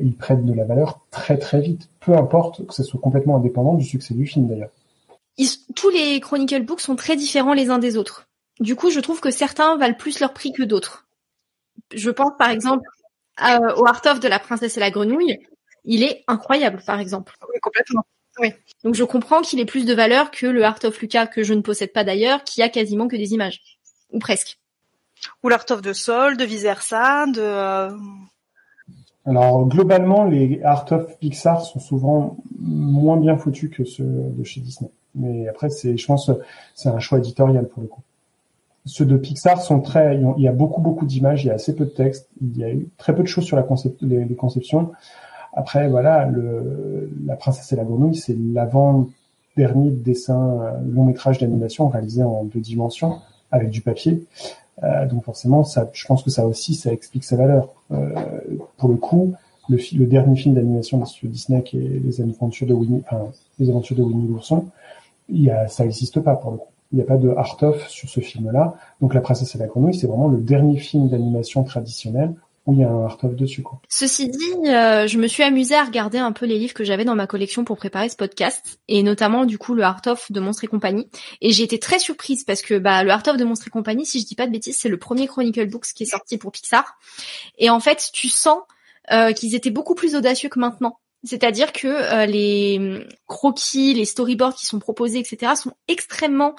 ils 0.00 0.14
prennent 0.14 0.46
de 0.46 0.54
la 0.54 0.64
valeur 0.64 1.00
très 1.10 1.38
très 1.38 1.60
vite, 1.60 1.88
peu 2.00 2.16
importe 2.16 2.66
que 2.66 2.74
ce 2.74 2.82
soit 2.82 3.00
complètement 3.00 3.36
indépendant 3.36 3.74
du 3.74 3.84
succès 3.84 4.14
du 4.14 4.26
film 4.26 4.48
d'ailleurs. 4.48 4.70
tous 5.74 5.90
les 5.90 6.20
Chronicle 6.20 6.62
Books 6.62 6.80
sont 6.80 6.96
très 6.96 7.16
différents 7.16 7.52
les 7.52 7.70
uns 7.70 7.78
des 7.78 7.96
autres. 7.96 8.26
Du 8.58 8.76
coup, 8.76 8.90
je 8.90 9.00
trouve 9.00 9.20
que 9.20 9.30
certains 9.30 9.76
valent 9.76 9.96
plus 9.96 10.20
leur 10.20 10.32
prix 10.32 10.52
que 10.52 10.62
d'autres. 10.62 11.06
Je 11.94 12.10
pense 12.10 12.32
par 12.38 12.50
exemple 12.50 12.86
au 13.76 13.86
Art 13.86 14.02
of 14.06 14.20
de 14.20 14.28
la 14.28 14.38
princesse 14.38 14.76
et 14.76 14.80
la 14.80 14.90
grenouille. 14.90 15.38
Il 15.84 16.02
est 16.02 16.24
incroyable, 16.26 16.82
par 16.84 17.00
exemple. 17.00 17.36
Oui, 17.48 17.58
complètement. 17.60 18.04
Oui. 18.38 18.52
Donc 18.84 18.94
je 18.94 19.04
comprends 19.04 19.40
qu'il 19.40 19.60
ait 19.60 19.66
plus 19.66 19.84
de 19.84 19.94
valeur 19.94 20.30
que 20.30 20.46
le 20.46 20.64
Art 20.64 20.78
of 20.84 21.00
Lucas 21.00 21.26
que 21.26 21.42
je 21.42 21.54
ne 21.54 21.62
possède 21.62 21.92
pas 21.92 22.04
d'ailleurs, 22.04 22.44
qui 22.44 22.62
a 22.62 22.68
quasiment 22.68 23.08
que 23.08 23.16
des 23.16 23.32
images, 23.32 23.60
ou 24.10 24.18
presque. 24.18 24.58
Ou 25.42 25.48
l'Art 25.48 25.66
of 25.70 25.82
de 25.82 25.92
Sol, 25.92 26.36
de 26.36 26.44
Visersa, 26.44 27.26
de 27.26 27.40
euh, 27.40 27.90
alors 29.26 29.66
globalement, 29.66 30.24
les 30.24 30.62
Art 30.62 30.86
of 30.92 31.18
Pixar 31.18 31.62
sont 31.62 31.78
souvent 31.78 32.36
moins 32.58 33.18
bien 33.18 33.36
foutus 33.36 33.70
que 33.70 33.84
ceux 33.84 34.04
de 34.04 34.44
chez 34.44 34.60
Disney. 34.60 34.90
Mais 35.14 35.48
après, 35.48 35.70
c'est, 35.70 35.96
je 35.96 36.06
pense, 36.06 36.30
c'est 36.74 36.88
un 36.88 37.00
choix 37.00 37.18
éditorial 37.18 37.68
pour 37.68 37.82
le 37.82 37.88
coup. 37.88 38.02
Ceux 38.86 39.04
de 39.04 39.16
Pixar 39.18 39.60
sont 39.60 39.80
très, 39.80 40.16
il 40.16 40.42
y 40.42 40.48
a 40.48 40.52
beaucoup 40.52 40.80
beaucoup 40.80 41.04
d'images, 41.04 41.44
il 41.44 41.48
y 41.48 41.50
a 41.50 41.54
assez 41.54 41.76
peu 41.76 41.84
de 41.84 41.90
texte, 41.90 42.28
il 42.40 42.56
y 42.56 42.64
a 42.64 42.70
eu 42.70 42.88
très 42.96 43.14
peu 43.14 43.22
de 43.22 43.28
choses 43.28 43.44
sur 43.44 43.56
la 43.56 43.62
concept, 43.62 44.00
les, 44.00 44.26
conceptions. 44.34 44.92
Après, 45.52 45.88
voilà, 45.88 46.24
le, 46.26 47.10
la 47.26 47.36
princesse 47.36 47.70
et 47.72 47.76
la 47.76 47.84
grenouille, 47.84 48.16
c'est 48.16 48.36
l'avant 48.38 49.08
dernier 49.56 49.90
dessin 49.90 50.60
euh, 50.60 50.80
long 50.88 51.04
métrage 51.04 51.38
d'animation 51.38 51.88
réalisé 51.88 52.22
en 52.22 52.44
deux 52.44 52.60
dimensions 52.60 53.18
avec 53.50 53.68
du 53.68 53.82
papier. 53.82 54.24
Euh, 54.82 55.06
donc 55.06 55.24
forcément, 55.24 55.64
ça, 55.64 55.88
je 55.92 56.06
pense 56.06 56.22
que 56.22 56.30
ça 56.30 56.46
aussi, 56.46 56.74
ça 56.74 56.92
explique 56.92 57.24
sa 57.24 57.36
valeur. 57.36 57.68
Euh, 57.92 58.10
pour 58.76 58.88
le 58.88 58.96
coup, 58.96 59.34
le, 59.68 59.78
le 59.98 60.06
dernier 60.06 60.36
film 60.36 60.54
d'animation 60.54 60.98
de 60.98 61.04
studio 61.04 61.30
Disney, 61.30 61.62
qui 61.62 61.78
est 61.78 62.00
les 62.02 62.20
aventures 62.20 62.66
de 62.66 62.74
Winnie, 62.74 63.02
enfin, 63.06 63.26
les 63.58 63.68
aventures 63.68 63.96
de 63.96 64.02
Winnie 64.02 64.28
l'ourson, 64.28 64.66
il 65.28 65.42
y 65.42 65.50
a, 65.50 65.68
ça 65.68 65.84
n'existe 65.84 66.20
pas 66.20 66.36
pour 66.36 66.52
le 66.52 66.56
coup. 66.58 66.66
Il 66.92 66.96
n'y 66.96 67.02
a 67.02 67.06
pas 67.06 67.18
de 67.18 67.28
art 67.28 67.56
of 67.62 67.86
sur 67.88 68.08
ce 68.08 68.18
film-là. 68.18 68.74
Donc 69.00 69.14
La 69.14 69.20
Princesse 69.20 69.54
et 69.54 69.58
la 69.58 69.68
Grenouille, 69.68 69.94
c'est 69.94 70.08
vraiment 70.08 70.26
le 70.26 70.38
dernier 70.38 70.76
film 70.76 71.08
d'animation 71.08 71.62
traditionnel 71.62 72.34
il 72.66 72.78
y 72.78 72.84
a 72.84 72.88
un 72.88 73.28
dessus. 73.28 73.62
Quoi. 73.62 73.80
Ceci 73.88 74.28
dit, 74.28 74.68
euh, 74.68 75.06
je 75.06 75.18
me 75.18 75.26
suis 75.26 75.42
amusée 75.42 75.74
à 75.74 75.84
regarder 75.84 76.18
un 76.18 76.32
peu 76.32 76.46
les 76.46 76.58
livres 76.58 76.74
que 76.74 76.84
j'avais 76.84 77.04
dans 77.04 77.14
ma 77.14 77.26
collection 77.26 77.64
pour 77.64 77.76
préparer 77.76 78.08
ce 78.08 78.16
podcast, 78.16 78.80
et 78.88 79.02
notamment 79.02 79.46
du 79.46 79.58
coup 79.58 79.74
le 79.74 79.82
art 79.82 80.02
of 80.06 80.30
de 80.30 80.40
Monstres 80.40 80.64
et 80.64 80.68
compagnie. 80.68 81.08
Et 81.40 81.52
j'ai 81.52 81.64
été 81.64 81.78
très 81.78 81.98
surprise 81.98 82.44
parce 82.44 82.62
que 82.62 82.78
bah, 82.78 83.02
le 83.02 83.10
art 83.10 83.22
of 83.26 83.36
de 83.36 83.44
Monstres 83.44 83.68
et 83.68 83.70
compagnie, 83.70 84.04
si 84.04 84.20
je 84.20 84.26
dis 84.26 84.34
pas 84.34 84.46
de 84.46 84.52
bêtises, 84.52 84.76
c'est 84.78 84.88
le 84.88 84.98
premier 84.98 85.26
Chronicle 85.26 85.66
Books 85.68 85.86
qui 85.94 86.02
est 86.02 86.06
sorti 86.06 86.36
pour 86.36 86.52
Pixar. 86.52 86.98
Et 87.58 87.70
en 87.70 87.80
fait, 87.80 88.10
tu 88.12 88.28
sens 88.28 88.58
euh, 89.10 89.32
qu'ils 89.32 89.54
étaient 89.54 89.70
beaucoup 89.70 89.94
plus 89.94 90.14
audacieux 90.14 90.48
que 90.48 90.58
maintenant. 90.58 90.98
C'est-à-dire 91.24 91.72
que 91.72 91.86
euh, 91.86 92.26
les 92.26 93.06
croquis, 93.26 93.94
les 93.94 94.06
storyboards 94.06 94.54
qui 94.54 94.66
sont 94.66 94.78
proposés, 94.78 95.18
etc., 95.18 95.52
sont 95.54 95.72
extrêmement 95.88 96.54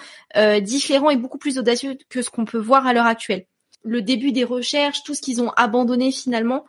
différents 0.62 1.10
et 1.10 1.18
beaucoup 1.18 1.38
plus 1.38 1.58
audacieux 1.58 1.98
que 2.10 2.22
ce 2.22 2.30
qu'on 2.30 2.46
peut 2.46 2.60
voir 2.60 2.88
à 2.88 2.94
l'heure 2.94 3.06
actuelle 3.06 3.46
le 3.84 4.02
début 4.02 4.32
des 4.32 4.44
recherches, 4.44 5.04
tout 5.04 5.14
ce 5.14 5.22
qu'ils 5.22 5.42
ont 5.42 5.52
abandonné 5.52 6.12
finalement. 6.12 6.66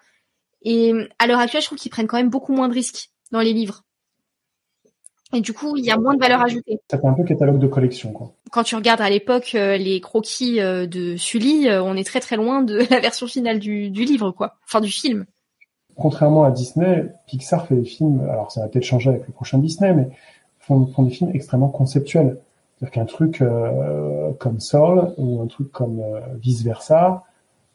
Et 0.62 0.92
à 1.18 1.27
l'heure 1.27 1.40
actuelle, 1.40 1.62
je 1.62 1.66
trouve 1.66 1.79
qu'ils 1.79 1.90
prennent 1.90 2.07
quand 2.07 2.16
même 2.16 2.31
beaucoup 2.31 2.53
moins 2.53 2.68
de 2.68 2.75
risques 2.75 3.11
dans 3.31 3.40
les 3.40 3.53
livres. 3.53 3.83
Et 5.35 5.40
du 5.40 5.53
coup, 5.53 5.77
il 5.77 5.85
y 5.85 5.90
a 5.90 5.96
moins 5.96 6.14
de 6.14 6.20
valeur 6.20 6.42
ajoutée. 6.42 6.81
Ça 6.90 6.98
fait 6.98 7.07
un 7.07 7.14
peu 7.14 7.25
catalogue 7.25 7.59
de 7.59 7.66
collection, 7.66 8.12
quoi. 8.12 8.35
Quand 8.51 8.64
tu 8.64 8.77
regardes 8.77 9.01
à 9.01 9.09
l'époque 9.09 9.55
euh, 9.55 9.79
les 9.79 10.01
croquis 10.01 10.61
euh, 10.61 10.87
de 10.87 11.16
Sully, 11.16 11.68
euh, 11.68 11.83
on 11.83 11.96
est 11.96 12.05
très 12.05 12.20
très 12.20 12.37
loin 12.37 12.62
de 12.62 12.87
la 12.90 13.01
version 13.01 13.27
finale 13.27 13.59
du, 13.59 13.90
du 13.90 14.05
livre, 14.05 14.31
quoi. 14.31 14.59
Enfin, 14.66 14.81
du 14.81 14.90
film. 14.90 15.25
Contrairement 15.96 16.44
à 16.44 16.51
Disney, 16.51 17.11
Pixar 17.27 17.66
fait 17.66 17.75
des 17.75 17.85
films, 17.85 18.20
alors 18.31 18.53
ça 18.53 18.61
va 18.61 18.68
peut-être 18.68 18.85
changer 18.85 19.11
avec 19.11 19.27
le 19.27 19.33
prochain 19.33 19.59
Disney, 19.59 19.92
mais 19.94 20.09
font, 20.59 20.87
font 20.87 21.03
des 21.03 21.11
films 21.11 21.31
extrêmement 21.35 21.68
conceptuels. 21.68 22.38
C'est-à-dire 22.83 22.95
qu'un 22.95 23.05
truc 23.05 23.40
euh, 23.42 24.33
comme 24.40 24.59
Soul 24.59 25.14
ou 25.16 25.40
un 25.40 25.47
truc 25.47 25.71
comme 25.71 26.01
euh, 26.01 26.21
Vice 26.40 26.64
Versa, 26.64 27.23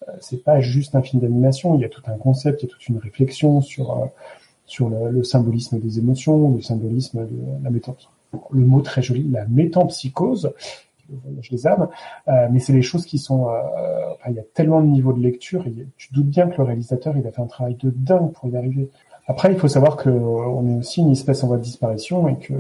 euh, 0.06 0.12
c'est 0.20 0.43
pas 0.43 0.60
juste 0.60 0.96
un 0.96 1.02
film 1.02 1.22
d'animation. 1.22 1.76
Il 1.76 1.82
y 1.82 1.86
a 1.86 1.89
tout 1.89 2.02
un 2.08 2.17
concept, 2.17 2.62
il 2.62 2.65
y 2.65 2.70
a 2.70 2.72
toute 2.74 2.89
une 2.89 2.98
réflexion 2.98 3.62
sur 3.62 4.10
sur 4.65 4.89
le, 4.89 5.10
le, 5.12 5.24
symbolisme 5.24 5.80
des 5.80 5.98
émotions, 5.98 6.54
le 6.54 6.62
symbolisme 6.62 7.26
de 7.26 7.63
la 7.63 7.70
métempsychose. 7.70 8.12
Le 8.52 8.65
mot 8.65 8.82
très 8.82 9.02
joli, 9.02 9.24
la 9.32 9.46
métempsychose, 9.46 10.52
je 11.41 11.52
les 11.52 11.67
âmes, 11.67 11.88
euh, 12.28 12.48
mais 12.52 12.60
c'est 12.60 12.74
les 12.74 12.82
choses 12.82 13.06
qui 13.06 13.17
sont. 13.17 13.50
Euh, 13.50 14.30
il 14.30 14.36
y 14.36 14.39
a 14.39 14.43
tellement 14.54 14.82
de 14.82 14.88
niveaux 14.88 15.13
de 15.13 15.22
lecture, 15.22 15.65
et 15.67 15.74
tu 15.98 16.13
doutes 16.13 16.28
bien 16.28 16.48
que 16.48 16.58
le 16.58 16.63
réalisateur 16.63 17.15
il 17.17 17.26
a 17.28 17.32
fait 17.32 17.41
un 17.41 17.48
travail 17.48 17.76
de 17.76 17.89
dingue 17.89 18.32
pour 18.34 18.50
y 18.50 18.58
arriver. 18.58 18.89
Après, 19.27 19.51
il 19.51 19.59
faut 19.59 19.67
savoir 19.67 19.97
que 19.97 20.09
on 20.09 20.69
est 20.69 20.79
aussi 20.79 21.01
une 21.01 21.11
espèce 21.11 21.43
en 21.43 21.47
voie 21.47 21.57
de 21.57 21.61
disparition 21.61 22.29
et 22.29 22.37
que 22.39 22.53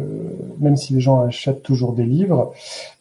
même 0.59 0.75
si 0.75 0.93
les 0.93 0.99
gens 0.99 1.21
achètent 1.21 1.63
toujours 1.63 1.93
des 1.93 2.03
livres, 2.03 2.53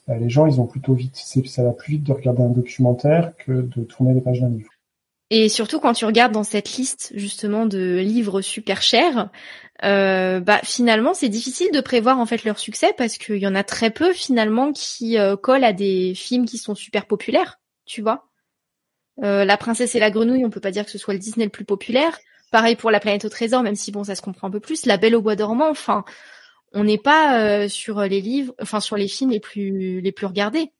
euh, 0.08 0.16
les 0.16 0.30
gens 0.30 0.46
ils 0.46 0.60
ont 0.60 0.66
plutôt 0.66 0.94
vite, 0.94 1.16
ça 1.16 1.64
va 1.64 1.72
plus 1.72 1.94
vite 1.94 2.04
de 2.04 2.12
regarder 2.12 2.42
un 2.42 2.50
documentaire 2.50 3.32
que 3.38 3.52
de 3.52 3.82
tourner 3.82 4.14
les 4.14 4.20
pages 4.20 4.40
d'un 4.40 4.50
livre. 4.50 4.70
Et 5.30 5.48
surtout 5.48 5.80
quand 5.80 5.92
tu 5.92 6.04
regardes 6.04 6.32
dans 6.32 6.44
cette 6.44 6.76
liste 6.76 7.12
justement 7.16 7.66
de 7.66 7.98
livres 7.98 8.40
super 8.40 8.80
chers, 8.80 9.28
euh, 9.82 10.38
bah 10.38 10.60
finalement 10.62 11.14
c'est 11.14 11.28
difficile 11.28 11.72
de 11.72 11.80
prévoir 11.80 12.20
en 12.20 12.26
fait 12.26 12.44
leur 12.44 12.60
succès 12.60 12.94
parce 12.96 13.18
qu'il 13.18 13.38
y 13.38 13.46
en 13.48 13.56
a 13.56 13.64
très 13.64 13.90
peu 13.90 14.12
finalement 14.12 14.72
qui 14.72 15.18
euh, 15.18 15.36
collent 15.36 15.64
à 15.64 15.72
des 15.72 16.14
films 16.14 16.46
qui 16.46 16.58
sont 16.58 16.76
super 16.76 17.06
populaires, 17.06 17.58
tu 17.84 18.02
vois. 18.02 18.28
Euh, 19.24 19.44
la 19.44 19.56
princesse 19.56 19.96
et 19.96 19.98
la 19.98 20.10
grenouille, 20.12 20.44
on 20.44 20.50
peut 20.50 20.60
pas 20.60 20.70
dire 20.70 20.84
que 20.84 20.92
ce 20.92 20.98
soit 20.98 21.14
le 21.14 21.20
Disney 21.20 21.46
le 21.46 21.50
plus 21.50 21.64
populaire. 21.64 22.16
Pareil 22.52 22.76
pour 22.76 22.90
la 22.90 23.00
planète 23.00 23.24
au 23.24 23.28
trésor, 23.28 23.62
même 23.62 23.74
si 23.74 23.90
bon 23.90 24.04
ça 24.04 24.14
se 24.14 24.22
comprend 24.22 24.48
un 24.48 24.50
peu 24.50 24.60
plus. 24.60 24.86
La 24.86 24.96
Belle 24.96 25.16
au 25.16 25.22
bois 25.22 25.36
dormant, 25.36 25.68
enfin 25.70 26.04
on 26.72 26.84
n'est 26.84 26.98
pas 26.98 27.40
euh, 27.40 27.68
sur 27.68 28.00
les 28.02 28.20
livres, 28.20 28.54
enfin 28.60 28.80
sur 28.80 28.96
les 28.96 29.08
films 29.08 29.30
les 29.30 29.40
plus 29.40 30.00
les 30.00 30.12
plus 30.12 30.26
regardés. 30.26 30.72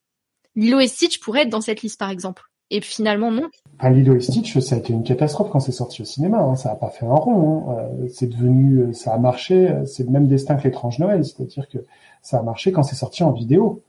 Lilo 0.54 0.80
et 0.80 0.88
Stitch 0.88 1.20
pourrait 1.20 1.42
être 1.42 1.50
dans 1.50 1.60
cette 1.60 1.82
liste 1.82 1.98
par 1.98 2.10
exemple. 2.10 2.42
Et 2.70 2.80
finalement, 2.80 3.30
non. 3.30 3.48
Un 3.78 3.90
Lilo 3.90 4.16
et 4.16 4.20
Stitch, 4.20 4.58
ça 4.58 4.74
a 4.74 4.78
été 4.78 4.92
une 4.92 5.04
catastrophe 5.04 5.50
quand 5.50 5.60
c'est 5.60 5.72
sorti 5.72 6.02
au 6.02 6.04
cinéma. 6.04 6.38
Hein. 6.38 6.56
Ça 6.56 6.70
n'a 6.70 6.74
pas 6.74 6.88
fait 6.88 7.06
un 7.06 7.14
rond. 7.14 7.70
Hein. 7.70 7.76
Euh, 7.78 8.08
c'est 8.12 8.26
devenu, 8.26 8.78
euh, 8.78 8.92
ça 8.92 9.14
a 9.14 9.18
marché. 9.18 9.72
C'est 9.86 10.02
le 10.02 10.10
même 10.10 10.26
destin 10.26 10.56
que 10.56 10.64
l'étrange 10.64 10.98
Noël, 10.98 11.24
c'est-à-dire 11.24 11.68
que 11.68 11.78
ça 12.22 12.38
a 12.38 12.42
marché 12.42 12.72
quand 12.72 12.82
c'est 12.82 12.96
sorti 12.96 13.22
en 13.22 13.30
vidéo. 13.30 13.82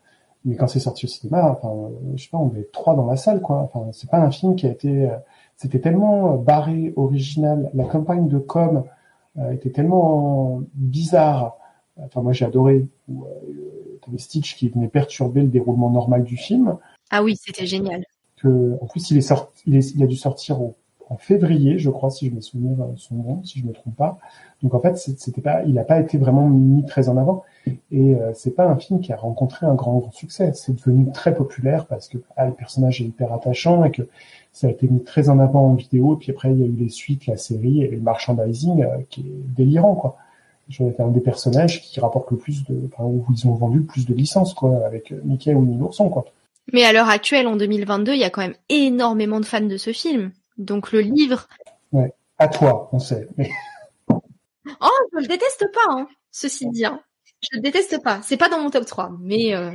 Mais 0.45 0.55
quand 0.55 0.67
c'est 0.67 0.79
sorti 0.79 1.05
au 1.05 1.09
cinéma, 1.09 1.57
enfin, 1.59 1.89
je 2.15 2.23
sais 2.23 2.29
pas, 2.29 2.37
on 2.37 2.49
avait 2.49 2.69
trois 2.71 2.95
dans 2.95 3.07
la 3.07 3.17
salle, 3.17 3.41
quoi. 3.41 3.57
Enfin, 3.57 3.89
c'est 3.91 4.09
pas 4.09 4.19
un 4.19 4.29
film 4.29 4.55
qui 4.55 4.67
a 4.67 4.69
été, 4.69 5.09
c'était 5.57 5.79
tellement 5.79 6.35
barré, 6.37 6.93
original. 6.95 7.69
La 7.73 7.83
campagne 7.83 8.27
de 8.27 8.37
com 8.37 8.83
était 9.51 9.69
tellement 9.69 10.61
bizarre. 10.73 11.57
Enfin, 11.99 12.21
moi, 12.21 12.31
j'ai 12.31 12.45
adoré. 12.45 12.87
T'avais 14.03 14.17
Stitch 14.17 14.55
qui 14.55 14.69
venait 14.69 14.87
perturber 14.87 15.41
le 15.41 15.47
déroulement 15.49 15.89
normal 15.89 16.23
du 16.23 16.37
film. 16.37 16.77
Ah 17.09 17.23
oui, 17.23 17.35
c'était 17.35 17.65
génial 17.65 18.03
que, 18.37 18.77
en 18.81 18.85
plus, 18.85 19.11
il 19.11 19.17
est 19.17 19.21
sorti, 19.21 19.63
il, 19.65 19.75
est, 19.75 19.95
il 19.95 20.03
a 20.03 20.07
dû 20.07 20.15
sortir 20.15 20.61
au, 20.61 20.75
en 21.09 21.17
février, 21.17 21.79
je 21.79 21.89
crois, 21.89 22.09
si 22.09 22.29
je 22.29 22.33
me 22.33 22.41
souviens 22.41 22.75
son 22.95 23.15
nom, 23.15 23.43
si 23.43 23.59
je 23.59 23.65
me 23.65 23.71
trompe 23.71 23.95
pas. 23.95 24.17
Donc 24.61 24.73
en 24.73 24.79
fait, 24.79 24.97
c'était 24.97 25.41
pas, 25.41 25.63
il 25.63 25.73
n'a 25.73 25.83
pas 25.83 25.99
été 25.99 26.17
vraiment 26.17 26.47
mis 26.47 26.85
très 26.85 27.09
en 27.09 27.17
avant. 27.17 27.43
Et 27.91 28.15
euh, 28.15 28.31
c'est 28.33 28.51
pas 28.51 28.65
un 28.65 28.75
film 28.75 28.99
qui 28.99 29.13
a 29.13 29.15
rencontré 29.15 29.65
un 29.65 29.75
grand, 29.75 29.97
grand 29.97 30.11
succès. 30.11 30.51
C'est 30.53 30.73
devenu 30.73 31.09
très 31.11 31.33
populaire 31.33 31.85
parce 31.85 32.09
que 32.09 32.17
ah, 32.35 32.45
le 32.47 32.53
personnage 32.53 33.01
est 33.01 33.05
hyper 33.05 33.31
attachant 33.31 33.85
et 33.85 33.91
que 33.91 34.03
ça 34.57 34.65
a 34.65 34.71
été 34.71 34.87
mis 34.87 35.03
très 35.03 35.29
en 35.29 35.37
avant 35.37 35.67
en 35.67 35.75
vidéo. 35.75 36.15
Et 36.15 36.17
puis 36.17 36.31
après, 36.31 36.51
il 36.51 36.59
y 36.59 36.63
a 36.63 36.65
eu 36.65 36.75
les 36.75 36.89
suites, 36.89 37.27
la 37.27 37.37
série 37.37 37.83
et 37.83 37.89
le 37.89 37.99
merchandising 37.99 38.83
euh, 38.83 38.97
qui 39.09 39.21
est 39.21 39.55
délirant, 39.55 39.95
quoi. 39.95 40.17
C'est 40.69 40.99
un 40.99 41.07
des 41.09 41.21
personnages 41.21 41.81
qui 41.81 41.99
rapporte 42.01 42.29
le 42.31 42.37
plus 42.37 42.65
de, 42.65 42.89
enfin, 42.91 43.05
où 43.05 43.25
ils 43.31 43.47
ont 43.47 43.53
vendu 43.53 43.77
le 43.79 43.85
plus 43.85 44.05
de 44.05 44.13
licences, 44.13 44.53
quoi, 44.53 44.85
avec 44.85 45.11
Mickey 45.23 45.53
ou 45.53 45.63
l'ourson, 45.63 46.09
quoi. 46.09 46.25
Mais 46.73 46.83
à 46.83 46.91
l'heure 46.91 47.07
actuelle, 47.07 47.47
en 47.47 47.55
2022, 47.55 48.13
il 48.13 48.19
y 48.19 48.25
a 48.25 48.29
quand 48.29 48.41
même 48.41 48.55
énormément 48.67 49.39
de 49.39 49.45
fans 49.45 49.61
de 49.61 49.77
ce 49.77 49.93
film. 49.93 50.31
Donc 50.57 50.91
le 50.91 50.99
livre. 50.99 51.47
Ouais. 51.93 52.11
À 52.39 52.47
toi, 52.47 52.89
on 52.91 52.99
sait. 52.99 53.27
Mais... 53.37 53.49
Oh, 54.81 54.89
je 55.13 55.19
le 55.21 55.27
déteste 55.27 55.65
pas, 55.73 55.93
hein, 55.93 56.07
ceci 56.29 56.67
dit. 56.67 56.85
Hein. 56.85 56.99
Je 57.41 57.55
le 57.55 57.61
déteste 57.61 58.03
pas. 58.03 58.19
C'est 58.21 58.35
pas 58.35 58.49
dans 58.49 58.61
mon 58.61 58.69
top 58.69 58.85
3, 58.85 59.13
mais 59.21 59.55
euh... 59.55 59.71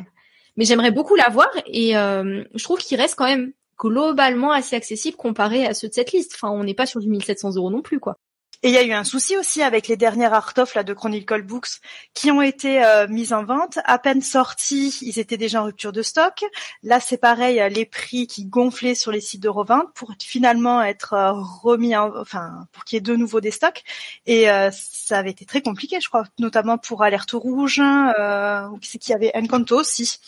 mais 0.57 0.67
j'aimerais 0.67 0.91
beaucoup 0.91 1.17
l'avoir 1.17 1.49
et 1.67 1.97
euh, 1.97 2.45
je 2.55 2.63
trouve 2.63 2.79
qu'il 2.79 3.01
reste 3.01 3.15
quand 3.17 3.25
même 3.25 3.53
globalement 3.83 4.53
assez 4.53 4.77
accessible 4.77 5.17
comparé 5.17 5.67
à 5.67 5.75
ceux 5.75 5.89
de 5.89 5.95
cette 5.95 6.13
liste. 6.13 6.33
Enfin, 6.35 6.51
on 6.51 6.63
n'est 6.63 6.75
pas 6.75 6.87
sur 6.87 7.01
du 7.01 7.09
1700 7.09 7.57
euros 7.57 7.71
non 7.71 7.83
plus, 7.83 7.99
quoi. 7.99 8.17
Et 8.65 8.69
il 8.69 8.75
y 8.75 8.79
a 8.79 8.85
eu 8.85 8.93
un 8.93 9.03
souci 9.03 9.37
aussi 9.37 9.61
avec 9.61 9.89
les 9.89 9.97
dernières 9.97 10.33
art 10.33 10.55
de 10.55 10.93
Chronicle 10.93 11.43
Books 11.43 11.81
qui 12.15 12.31
ont 12.31 12.43
été 12.43 12.85
euh, 12.85 13.09
mises 13.09 13.33
en 13.33 13.45
vente. 13.45 13.81
À 13.87 13.99
peine 13.99 14.23
sortis, 14.23 14.97
ils 15.03 15.19
étaient 15.19 15.37
déjà 15.37 15.63
en 15.63 15.65
rupture 15.65 15.91
de 15.91 16.03
stock. 16.03 16.45
Là, 16.85 17.01
c'est 17.01 17.17
pareil, 17.17 17.61
les 17.75 17.87
prix 17.87 18.29
qui 18.29 18.45
gonflaient 18.45 18.95
sur 18.95 19.11
les 19.11 19.21
sites 19.21 19.43
de 19.43 19.49
revente 19.49 19.93
pour 19.97 20.13
finalement 20.21 20.81
être 20.81 21.15
euh, 21.15 21.33
remis, 21.33 21.97
en, 21.97 22.13
enfin 22.17 22.69
pour 22.71 22.85
qu'il 22.85 22.97
y 22.97 22.99
ait 22.99 23.01
de 23.01 23.17
nouveau 23.17 23.41
des 23.41 23.51
stocks. 23.51 23.83
Et 24.27 24.49
euh, 24.49 24.71
ça 24.73 25.19
avait 25.19 25.31
été 25.31 25.45
très 25.45 25.61
compliqué, 25.61 25.99
je 26.01 26.07
crois, 26.07 26.23
notamment 26.39 26.79
pour 26.79 27.03
Alerte 27.03 27.33
Rouge, 27.33 27.81
euh, 27.81 28.69
qui 28.81 29.11
y 29.11 29.13
avait 29.13 29.33
Encanto 29.35 29.81
aussi. 29.81 30.21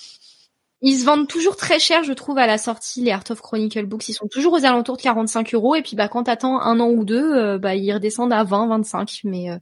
Ils 0.86 0.98
se 0.98 1.06
vendent 1.06 1.26
toujours 1.26 1.56
très 1.56 1.78
cher, 1.78 2.04
je 2.04 2.12
trouve, 2.12 2.36
à 2.36 2.46
la 2.46 2.58
sortie, 2.58 3.02
les 3.02 3.10
Art 3.10 3.24
of 3.30 3.40
Chronicle 3.40 3.86
Books. 3.86 4.10
Ils 4.10 4.12
sont 4.12 4.28
toujours 4.28 4.52
aux 4.52 4.66
alentours 4.66 4.98
de 4.98 5.02
45 5.02 5.54
euros. 5.54 5.74
Et 5.74 5.80
puis, 5.80 5.96
bah, 5.96 6.08
quand 6.08 6.24
t'attends 6.24 6.60
un 6.60 6.78
an 6.78 6.90
ou 6.90 7.06
deux, 7.06 7.34
euh, 7.34 7.58
bah, 7.58 7.74
ils 7.74 7.90
redescendent 7.90 8.34
à 8.34 8.44
20, 8.44 8.66
25. 8.66 9.20
Mais 9.24 9.50
euh, 9.50 9.56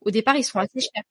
au 0.00 0.10
départ, 0.10 0.34
ils 0.34 0.44
sont 0.44 0.58
assez 0.58 0.80
chers. 0.80 1.02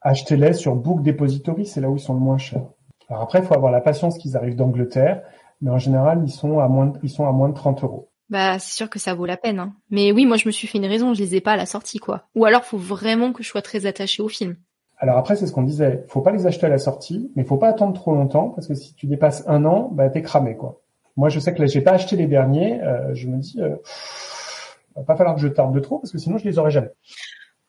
Achetez-les 0.00 0.52
sur 0.52 0.74
Book 0.74 1.04
Depository, 1.04 1.64
c'est 1.64 1.80
là 1.80 1.88
où 1.88 1.94
ils 1.94 2.00
sont 2.00 2.14
le 2.14 2.18
moins 2.18 2.38
chers. 2.38 2.66
Alors 3.08 3.22
après, 3.22 3.38
il 3.38 3.44
faut 3.44 3.54
avoir 3.54 3.70
la 3.70 3.80
patience 3.80 4.18
qu'ils 4.18 4.36
arrivent 4.36 4.56
d'Angleterre. 4.56 5.22
Mais 5.60 5.70
en 5.70 5.78
général, 5.78 6.22
ils 6.24 6.32
sont 6.32 6.58
à 6.58 6.66
moins 6.66 6.86
de, 6.86 6.98
ils 7.04 7.10
sont 7.10 7.28
à 7.28 7.30
moins 7.30 7.50
de 7.50 7.54
30 7.54 7.84
euros. 7.84 8.10
Bah, 8.30 8.58
c'est 8.58 8.74
sûr 8.74 8.90
que 8.90 8.98
ça 8.98 9.14
vaut 9.14 9.26
la 9.26 9.36
peine. 9.36 9.60
Hein. 9.60 9.74
Mais 9.90 10.10
oui, 10.10 10.26
moi, 10.26 10.36
je 10.38 10.48
me 10.48 10.52
suis 10.52 10.66
fait 10.66 10.78
une 10.78 10.86
raison. 10.86 11.14
Je 11.14 11.22
les 11.22 11.36
ai 11.36 11.40
pas 11.40 11.52
à 11.52 11.56
la 11.56 11.66
sortie, 11.66 11.98
quoi. 11.98 12.24
Ou 12.34 12.46
alors, 12.46 12.64
faut 12.64 12.78
vraiment 12.78 13.32
que 13.32 13.44
je 13.44 13.48
sois 13.48 13.62
très 13.62 13.86
attachée 13.86 14.24
au 14.24 14.28
film. 14.28 14.56
Alors 14.98 15.16
après, 15.16 15.36
c'est 15.36 15.46
ce 15.46 15.52
qu'on 15.52 15.62
disait. 15.62 16.04
Faut 16.08 16.22
pas 16.22 16.32
les 16.32 16.46
acheter 16.46 16.66
à 16.66 16.68
la 16.68 16.78
sortie, 16.78 17.30
mais 17.36 17.44
faut 17.44 17.56
pas 17.56 17.68
attendre 17.68 17.94
trop 17.94 18.12
longtemps 18.12 18.50
parce 18.50 18.66
que 18.66 18.74
si 18.74 18.94
tu 18.94 19.06
dépasses 19.06 19.44
un 19.46 19.64
an, 19.64 19.90
bah 19.92 20.10
t'es 20.10 20.22
cramé 20.22 20.56
quoi. 20.56 20.80
Moi, 21.18 21.30
je 21.30 21.40
sais 21.40 21.52
que 21.52 21.60
là, 21.60 21.66
j'ai 21.66 21.80
pas 21.80 21.92
acheté 21.92 22.14
les 22.14 22.28
derniers. 22.28 22.80
Euh, 22.80 23.12
je 23.12 23.26
me 23.26 23.38
dis, 23.38 23.60
euh, 23.60 23.74
va 24.94 25.02
pas 25.02 25.16
falloir 25.16 25.34
que 25.34 25.42
je 25.42 25.48
tarde 25.48 25.74
de 25.74 25.80
trop 25.80 25.98
parce 25.98 26.12
que 26.12 26.18
sinon, 26.18 26.38
je 26.38 26.44
les 26.44 26.60
aurais 26.60 26.70
jamais. 26.70 26.90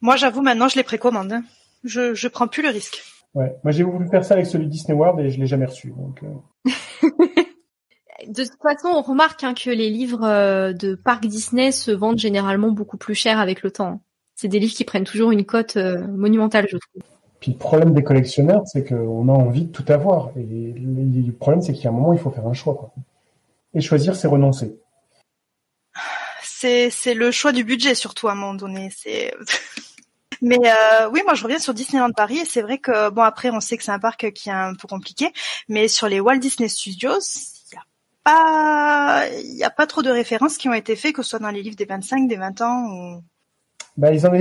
Moi, 0.02 0.18
j'avoue, 0.18 0.44
maintenant, 0.44 0.68
je 0.68 0.76
les 0.76 0.84
précommande. 0.84 1.32
Hein. 1.34 1.44
Je 1.84 2.14
je 2.14 2.28
prends 2.28 2.48
plus 2.48 2.62
le 2.62 2.70
risque. 2.70 3.02
Ouais. 3.34 3.56
Moi, 3.64 3.72
j'ai 3.72 3.84
voulu 3.84 4.08
faire 4.08 4.24
ça 4.24 4.36
avec 4.36 4.46
celui 4.46 4.68
Disney 4.68 4.96
World 4.96 5.20
et 5.20 5.32
je 5.32 5.40
l'ai 5.40 5.48
jamais 5.48 5.66
reçu. 5.66 5.92
Donc. 5.98 6.24
Euh... 6.24 7.10
de 8.28 8.44
toute 8.44 8.62
façon, 8.62 8.90
on 8.90 9.02
remarque 9.02 9.44
hein, 9.44 9.56
que 9.56 9.72
les 9.72 9.90
livres 9.90 10.26
euh, 10.26 10.72
de 10.72 10.94
parc 10.94 11.26
Disney 11.26 11.72
se 11.72 11.90
vendent 11.90 12.20
généralement 12.20 12.72
beaucoup 12.72 12.98
plus 12.98 13.16
cher 13.16 13.40
avec 13.40 13.64
le 13.64 13.72
temps. 13.72 14.04
C'est 14.36 14.48
des 14.48 14.60
livres 14.60 14.76
qui 14.76 14.86
prennent 14.86 15.06
toujours 15.06 15.32
une 15.32 15.46
cote 15.46 15.76
monumentale, 15.76 16.68
je 16.70 16.78
trouve. 16.78 17.02
Puis 17.40 17.54
le 17.54 17.58
problème 17.58 17.94
des 17.94 18.04
collectionneurs, 18.04 18.64
c'est 18.66 18.88
qu'on 18.88 19.30
a 19.30 19.32
envie 19.32 19.66
de 19.66 19.72
tout 19.72 19.86
avoir. 19.88 20.32
Et 20.38 20.44
le 20.44 21.32
problème, 21.32 21.62
c'est 21.62 21.74
qu'il 21.74 21.84
y 21.84 21.88
a 21.88 21.90
un 21.90 21.94
moment, 21.94 22.14
il 22.14 22.20
faut 22.20 22.32
faire 22.32 22.48
un 22.48 22.54
choix. 22.54 22.92
Et 23.74 23.82
choisir, 23.82 24.16
c'est 24.16 24.28
renoncer. 24.28 24.78
C'est, 26.92 27.14
le 27.14 27.32
choix 27.32 27.54
du 27.54 27.64
budget, 27.64 27.96
surtout 27.96 28.28
à 28.28 28.34
un 28.34 28.36
moment 28.36 28.54
donné. 28.54 28.90
Mais 30.42 30.58
euh, 30.66 31.10
oui, 31.12 31.22
moi 31.26 31.34
je 31.34 31.44
reviens 31.44 31.60
sur 31.60 31.74
Disneyland 31.74 32.12
Paris 32.12 32.40
et 32.40 32.46
c'est 32.46 32.62
vrai 32.62 32.78
que 32.78 33.10
bon 33.10 33.24
après 33.24 33.50
on 33.50 33.60
sait 33.60 33.76
que 33.76 33.84
c'est 33.84 33.92
un 33.92 34.00
parc 34.00 34.32
qui 34.32 34.48
est 34.48 34.54
un 34.54 34.74
peu 34.74 34.88
compliqué, 34.88 35.34
mais 35.68 35.90
sur 35.90 36.08
les 36.08 36.22
Walt 36.22 36.38
Disney 36.38 36.70
Studios, 36.70 37.20
il 37.20 37.76
y 37.76 37.78
a 37.78 37.84
pas 38.24 39.28
il 39.44 39.64
a 39.66 39.70
pas 39.70 39.86
trop 39.86 40.02
de 40.02 40.10
références 40.10 40.58
qui 40.58 40.70
ont 40.70 40.74
été 40.74 40.96
faites 40.96 41.14
que 41.14 41.24
ce 41.24 41.32
soit 41.32 41.40
dans 41.40 41.50
les 41.50 41.62
livres 41.62 41.76
des 41.76 41.84
25, 41.84 42.30
des 42.30 42.38
20 42.38 42.62
ans 42.62 42.86
ou 42.86 43.24
bah, 44.00 44.14
ils 44.14 44.26
en 44.26 44.34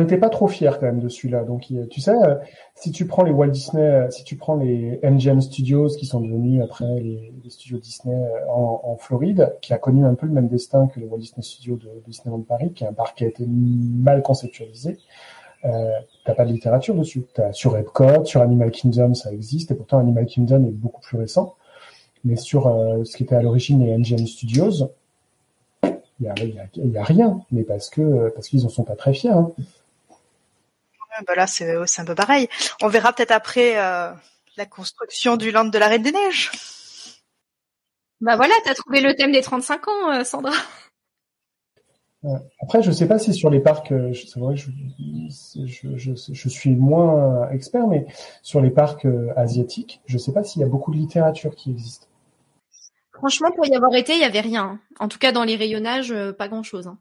étaient 0.00 0.18
pas, 0.18 0.28
trop 0.28 0.48
fiers 0.48 0.72
quand 0.78 0.82
même 0.82 1.00
de 1.00 1.08
celui-là. 1.08 1.42
Donc, 1.44 1.72
tu 1.88 2.00
sais, 2.00 2.10
euh, 2.10 2.34
si 2.74 2.92
tu 2.92 3.06
prends 3.06 3.22
les 3.22 3.30
Walt 3.30 3.48
Disney, 3.48 3.82
euh, 3.82 4.10
si 4.10 4.22
tu 4.22 4.36
prends 4.36 4.56
les 4.56 5.00
MGM 5.02 5.40
Studios 5.40 5.88
qui 5.98 6.04
sont 6.04 6.20
devenus 6.20 6.62
après 6.62 6.84
les, 7.00 7.32
studios 7.48 7.78
Disney 7.78 8.14
euh, 8.14 8.50
en, 8.50 8.96
Floride, 8.98 9.56
qui 9.62 9.72
a 9.72 9.78
connu 9.78 10.04
un 10.04 10.14
peu 10.14 10.26
le 10.26 10.34
même 10.34 10.48
destin 10.48 10.88
que 10.88 11.00
les 11.00 11.06
Walt 11.06 11.20
Disney 11.20 11.42
Studios 11.42 11.76
de, 11.76 11.86
de 11.86 12.02
Disneyland 12.06 12.42
Paris, 12.42 12.70
qui 12.74 12.84
est 12.84 12.86
un 12.86 12.92
parc 12.92 13.16
qui 13.16 13.24
a 13.24 13.28
été 13.28 13.46
mal 13.48 14.22
conceptualisé. 14.22 14.98
Euh, 15.64 15.90
t'as 16.26 16.34
pas 16.34 16.44
de 16.44 16.52
littérature 16.52 16.94
dessus. 16.94 17.24
T'as 17.32 17.54
sur 17.54 17.78
Epcot, 17.78 18.26
sur 18.26 18.42
Animal 18.42 18.70
Kingdom, 18.70 19.14
ça 19.14 19.32
existe, 19.32 19.70
et 19.70 19.74
pourtant 19.74 20.00
Animal 20.00 20.26
Kingdom 20.26 20.66
est 20.66 20.70
beaucoup 20.70 21.00
plus 21.00 21.16
récent. 21.16 21.54
Mais 22.24 22.36
sur 22.36 22.64
ce 23.04 23.16
qui 23.16 23.22
était 23.22 23.36
à 23.36 23.42
l'origine 23.42 23.82
les 23.82 23.96
MGM 23.96 24.26
Studios, 24.26 24.90
il 26.20 26.26
y 26.26 26.28
a, 26.28 26.34
y, 26.44 26.58
a, 26.58 26.66
y 26.74 26.98
a, 26.98 27.04
rien, 27.04 27.40
mais 27.50 27.62
parce 27.62 27.90
que 27.90 28.30
parce 28.30 28.48
qu'ils 28.48 28.64
en 28.66 28.68
sont 28.68 28.84
pas 28.84 28.96
très 28.96 29.14
fiers. 29.14 29.30
Hein. 29.30 29.50
bah 31.26 31.34
là, 31.36 31.46
c'est 31.46 32.00
un 32.00 32.04
peu 32.04 32.14
pareil. 32.14 32.48
On 32.82 32.88
verra 32.88 33.12
peut-être 33.12 33.30
après 33.30 33.78
euh, 33.78 34.12
la 34.56 34.66
construction 34.66 35.36
du 35.36 35.50
land 35.52 35.66
de 35.66 35.78
la 35.78 35.88
Reine 35.88 36.02
des 36.02 36.12
Neiges. 36.12 36.50
Bah 38.20 38.36
voilà, 38.36 38.54
t'as 38.64 38.74
trouvé 38.74 39.00
le 39.00 39.14
thème 39.14 39.30
des 39.30 39.42
35 39.42 39.88
ans, 39.88 40.12
euh, 40.12 40.24
Sandra. 40.24 40.52
Après, 42.60 42.82
je 42.82 42.90
sais 42.90 43.06
pas 43.06 43.20
si 43.20 43.32
sur 43.32 43.48
les 43.48 43.60
parcs, 43.60 43.94
c'est 44.12 44.40
vrai, 44.40 44.56
je, 44.56 44.70
je, 45.66 45.96
je, 45.96 46.12
je, 46.14 46.48
suis 46.48 46.74
moins 46.74 47.48
expert, 47.50 47.86
mais 47.86 48.06
sur 48.42 48.60
les 48.60 48.70
parcs 48.70 49.06
asiatiques, 49.36 50.00
je 50.06 50.18
sais 50.18 50.32
pas 50.32 50.42
s'il 50.42 50.60
y 50.60 50.64
a 50.64 50.68
beaucoup 50.68 50.90
de 50.90 50.96
littérature 50.96 51.54
qui 51.54 51.70
existe. 51.70 52.08
Franchement, 53.18 53.50
pour 53.52 53.66
y 53.66 53.74
avoir 53.74 53.94
été, 53.94 54.14
il 54.14 54.20
y 54.20 54.24
avait 54.24 54.40
rien. 54.40 54.80
En 54.98 55.08
tout 55.08 55.18
cas, 55.18 55.32
dans 55.32 55.44
les 55.44 55.56
rayonnages, 55.56 56.14
pas 56.38 56.48
grand-chose. 56.48 56.86
Hein. 56.86 56.98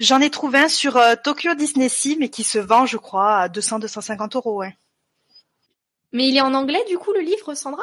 J'en 0.00 0.20
ai 0.22 0.30
trouvé 0.30 0.58
un 0.60 0.68
sur 0.68 0.96
euh, 0.96 1.14
Tokyo 1.22 1.54
Disney 1.54 1.90
Sea, 1.90 2.16
mais 2.18 2.30
qui 2.30 2.42
se 2.42 2.58
vend, 2.58 2.86
je 2.86 2.96
crois, 2.96 3.36
à 3.36 3.48
200-250 3.48 4.34
euros, 4.34 4.56
ouais. 4.56 4.74
Mais 6.12 6.26
il 6.26 6.36
est 6.36 6.40
en 6.40 6.54
anglais, 6.54 6.82
du 6.88 6.96
coup, 6.96 7.12
le 7.12 7.20
livre, 7.20 7.54
Sandra? 7.54 7.82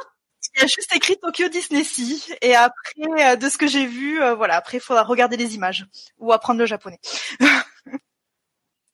Il 0.56 0.62
y 0.62 0.64
a 0.64 0.68
juste 0.68 0.96
écrit 0.96 1.16
Tokyo 1.18 1.48
Disney 1.50 1.84
Sea, 1.84 2.34
et 2.42 2.56
après, 2.56 3.04
euh, 3.20 3.36
de 3.36 3.48
ce 3.48 3.60
que 3.60 3.68
j'ai 3.68 3.86
vu, 3.86 4.20
euh, 4.20 4.34
voilà, 4.34 4.56
après, 4.56 4.78
il 4.78 4.82
faudra 4.82 5.04
regarder 5.04 5.38
les 5.38 5.54
images, 5.54 5.86
ou 6.18 6.34
apprendre 6.34 6.60
le 6.60 6.66
japonais. 6.66 7.00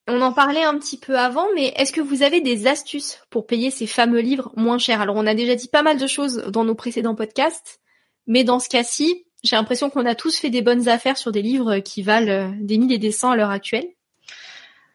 On 0.09 0.21
en 0.21 0.33
parlait 0.33 0.63
un 0.63 0.77
petit 0.77 0.97
peu 0.97 1.17
avant, 1.17 1.47
mais 1.55 1.67
est-ce 1.77 1.93
que 1.93 2.01
vous 2.01 2.23
avez 2.23 2.41
des 2.41 2.67
astuces 2.67 3.21
pour 3.29 3.47
payer 3.47 3.71
ces 3.71 3.87
fameux 3.87 4.19
livres 4.19 4.51
moins 4.57 4.77
chers? 4.77 4.99
Alors, 4.99 5.15
on 5.15 5.25
a 5.25 5.33
déjà 5.33 5.55
dit 5.55 5.69
pas 5.69 5.81
mal 5.81 5.97
de 5.97 6.07
choses 6.07 6.43
dans 6.49 6.65
nos 6.65 6.75
précédents 6.75 7.15
podcasts, 7.15 7.79
mais 8.27 8.43
dans 8.43 8.59
ce 8.59 8.69
cas-ci, 8.69 9.25
j'ai 9.43 9.55
l'impression 9.55 9.89
qu'on 9.89 10.05
a 10.05 10.15
tous 10.15 10.38
fait 10.38 10.49
des 10.49 10.62
bonnes 10.62 10.88
affaires 10.88 11.17
sur 11.17 11.31
des 11.31 11.41
livres 11.41 11.79
qui 11.79 12.01
valent 12.01 12.31
euh, 12.31 12.51
des 12.59 12.77
mille 12.77 12.93
et 12.93 12.97
des 12.97 13.12
cents 13.12 13.31
à 13.31 13.36
l'heure 13.36 13.49
actuelle. 13.49 13.88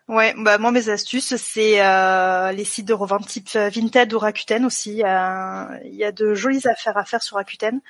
Ouais, 0.09 0.35
bah 0.39 0.57
moi 0.57 0.73
mes 0.73 0.89
astuces 0.89 1.37
c'est 1.37 1.85
euh, 1.85 2.51
les 2.53 2.65
sites 2.65 2.89
de 2.89 2.95
revente 2.95 3.27
type 3.27 3.51
euh, 3.57 3.69
Vinted 3.69 4.11
ou 4.15 4.19
Rakuten 4.19 4.65
aussi. 4.65 4.93
Il 4.93 4.99
y 5.01 5.05
a 5.05 6.13
de 6.13 6.33
jolies 6.33 6.67
affaires 6.67 6.97
à 6.97 7.05
faire 7.05 7.23
sur 7.23 7.37
Rakuten. 7.37 7.83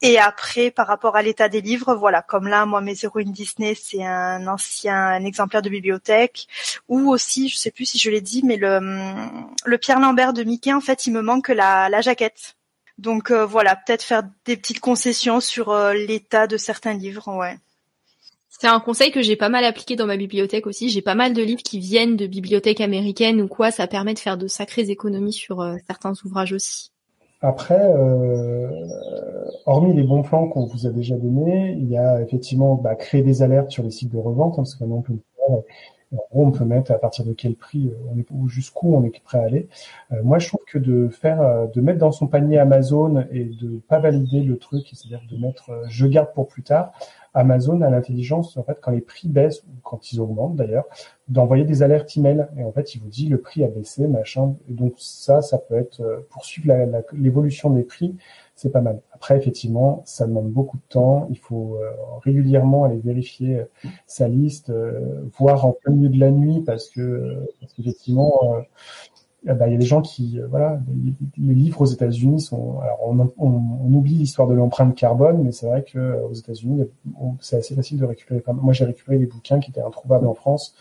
Et 0.00 0.18
après 0.18 0.70
par 0.70 0.86
rapport 0.86 1.14
à 1.14 1.20
l'état 1.20 1.50
des 1.50 1.60
livres, 1.60 1.94
voilà, 1.94 2.22
comme 2.22 2.48
là 2.48 2.64
moi 2.64 2.80
mes 2.80 2.96
héroïnes 3.02 3.32
Disney 3.32 3.74
c'est 3.78 4.02
un 4.02 4.46
ancien 4.46 5.22
exemplaire 5.22 5.60
de 5.60 5.68
bibliothèque 5.68 6.46
ou 6.88 7.10
aussi 7.10 7.50
je 7.50 7.58
sais 7.58 7.70
plus 7.70 7.84
si 7.84 7.98
je 7.98 8.08
l'ai 8.08 8.22
dit 8.22 8.40
mais 8.42 8.56
le 8.56 8.80
le 9.66 9.78
Pierre 9.78 10.00
Lambert 10.00 10.32
de 10.32 10.44
Mickey 10.44 10.72
en 10.72 10.80
fait 10.80 11.06
il 11.06 11.12
me 11.12 11.20
manque 11.20 11.48
la 11.48 12.00
jaquette. 12.00 12.57
Donc 12.98 13.30
euh, 13.30 13.46
voilà, 13.46 13.76
peut-être 13.76 14.02
faire 14.02 14.24
des 14.44 14.56
petites 14.56 14.80
concessions 14.80 15.40
sur 15.40 15.70
euh, 15.70 15.94
l'état 15.94 16.46
de 16.46 16.56
certains 16.56 16.94
livres, 16.94 17.28
ouais. 17.36 17.56
C'est 18.48 18.66
un 18.66 18.80
conseil 18.80 19.12
que 19.12 19.22
j'ai 19.22 19.36
pas 19.36 19.48
mal 19.48 19.64
appliqué 19.64 19.94
dans 19.94 20.06
ma 20.06 20.16
bibliothèque 20.16 20.66
aussi. 20.66 20.88
J'ai 20.88 21.02
pas 21.02 21.14
mal 21.14 21.32
de 21.32 21.42
livres 21.42 21.62
qui 21.62 21.78
viennent 21.78 22.16
de 22.16 22.26
bibliothèques 22.26 22.80
américaines 22.80 23.40
ou 23.40 23.46
quoi. 23.46 23.70
Ça 23.70 23.86
permet 23.86 24.14
de 24.14 24.18
faire 24.18 24.36
de 24.36 24.48
sacrées 24.48 24.90
économies 24.90 25.32
sur 25.32 25.60
euh, 25.60 25.76
certains 25.86 26.12
ouvrages 26.24 26.52
aussi. 26.52 26.90
Après, 27.40 27.80
hormis 29.64 29.94
les 29.94 30.02
bons 30.02 30.22
plans 30.22 30.48
qu'on 30.48 30.66
vous 30.66 30.88
a 30.88 30.90
déjà 30.90 31.14
donnés, 31.14 31.76
il 31.78 31.88
y 31.88 31.96
a 31.96 32.20
effectivement 32.20 32.74
bah, 32.74 32.96
créer 32.96 33.22
des 33.22 33.42
alertes 33.42 33.70
sur 33.70 33.84
les 33.84 33.92
sites 33.92 34.10
de 34.10 34.18
revente, 34.18 34.54
hein, 34.54 34.62
parce 34.64 34.74
que 34.74 34.82
maintenant 34.82 34.96
on 34.96 35.02
peut 35.02 35.14
on 36.30 36.50
peut 36.50 36.64
mettre 36.64 36.92
à 36.92 36.98
partir 36.98 37.24
de 37.24 37.32
quel 37.32 37.54
prix 37.54 37.88
euh, 37.88 38.10
on 38.10 38.18
est 38.18 38.26
ou 38.30 38.48
jusqu'où 38.48 38.94
on 38.94 39.04
est 39.04 39.22
prêt 39.22 39.38
à 39.38 39.42
aller. 39.42 39.68
Euh, 40.12 40.22
moi, 40.22 40.38
je 40.38 40.48
trouve 40.48 40.64
que 40.66 40.78
de 40.78 41.08
faire, 41.08 41.40
euh, 41.40 41.66
de 41.66 41.80
mettre 41.80 41.98
dans 41.98 42.12
son 42.12 42.26
panier 42.26 42.58
Amazon 42.58 43.26
et 43.30 43.44
de 43.44 43.80
pas 43.88 43.98
valider 43.98 44.40
le 44.40 44.56
truc, 44.56 44.86
c'est-à-dire 44.92 45.20
de 45.30 45.36
mettre 45.36 45.70
je 45.88 46.06
garde 46.06 46.32
pour 46.34 46.48
plus 46.48 46.62
tard. 46.62 46.92
Amazon 47.34 47.80
a 47.82 47.90
l'intelligence, 47.90 48.56
en 48.56 48.62
fait, 48.62 48.78
quand 48.80 48.90
les 48.90 49.00
prix 49.00 49.28
baissent 49.28 49.62
ou 49.62 49.80
quand 49.82 50.12
ils 50.12 50.20
augmentent 50.20 50.56
d'ailleurs, 50.56 50.84
d'envoyer 51.28 51.64
des 51.64 51.82
alertes 51.82 52.16
email. 52.16 52.46
Et 52.56 52.64
en 52.64 52.72
fait, 52.72 52.94
il 52.94 53.00
vous 53.00 53.08
dit 53.08 53.28
le 53.28 53.38
prix 53.38 53.64
a 53.64 53.68
baissé, 53.68 54.06
machin. 54.06 54.54
Et 54.68 54.72
donc 54.72 54.94
ça, 54.96 55.42
ça 55.42 55.58
peut 55.58 55.76
être 55.76 56.24
poursuivre 56.30 56.72
l'évolution 57.12 57.70
des 57.70 57.82
prix 57.82 58.16
c'est 58.58 58.72
pas 58.72 58.80
mal. 58.80 59.00
Après, 59.12 59.38
effectivement, 59.38 60.02
ça 60.04 60.26
demande 60.26 60.50
beaucoup 60.50 60.78
de 60.78 60.82
temps. 60.88 61.28
Il 61.30 61.38
faut 61.38 61.76
euh, 61.76 61.92
régulièrement 62.24 62.82
aller 62.82 62.98
vérifier 62.98 63.60
euh, 63.60 63.64
sa 64.08 64.26
liste, 64.26 64.70
euh, 64.70 65.28
voir 65.38 65.64
en 65.64 65.72
plein 65.72 65.92
milieu 65.92 66.08
de 66.08 66.18
la 66.18 66.32
nuit, 66.32 66.62
parce 66.66 66.90
que 66.90 67.46
parce 67.60 67.72
bah, 69.44 69.68
il 69.68 69.72
y 69.72 69.74
a 69.74 69.78
des 69.78 69.86
gens 69.86 70.02
qui, 70.02 70.40
voilà, 70.50 70.80
les, 71.38 71.54
livres 71.54 71.82
aux 71.82 71.86
États-Unis 71.86 72.40
sont. 72.40 72.80
Alors, 72.80 72.98
on, 73.06 73.18
on, 73.38 73.92
oublie 73.92 74.14
l'histoire 74.14 74.48
de 74.48 74.54
l'empreinte 74.54 74.94
carbone, 74.94 75.42
mais 75.42 75.52
c'est 75.52 75.66
vrai 75.66 75.84
que 75.84 76.22
aux 76.24 76.34
États-Unis, 76.34 76.84
c'est 77.40 77.56
assez 77.56 77.74
facile 77.74 77.98
de 77.98 78.04
récupérer. 78.04 78.42
Moi, 78.52 78.72
j'ai 78.72 78.84
récupéré 78.84 79.18
des 79.18 79.26
bouquins 79.26 79.60
qui 79.60 79.70
étaient 79.70 79.80
introuvables 79.80 80.26
en 80.26 80.34
France 80.34 80.74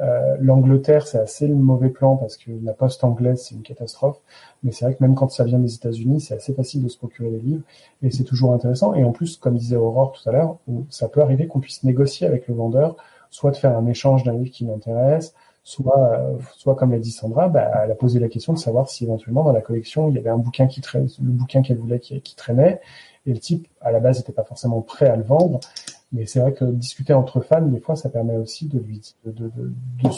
euh, 0.00 0.36
L'Angleterre, 0.40 1.06
c'est 1.06 1.18
assez 1.18 1.46
le 1.46 1.54
mauvais 1.54 1.90
plan 1.90 2.16
parce 2.16 2.36
que 2.36 2.50
la 2.62 2.72
poste 2.72 3.04
anglaise, 3.04 3.42
c'est 3.42 3.54
une 3.54 3.62
catastrophe. 3.62 4.18
Mais 4.62 4.72
c'est 4.72 4.84
vrai 4.84 4.94
que 4.94 5.02
même 5.02 5.14
quand 5.14 5.30
ça 5.30 5.44
vient 5.44 5.58
des 5.58 5.74
États-Unis, 5.74 6.20
c'est 6.20 6.34
assez 6.34 6.54
facile 6.54 6.82
de 6.82 6.88
se 6.88 6.98
procurer 6.98 7.30
des 7.30 7.40
livres 7.40 7.62
et 8.02 8.10
c'est 8.10 8.24
toujours 8.24 8.52
intéressant. 8.52 8.94
Et 8.94 9.04
en 9.04 9.12
plus, 9.12 9.36
comme 9.36 9.56
disait 9.56 9.76
Aurore 9.76 10.12
tout 10.12 10.28
à 10.28 10.32
l'heure, 10.32 10.58
ça 10.90 11.08
peut 11.08 11.20
arriver 11.20 11.46
qu'on 11.46 11.60
puisse 11.60 11.84
négocier 11.84 12.26
avec 12.26 12.48
le 12.48 12.54
vendeur, 12.54 12.96
soit 13.30 13.50
de 13.50 13.56
faire 13.56 13.76
un 13.76 13.86
échange 13.86 14.24
d'un 14.24 14.34
livre 14.34 14.50
qui 14.50 14.64
m'intéresse, 14.64 15.34
soit, 15.64 16.10
euh, 16.12 16.38
soit 16.56 16.74
comme 16.74 16.90
l'a 16.92 16.98
dit 16.98 17.10
Sandra, 17.10 17.48
bah, 17.48 17.70
elle 17.84 17.90
a 17.90 17.94
posé 17.94 18.18
la 18.18 18.28
question 18.28 18.52
de 18.52 18.58
savoir 18.58 18.88
si 18.88 19.04
éventuellement 19.04 19.44
dans 19.44 19.52
la 19.52 19.60
collection 19.60 20.08
il 20.08 20.16
y 20.16 20.18
avait 20.18 20.30
un 20.30 20.38
bouquin 20.38 20.66
qui 20.66 20.80
traînait, 20.80 21.06
le 21.20 21.30
bouquin 21.30 21.62
qu'elle 21.62 21.78
voulait 21.78 22.00
qui, 22.00 22.20
qui 22.20 22.34
traînait, 22.34 22.80
et 23.26 23.32
le 23.32 23.38
type 23.38 23.68
à 23.80 23.92
la 23.92 24.00
base 24.00 24.18
n'était 24.18 24.32
pas 24.32 24.44
forcément 24.44 24.80
prêt 24.80 25.06
à 25.06 25.16
le 25.16 25.22
vendre. 25.22 25.60
Mais 26.14 26.26
c'est 26.26 26.40
vrai 26.40 26.52
que 26.52 26.66
discuter 26.66 27.14
entre 27.14 27.40
fans, 27.40 27.62
des 27.62 27.80
fois, 27.80 27.96
ça 27.96 28.10
permet 28.10 28.36
aussi 28.36 28.68
de 28.68 28.78
lui 28.78 29.00
de, 29.24 29.32
de, 29.32 29.48
de, 29.48 29.72
de 30.04 30.10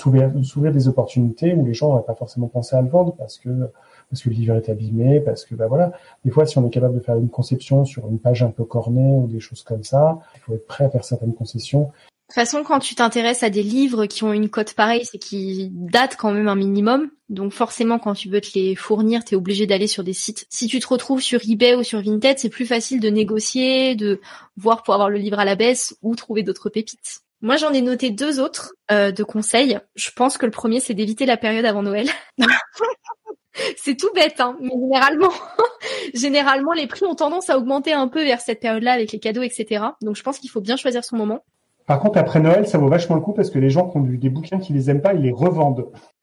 s'ouvrir, 0.43 0.73
des 0.73 0.89
opportunités 0.89 1.55
où 1.55 1.65
les 1.65 1.73
gens 1.73 1.91
n'auraient 1.91 2.03
pas 2.03 2.17
forcément 2.17 2.49
pensé 2.49 2.75
à 2.75 2.83
le 2.83 2.89
vendre 2.89 3.15
parce 3.15 3.39
que 3.39 3.71
parce 4.11 4.23
que 4.23 4.29
le 4.29 4.35
livre 4.35 4.57
est 4.57 4.69
abîmé, 4.69 5.21
parce 5.21 5.45
que 5.45 5.55
bah 5.55 5.69
voilà. 5.69 5.93
Des 6.25 6.33
fois, 6.33 6.47
si 6.47 6.59
on 6.59 6.67
est 6.67 6.71
capable 6.71 6.95
de 6.95 7.01
faire 7.01 7.17
une 7.17 7.29
conception 7.29 7.85
sur 7.85 8.09
une 8.09 8.19
page 8.19 8.43
un 8.43 8.51
peu 8.51 8.65
cornée 8.65 9.17
ou 9.17 9.29
des 9.29 9.41
choses 9.41 9.63
comme 9.63 9.85
ça, 9.85 10.19
il 10.35 10.41
faut 10.41 10.55
être 10.55 10.67
prêt 10.67 10.85
à 10.85 10.91
faire 10.91 11.05
certaines 11.05 11.35
concessions 11.35 11.93
toute 12.29 12.35
façon, 12.35 12.65
quand 12.65 12.79
tu 12.79 12.95
t'intéresses 12.95 13.43
à 13.43 13.51
des 13.51 13.63
livres 13.63 14.07
qui 14.07 14.25
ont 14.25 14.33
une 14.33 14.49
cote 14.49 14.73
pareille, 14.73 15.05
c'est 15.05 15.19
qu'ils 15.19 15.69
datent 15.73 16.17
quand 16.17 16.33
même 16.33 16.49
un 16.49 16.55
minimum. 16.55 17.11
Donc 17.29 17.53
forcément, 17.53 17.99
quand 17.99 18.15
tu 18.15 18.31
veux 18.31 18.41
te 18.41 18.51
les 18.55 18.75
fournir, 18.75 19.25
tu 19.25 19.35
es 19.35 19.37
obligé 19.37 19.67
d'aller 19.67 19.87
sur 19.87 20.05
des 20.05 20.15
sites. 20.15 20.47
Si 20.49 20.67
tu 20.67 20.81
te 20.81 20.87
retrouves 20.87 21.21
sur 21.21 21.41
eBay 21.47 21.75
ou 21.75 21.83
sur 21.83 22.01
Vinted, 22.01 22.39
c'est 22.39 22.49
plus 22.49 22.65
facile 22.65 23.01
de 23.01 23.11
négocier, 23.11 23.95
de 23.95 24.21
voir 24.57 24.83
pour 24.83 24.95
avoir 24.95 25.11
le 25.11 25.19
livre 25.19 25.39
à 25.39 25.45
la 25.45 25.55
baisse 25.55 25.97
ou 26.01 26.15
trouver 26.15 26.43
d'autres 26.43 26.71
pépites. 26.71 27.21
Moi, 27.43 27.57
j'en 27.57 27.75
ai 27.75 27.83
noté 27.83 28.09
deux 28.09 28.41
autres 28.41 28.73
euh, 28.91 29.13
de 29.13 29.23
conseils. 29.23 29.79
Je 29.95 30.11
pense 30.11 30.39
que 30.39 30.47
le 30.47 30.53
premier, 30.53 30.81
c'est 30.81 30.95
d'éviter 30.95 31.27
la 31.27 31.37
période 31.37 31.67
avant 31.67 31.83
Noël. 31.83 32.09
c'est 33.77 33.99
tout 33.99 34.11
bête, 34.15 34.41
hein, 34.41 34.57
mais 34.63 34.71
généralement, 34.71 35.33
généralement, 36.15 36.73
les 36.73 36.87
prix 36.87 37.05
ont 37.05 37.15
tendance 37.15 37.51
à 37.51 37.59
augmenter 37.59 37.93
un 37.93 38.09
peu 38.09 38.25
vers 38.25 38.41
cette 38.41 38.61
période-là 38.61 38.93
avec 38.93 39.13
les 39.13 39.21
cadeaux, 39.21 39.43
etc. 39.43 39.85
Donc, 40.01 40.17
je 40.17 40.23
pense 40.23 40.39
qu'il 40.39 40.49
faut 40.49 40.63
bien 40.63 40.77
choisir 40.77 41.05
son 41.05 41.17
moment. 41.17 41.45
Par 41.87 42.01
contre, 42.01 42.19
après 42.19 42.41
Noël, 42.41 42.67
ça 42.67 42.79
vaut 42.79 42.89
vachement 42.89 43.17
le 43.17 43.23
coup 43.23 43.33
parce 43.33 43.51
que 43.51 43.59
les 43.59 43.71
gens 43.71 43.89
qui 43.89 43.99
ont 43.99 44.01
des 44.01 44.31
bouquins 44.31 44.59
qui 44.59 44.73
les 44.73 44.89
aiment 44.91 45.03
pas, 45.03 45.13
ils 45.15 45.23
les 45.23 45.33
revendent. 45.33 45.91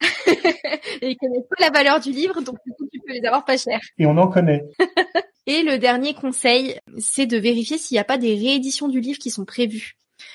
et 1.02 1.10
ils 1.10 1.16
connaissent 1.16 1.48
pas 1.48 1.64
la 1.64 1.70
valeur 1.70 2.00
du 2.00 2.10
livre, 2.10 2.40
donc 2.40 2.56
du 2.66 2.72
coup, 2.72 2.86
tu 2.92 2.98
peux 3.00 3.12
les 3.12 3.24
avoir 3.24 3.44
pas 3.44 3.56
cher. 3.56 3.80
Et 3.98 4.06
on 4.06 4.16
en 4.18 4.28
connaît. 4.28 4.64
et 5.46 5.62
le 5.62 5.78
dernier 5.78 6.14
conseil, 6.14 6.78
c'est 6.98 7.26
de 7.26 7.36
vérifier 7.36 7.78
s'il 7.78 7.94
n'y 7.94 8.00
a 8.00 8.04
pas 8.04 8.18
des 8.18 8.34
rééditions 8.34 8.88
du 8.88 9.00
livre 9.00 9.18
qui 9.18 9.30
sont 9.30 9.44
prévues. 9.44 9.94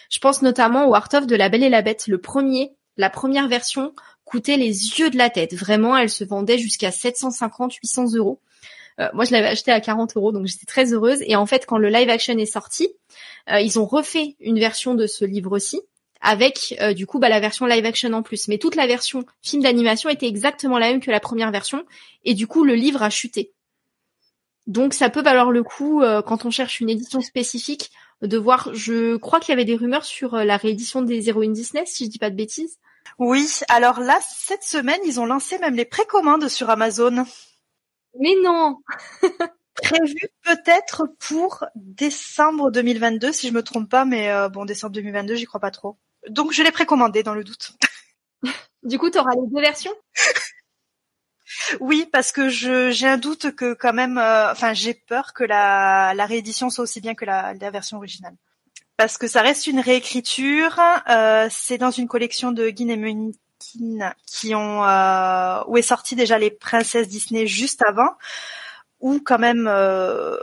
Je 0.09 0.19
pense 0.19 0.41
notamment 0.41 0.87
au 0.87 0.95
Art 0.95 1.09
of 1.13 1.27
de 1.27 1.35
La 1.35 1.49
Belle 1.49 1.63
et 1.63 1.69
la 1.69 1.81
Bête, 1.81 2.07
le 2.07 2.19
premier, 2.19 2.71
la 2.95 3.09
première 3.09 3.47
version 3.47 3.93
coûtait 4.23 4.57
les 4.57 4.99
yeux 4.99 5.09
de 5.09 5.17
la 5.17 5.29
tête. 5.29 5.53
Vraiment, 5.55 5.95
elle 5.97 6.09
se 6.09 6.23
vendait 6.23 6.57
jusqu'à 6.57 6.91
750, 6.91 7.73
800 7.75 8.15
euros. 8.15 8.39
Euh, 8.99 9.09
moi, 9.13 9.25
je 9.25 9.31
l'avais 9.31 9.47
acheté 9.47 9.71
à 9.71 9.79
40 9.79 10.17
euros, 10.17 10.31
donc 10.31 10.47
j'étais 10.47 10.65
très 10.65 10.93
heureuse. 10.93 11.19
Et 11.21 11.35
en 11.35 11.45
fait, 11.45 11.65
quand 11.65 11.77
le 11.77 11.89
live 11.89 12.09
action 12.09 12.37
est 12.37 12.45
sorti, 12.45 12.89
euh, 13.49 13.59
ils 13.59 13.79
ont 13.79 13.85
refait 13.85 14.35
une 14.39 14.59
version 14.59 14.95
de 14.95 15.07
ce 15.07 15.25
livre-ci 15.25 15.81
avec 16.19 16.75
euh, 16.81 16.93
du 16.93 17.05
coup 17.05 17.19
bah, 17.19 17.29
la 17.29 17.39
version 17.39 17.67
live 17.67 17.85
action 17.85 18.11
en 18.13 18.23
plus. 18.23 18.47
Mais 18.47 18.57
toute 18.57 18.75
la 18.75 18.87
version 18.87 19.23
film 19.43 19.61
d'animation 19.61 20.09
était 20.09 20.27
exactement 20.27 20.79
la 20.79 20.89
même 20.89 20.99
que 20.99 21.11
la 21.11 21.19
première 21.19 21.51
version, 21.51 21.85
et 22.25 22.33
du 22.33 22.47
coup 22.47 22.63
le 22.63 22.73
livre 22.73 23.03
a 23.03 23.11
chuté. 23.11 23.53
Donc 24.65 24.95
ça 24.95 25.11
peut 25.11 25.21
valoir 25.21 25.51
le 25.51 25.63
coup 25.63 26.01
quand 26.25 26.43
on 26.43 26.49
cherche 26.49 26.81
une 26.81 26.89
édition 26.89 27.21
spécifique 27.21 27.91
de 28.23 28.37
voir. 28.37 28.73
Je 28.73 29.15
crois 29.15 29.39
qu'il 29.39 29.49
y 29.49 29.53
avait 29.53 29.63
des 29.63 29.75
rumeurs 29.75 30.03
sur 30.03 30.35
la 30.35 30.57
réédition 30.57 31.03
des 31.03 31.29
héroïnes 31.29 31.53
Disney, 31.53 31.85
si 31.85 32.05
je 32.05 32.09
dis 32.09 32.17
pas 32.17 32.31
de 32.31 32.35
bêtises. 32.35 32.77
Oui, 33.19 33.47
alors 33.69 33.99
là, 34.01 34.17
cette 34.27 34.63
semaine, 34.63 34.99
ils 35.05 35.19
ont 35.19 35.25
lancé 35.25 35.57
même 35.59 35.75
les 35.75 35.85
précommandes 35.85 36.49
sur 36.49 36.69
Amazon. 36.69 37.25
Mais 38.19 38.35
non 38.43 38.77
Prévu 39.75 40.27
peut-être 40.43 41.07
pour 41.19 41.63
décembre 41.75 42.71
2022, 42.71 43.31
si 43.31 43.47
je 43.47 43.53
me 43.53 43.61
trompe 43.61 43.89
pas, 43.89 44.05
mais 44.05 44.31
euh, 44.31 44.49
bon, 44.49 44.65
décembre 44.65 44.93
2022, 44.93 45.35
j'y 45.35 45.45
crois 45.45 45.59
pas 45.59 45.71
trop. 45.71 45.97
Donc 46.29 46.51
je 46.51 46.63
l'ai 46.63 46.71
précommandé 46.71 47.21
dans 47.21 47.35
le 47.35 47.43
doute. 47.43 47.73
du 48.83 48.97
coup, 48.97 49.09
tu 49.11 49.19
auras 49.19 49.35
les 49.35 49.47
deux 49.47 49.61
versions? 49.61 49.93
Oui, 51.79 52.07
parce 52.11 52.31
que 52.31 52.49
je 52.49 52.91
j'ai 52.91 53.07
un 53.07 53.17
doute 53.17 53.55
que 53.55 53.73
quand 53.73 53.93
même, 53.93 54.17
euh, 54.17 54.51
enfin 54.51 54.73
j'ai 54.73 54.93
peur 54.93 55.33
que 55.33 55.43
la, 55.43 56.13
la 56.15 56.25
réédition 56.25 56.69
soit 56.69 56.83
aussi 56.83 57.01
bien 57.01 57.15
que 57.15 57.25
la, 57.25 57.53
la 57.53 57.71
version 57.71 57.97
originale. 57.97 58.35
Parce 58.97 59.17
que 59.17 59.27
ça 59.27 59.41
reste 59.41 59.67
une 59.67 59.79
réécriture, 59.79 60.79
euh, 61.09 61.47
c'est 61.51 61.77
dans 61.77 61.91
une 61.91 62.07
collection 62.07 62.51
de 62.51 62.69
Guinémeunier 62.69 63.33
Qui 64.25 64.55
ont 64.55 64.83
euh, 64.85 65.63
où 65.67 65.77
est 65.77 65.81
sorti 65.81 66.15
déjà 66.15 66.37
les 66.37 66.51
princesses 66.51 67.07
Disney 67.07 67.47
juste 67.47 67.83
avant 67.87 68.15
où 68.99 69.19
quand 69.23 69.37
même 69.37 69.67
euh, 69.69 70.37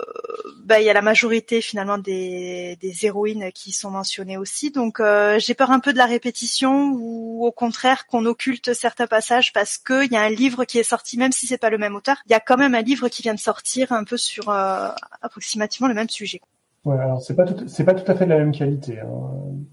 bah, 0.61 0.81
il 0.81 0.87
y 0.87 0.91
a 0.91 0.93
la 0.93 1.03
majorité 1.03 1.61
finalement 1.61 1.99
des, 1.99 2.77
des 2.81 3.07
héroïnes 3.07 3.51
qui 3.53 3.73
sont 3.73 3.91
mentionnées 3.91 4.37
aussi. 4.37 4.71
Donc 4.71 5.01
euh, 5.01 5.39
j'ai 5.39 5.55
peur 5.55 5.71
un 5.71 5.81
peu 5.81 5.93
de 5.93 5.99
la 5.99 6.07
répétition 6.07 6.93
ou 6.95 7.45
au 7.47 7.53
contraire 7.53 8.07
qu'on 8.07 8.27
occulte 8.27 8.73
certains 8.73 9.07
passages 9.07 9.53
parce 9.53 9.79
qu'il 9.79 10.13
y 10.13 10.17
a 10.17 10.23
un 10.23 10.31
livre 10.31 10.65
qui 10.65 10.79
est 10.79 10.85
sorti, 10.85 11.19
même 11.19 11.33
si 11.33 11.47
c'est 11.47 11.59
pas 11.59 11.71
le 11.71 11.79
même 11.79 11.97
auteur, 11.97 12.19
il 12.27 12.33
y 12.33 12.35
a 12.35 12.41
quand 12.41 12.57
même 12.57 12.75
un 12.75 12.83
livre 12.83 13.09
qui 13.09 13.23
vient 13.23 13.35
de 13.35 13.41
sortir 13.41 13.93
un 13.93 14.05
peu 14.05 14.17
sur 14.17 14.49
euh, 14.51 14.89
approximativement 15.21 15.89
le 15.89 15.95
même 15.95 16.11
sujet. 16.11 16.41
Ouais, 16.85 16.99
alors 16.99 17.23
c'est 17.23 17.35
pas 17.35 17.45
tout, 17.45 17.67
c'est 17.67 17.85
pas 17.85 17.95
tout 17.95 18.11
à 18.11 18.15
fait 18.15 18.27
de 18.27 18.31
la 18.31 18.39
même 18.39 18.53
qualité. 18.53 19.01
Hein. 19.01 19.09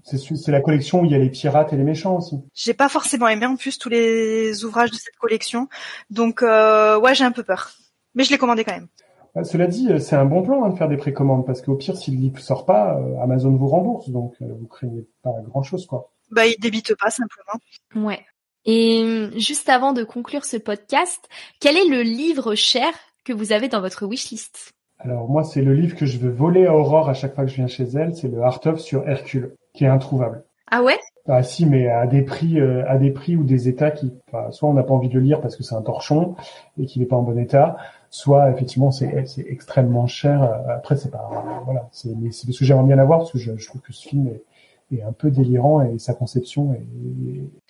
C'est, 0.02 0.18
c'est 0.18 0.52
la 0.52 0.60
collection 0.60 1.00
où 1.00 1.04
il 1.04 1.10
y 1.10 1.14
a 1.14 1.18
les 1.18 1.30
pirates 1.30 1.72
et 1.72 1.76
les 1.76 1.84
méchants 1.84 2.16
aussi. 2.16 2.36
J'ai 2.54 2.74
pas 2.74 2.88
forcément 2.88 3.28
aimé 3.28 3.46
en 3.46 3.56
plus 3.56 3.78
tous 3.78 3.90
les 3.90 4.64
ouvrages 4.64 4.90
de 4.90 4.96
cette 4.96 5.16
collection, 5.16 5.68
donc 6.10 6.42
euh, 6.42 6.98
ouais 6.98 7.14
j'ai 7.14 7.24
un 7.24 7.32
peu 7.32 7.42
peur. 7.42 7.72
Mais 8.14 8.24
je 8.24 8.30
l'ai 8.30 8.38
commandé 8.38 8.64
quand 8.64 8.72
même. 8.72 8.88
Euh, 9.36 9.44
cela 9.44 9.66
dit, 9.66 9.90
euh, 9.90 9.98
c'est 9.98 10.16
un 10.16 10.24
bon 10.24 10.42
plan 10.42 10.64
hein, 10.64 10.70
de 10.70 10.76
faire 10.76 10.88
des 10.88 10.96
précommandes 10.96 11.46
parce 11.46 11.62
qu'au 11.62 11.74
pire, 11.74 11.96
si 11.96 12.10
le 12.10 12.18
livre 12.18 12.38
sort 12.38 12.66
pas, 12.66 12.98
euh, 12.98 13.22
Amazon 13.22 13.54
vous 13.56 13.68
rembourse, 13.68 14.10
donc 14.10 14.34
vous 14.40 14.66
craignez 14.66 15.06
pas 15.22 15.32
grand 15.48 15.62
chose, 15.62 15.86
quoi. 15.86 16.12
Bah, 16.30 16.46
il 16.46 16.56
débite 16.60 16.94
pas 16.96 17.10
simplement. 17.10 18.08
Ouais. 18.08 18.24
Et 18.64 19.28
juste 19.36 19.68
avant 19.68 19.92
de 19.92 20.04
conclure 20.04 20.44
ce 20.44 20.56
podcast, 20.56 21.28
quel 21.60 21.76
est 21.76 21.88
le 21.88 22.02
livre 22.02 22.54
cher 22.54 22.92
que 23.24 23.32
vous 23.32 23.52
avez 23.52 23.68
dans 23.68 23.80
votre 23.80 24.06
wishlist? 24.06 24.72
Alors 25.04 25.28
moi, 25.28 25.42
c'est 25.42 25.62
le 25.62 25.74
livre 25.74 25.96
que 25.96 26.06
je 26.06 26.18
veux 26.18 26.30
voler 26.30 26.66
à 26.66 26.74
Aurore 26.74 27.08
à 27.08 27.14
chaque 27.14 27.34
fois 27.34 27.44
que 27.44 27.50
je 27.50 27.56
viens 27.56 27.66
chez 27.66 27.84
elle. 27.94 28.14
C'est 28.14 28.28
le 28.28 28.42
Art 28.42 28.60
of 28.66 28.78
sur 28.78 29.08
Hercule, 29.08 29.56
qui 29.74 29.84
est 29.84 29.88
introuvable. 29.88 30.44
Ah 30.70 30.82
ouais? 30.82 30.98
Ah 31.28 31.42
si, 31.42 31.66
mais 31.66 31.88
à 31.88 32.06
des 32.06 32.22
prix, 32.22 32.60
à 32.60 32.96
des 32.98 33.10
prix 33.10 33.36
ou 33.36 33.44
des 33.44 33.68
états 33.68 33.90
qui, 33.90 34.12
enfin, 34.28 34.50
soit 34.52 34.68
on 34.68 34.72
n'a 34.72 34.82
pas 34.82 34.94
envie 34.94 35.08
de 35.08 35.14
le 35.14 35.20
lire 35.20 35.40
parce 35.40 35.54
que 35.54 35.62
c'est 35.62 35.74
un 35.74 35.82
torchon 35.82 36.34
et 36.78 36.86
qu'il 36.86 37.02
n'est 37.02 37.06
pas 37.06 37.16
en 37.16 37.22
bon 37.22 37.38
état, 37.38 37.76
soit 38.10 38.50
effectivement 38.50 38.90
c'est 38.90 39.26
c'est 39.26 39.44
extrêmement 39.48 40.06
cher. 40.06 40.42
Après 40.68 40.96
c'est 40.96 41.10
pas 41.10 41.28
voilà, 41.64 41.88
c'est 41.92 42.08
mais 42.16 42.32
c'est 42.32 42.46
parce 42.46 42.58
que 42.58 42.64
j'aimerais 42.64 42.86
bien 42.86 42.96
l'avoir 42.96 43.20
parce 43.20 43.32
que 43.32 43.38
je, 43.38 43.56
je, 43.56 43.66
trouve 43.68 43.82
que 43.82 43.92
ce 43.92 44.08
film 44.08 44.28
est, 44.28 44.96
est, 44.96 45.02
un 45.02 45.12
peu 45.12 45.30
délirant 45.30 45.82
et 45.82 45.98
sa 45.98 46.14
conception 46.14 46.72
est. 46.72 46.86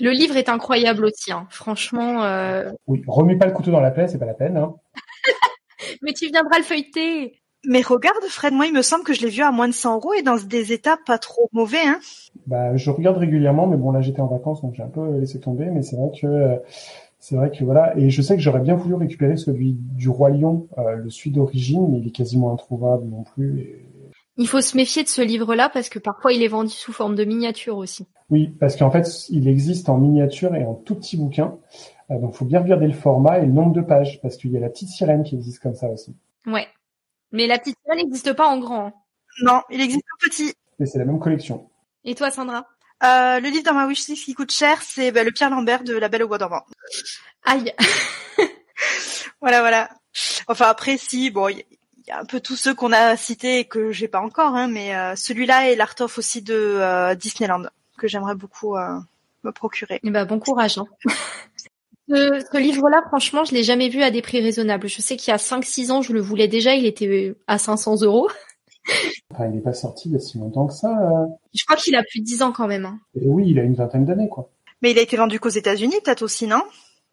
Le 0.01 0.11
livre 0.11 0.37
est 0.37 0.49
incroyable 0.49 1.05
aussi, 1.05 1.33
hein. 1.33 1.47
franchement. 1.51 2.22
Euh... 2.22 2.70
Oui, 2.87 3.03
remets 3.07 3.37
pas 3.37 3.47
le 3.47 3.53
couteau 3.53 3.70
dans 3.70 3.80
la 3.80 3.91
plaie, 3.91 4.09
c'est 4.09 4.18
pas 4.18 4.26
la 4.26 4.35
peine. 4.35 4.57
Hein. 4.57 4.74
Mais 6.03 6.12
tu 6.12 6.26
viendras 6.26 6.59
le 6.59 6.64
feuilleter. 6.64 7.38
Mais 7.64 7.80
regarde, 7.80 8.24
Fred, 8.28 8.53
moi, 8.53 8.66
il 8.66 8.74
me 8.74 8.82
semble 8.82 9.05
que 9.05 9.14
je 9.14 9.22
l'ai 9.22 9.30
vu 9.30 9.42
à 9.42 9.53
moins 9.53 9.68
de 9.68 9.72
100 9.72 9.96
euros 9.96 10.12
et 10.14 10.22
dans 10.22 10.36
des 10.36 10.72
états 10.72 10.96
pas 11.07 11.18
trop 11.18 11.48
mauvais, 11.53 11.84
hein. 11.84 12.00
Bah, 12.46 12.76
je 12.76 12.90
regarde 12.90 13.18
régulièrement, 13.18 13.68
mais 13.68 13.76
bon, 13.76 13.92
là, 13.92 14.00
j'étais 14.00 14.20
en 14.20 14.26
vacances, 14.26 14.62
donc 14.62 14.74
j'ai 14.74 14.82
un 14.82 14.88
peu 14.88 15.18
laissé 15.18 15.38
tomber, 15.38 15.66
mais 15.66 15.82
c'est 15.82 15.96
vrai 15.96 16.11
que 16.20 16.26
euh, 16.26 16.57
c'est 17.22 17.36
vrai 17.36 17.53
que 17.53 17.62
voilà, 17.62 17.96
et 17.96 18.11
je 18.11 18.20
sais 18.20 18.34
que 18.34 18.42
j'aurais 18.42 18.62
bien 18.62 18.74
voulu 18.74 18.96
récupérer 18.96 19.36
celui 19.36 19.74
du 19.78 20.09
roi 20.09 20.30
lion, 20.30 20.66
euh, 20.76 20.96
le 20.96 21.09
celui 21.09 21.30
d'origine, 21.30 21.88
mais 21.88 22.00
il 22.00 22.09
est 22.09 22.11
quasiment 22.11 22.53
introuvable 22.53 23.07
non 23.07 23.22
plus. 23.22 23.61
Et... 23.61 23.86
Il 24.38 24.48
faut 24.48 24.61
se 24.61 24.76
méfier 24.76 25.05
de 25.05 25.09
ce 25.09 25.22
livre-là 25.22 25.70
parce 25.72 25.88
que 25.88 26.00
parfois 26.00 26.32
il 26.32 26.42
est 26.42 26.48
vendu 26.48 26.72
sous 26.72 26.92
forme 26.92 27.14
de 27.14 27.24
miniature 27.24 27.76
aussi. 27.76 28.07
Oui, 28.28 28.48
parce 28.59 28.74
qu'en 28.74 28.90
fait, 28.90 29.28
il 29.28 29.46
existe 29.46 29.88
en 29.88 29.98
miniature 29.98 30.57
et 30.57 30.64
en 30.64 30.74
tout 30.74 30.96
petit 30.96 31.16
bouquin. 31.16 31.59
Euh, 32.12 32.18
donc, 32.18 32.34
faut 32.34 32.44
bien 32.44 32.60
regarder 32.60 32.86
le 32.86 32.92
format 32.92 33.38
et 33.38 33.46
le 33.46 33.52
nombre 33.52 33.72
de 33.72 33.80
pages, 33.80 34.20
parce 34.20 34.36
qu'il 34.36 34.52
y 34.52 34.56
a 34.56 34.60
la 34.60 34.68
petite 34.68 34.88
sirène 34.88 35.24
qui 35.24 35.34
existe 35.34 35.60
comme 35.60 35.74
ça 35.74 35.88
aussi. 35.88 36.14
Ouais, 36.46 36.68
mais 37.30 37.46
la 37.46 37.58
petite 37.58 37.76
sirène 37.84 38.04
n'existe 38.04 38.32
pas 38.34 38.48
en 38.48 38.58
grand. 38.58 38.86
Hein. 38.86 38.92
Non, 39.42 39.62
il 39.70 39.80
existe 39.80 40.04
en 40.14 40.28
petit. 40.28 40.54
Et 40.78 40.86
c'est 40.86 40.98
la 40.98 41.04
même 41.04 41.18
collection. 41.18 41.68
Et 42.04 42.14
toi, 42.14 42.30
Sandra? 42.30 42.66
Euh, 43.04 43.40
le 43.40 43.48
livre 43.48 43.64
dans 43.64 43.74
ma 43.74 43.86
wishlist 43.86 44.24
qui 44.24 44.34
coûte 44.34 44.52
cher, 44.52 44.80
c'est 44.82 45.10
bah, 45.10 45.24
le 45.24 45.32
Pierre 45.32 45.50
Lambert 45.50 45.82
de 45.82 45.96
La 45.96 46.08
Belle 46.08 46.22
au 46.22 46.28
Bois 46.28 46.38
dormant. 46.38 46.64
Aïe. 47.44 47.72
voilà, 49.40 49.60
voilà. 49.60 49.88
Enfin 50.46 50.66
après, 50.66 50.98
si 50.98 51.30
bon, 51.30 51.48
il 51.48 51.64
y, 52.06 52.10
a 52.10 52.20
un 52.20 52.24
peu 52.24 52.40
tous 52.40 52.56
ceux 52.56 52.74
qu'on 52.74 52.92
a 52.92 53.16
cités 53.16 53.60
et 53.60 53.64
que 53.64 53.90
j'ai 53.90 54.08
pas 54.08 54.20
encore, 54.20 54.54
hein, 54.54 54.68
mais 54.68 54.94
euh, 54.94 55.16
celui-là 55.16 55.70
et 55.70 55.76
l'Art 55.76 55.94
of 56.00 56.18
aussi 56.18 56.42
de 56.42 56.54
euh, 56.54 57.14
Disneyland 57.14 57.64
que 57.98 58.06
j'aimerais 58.06 58.34
beaucoup 58.34 58.76
euh, 58.76 58.98
me 59.44 59.50
procurer. 59.50 60.00
Ben, 60.02 60.24
bon 60.24 60.38
courage. 60.38 60.78
Hein. 60.78 60.86
ce, 62.12 62.44
ce 62.52 62.58
livre-là, 62.58 63.02
franchement, 63.08 63.44
je 63.44 63.52
l'ai 63.54 63.62
jamais 63.62 63.88
vu 63.88 64.02
à 64.02 64.10
des 64.10 64.22
prix 64.22 64.40
raisonnables. 64.40 64.88
Je 64.88 65.00
sais 65.00 65.16
qu'il 65.16 65.30
y 65.30 65.34
a 65.34 65.38
5-6 65.38 65.90
ans, 65.90 66.02
je 66.02 66.12
le 66.12 66.20
voulais 66.20 66.48
déjà, 66.48 66.74
il 66.74 66.86
était 66.86 67.34
à 67.46 67.58
500 67.58 68.02
euros. 68.02 68.28
Enfin, 69.32 69.46
il 69.48 69.52
n'est 69.52 69.60
pas 69.60 69.72
sorti 69.72 70.08
il 70.08 70.12
y 70.12 70.16
a 70.16 70.20
si 70.20 70.38
longtemps 70.38 70.66
que 70.66 70.74
ça. 70.74 70.90
Euh... 70.90 71.26
Je 71.54 71.64
crois 71.64 71.76
qu'il 71.76 71.96
a 71.96 72.02
plus 72.02 72.20
de 72.20 72.24
10 72.24 72.42
ans 72.42 72.52
quand 72.52 72.66
même. 72.66 72.84
Hein. 72.84 73.00
Et 73.14 73.26
oui, 73.26 73.44
il 73.48 73.58
a 73.58 73.62
une 73.62 73.74
vingtaine 73.74 74.04
d'années, 74.04 74.28
quoi. 74.28 74.50
Mais 74.82 74.90
il 74.90 74.98
a 74.98 75.02
été 75.02 75.16
vendu 75.16 75.38
qu'aux 75.40 75.48
États-Unis, 75.48 75.96
peut-être 76.04 76.22
aussi, 76.22 76.46
non? 76.46 76.62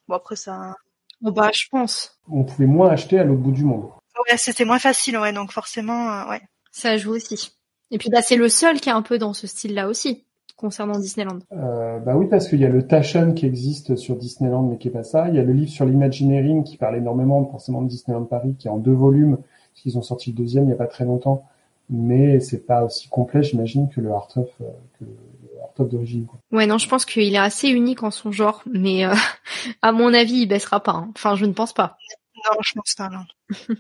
Bon, 0.08 0.16
après 0.16 0.36
ça. 0.36 0.76
Bon, 1.22 1.32
bah, 1.32 1.52
je 1.54 1.66
pense. 1.70 2.20
On 2.30 2.44
pouvait 2.44 2.66
moins 2.66 2.90
acheter 2.90 3.20
à 3.20 3.24
l'autre 3.24 3.42
bout 3.42 3.52
du 3.52 3.64
monde. 3.64 3.90
Ouais, 4.30 4.38
c'était 4.38 4.66
moins 4.66 4.80
facile, 4.80 5.18
ouais, 5.18 5.32
donc 5.32 5.52
forcément, 5.52 6.12
euh, 6.12 6.30
ouais. 6.30 6.42
Ça 6.72 6.98
joue 6.98 7.14
aussi. 7.14 7.54
Et 7.92 7.98
puis, 7.98 8.10
bah, 8.10 8.22
c'est 8.22 8.36
le 8.36 8.50
seul 8.50 8.80
qui 8.80 8.90
est 8.90 8.94
un 8.94 9.02
peu 9.02 9.18
dans 9.18 9.34
ce 9.34 9.48
style-là 9.48 9.88
aussi, 9.88 10.26
concernant 10.60 11.00
Disneyland. 11.00 11.40
Euh, 11.54 12.00
bah 12.00 12.16
oui, 12.16 12.28
parce 12.28 12.48
qu'il 12.48 12.60
y 12.60 12.66
a 12.66 12.70
le 12.70 12.86
Taschen 12.86 13.34
qui 13.34 13.46
existe 13.46 13.96
sur 13.96 14.16
Disneyland, 14.16 14.64
mais 14.64 14.78
qui 14.78 14.90
est 14.90 14.92
pas 14.92 15.04
ça. 15.04 15.30
Il 15.30 15.36
y 15.36 15.40
a 15.40 15.44
le 15.44 15.54
livre 15.54 15.72
sur 15.72 15.86
l'Imagineering 15.86 16.64
qui 16.64 16.78
parle 16.78 16.98
énormément, 16.98 17.44
forcément, 17.46 17.82
de 17.82 17.88
Disneyland 17.88 18.26
Paris, 18.26 18.56
qui 18.60 18.68
est 18.68 18.72
en 18.72 18.78
deux 18.78 18.94
volumes, 18.94 19.38
parce 19.38 19.82
qu'ils 19.82 19.98
ont 19.98 20.02
sorti 20.02 20.32
le 20.32 20.36
deuxième 20.36 20.66
il 20.66 20.70
y 20.70 20.74
a 20.74 20.78
pas 20.78 20.88
très 20.88 21.06
longtemps 21.06 21.44
mais 21.90 22.40
c'est 22.40 22.66
pas 22.66 22.84
aussi 22.84 23.10
complet, 23.10 23.44
j'imagine, 23.44 23.90
que 23.90 24.00
le 24.00 24.12
Art 24.12 24.30
of 24.36 24.50
euh, 24.62 24.66
que 25.00 25.06
le 25.06 25.62
Art 25.62 25.74
of 25.80 25.90
d'origine. 25.90 26.28
Ouais, 26.52 26.68
non, 26.68 26.78
je 26.78 26.88
pense 26.88 27.06
qu'il 27.06 27.34
est 27.34 27.38
assez 27.38 27.70
unique 27.70 28.04
en 28.04 28.12
son 28.12 28.32
genre, 28.32 28.62
mais 28.72 29.06
euh, 29.06 29.14
à 29.82 29.92
mon 29.92 30.14
avis, 30.14 30.42
il 30.42 30.48
baissera 30.48 30.82
pas. 30.82 30.92
Hein. 30.92 31.12
Enfin, 31.16 31.36
je 31.36 31.46
ne 31.46 31.54
pense 31.54 31.74
pas. 31.74 31.98
Non, 32.46 32.58
je 32.62 32.74
pense 32.74 32.94
pas, 32.96 33.10
non. 33.10 33.26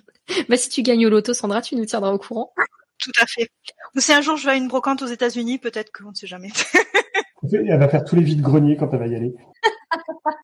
bah, 0.49 0.57
si 0.57 0.69
tu 0.69 0.81
gagnes 0.81 1.05
au 1.05 1.09
loto, 1.09 1.33
Sandra, 1.33 1.61
tu 1.61 1.75
nous 1.75 1.85
tiendras 1.85 2.11
au 2.11 2.17
courant. 2.17 2.51
Tout 2.99 3.11
à 3.21 3.25
fait. 3.25 3.49
Ou 3.95 3.99
si 3.99 4.13
un 4.13 4.21
jour 4.21 4.37
je 4.37 4.45
vais 4.45 4.51
à 4.51 4.55
une 4.55 4.67
brocante 4.67 5.01
aux 5.01 5.07
États-Unis, 5.07 5.57
peut-être 5.57 5.91
qu'on 5.91 6.09
ne 6.09 6.15
sait 6.15 6.27
jamais. 6.27 6.49
elle 7.51 7.79
va 7.79 7.89
faire 7.89 8.03
tous 8.03 8.15
les 8.15 8.23
vides 8.23 8.41
greniers 8.41 8.77
quand 8.77 8.89
elle 8.93 8.99
va 8.99 9.07
y 9.07 9.15
aller. 9.15 9.33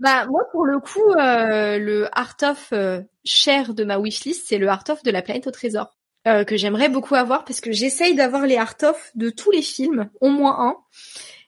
Bah 0.00 0.26
moi 0.26 0.42
pour 0.52 0.64
le 0.64 0.78
coup 0.78 1.10
euh, 1.16 1.76
le 1.76 2.06
art 2.16 2.36
of 2.44 2.68
euh, 2.72 3.02
cher 3.24 3.74
de 3.74 3.82
ma 3.82 3.98
wishlist 3.98 4.46
c'est 4.46 4.58
le 4.58 4.68
art 4.68 4.84
of 4.90 5.02
de 5.02 5.10
la 5.10 5.22
planète 5.22 5.48
au 5.48 5.50
trésor. 5.50 5.98
Euh, 6.28 6.44
que 6.44 6.56
j'aimerais 6.56 6.90
beaucoup 6.90 7.14
avoir 7.14 7.44
parce 7.44 7.60
que 7.60 7.72
j'essaye 7.72 8.14
d'avoir 8.14 8.44
les 8.44 8.56
art-of 8.56 9.12
de 9.14 9.30
tous 9.30 9.50
les 9.50 9.62
films, 9.62 10.10
au 10.20 10.28
moins 10.28 10.56
un. 10.58 10.76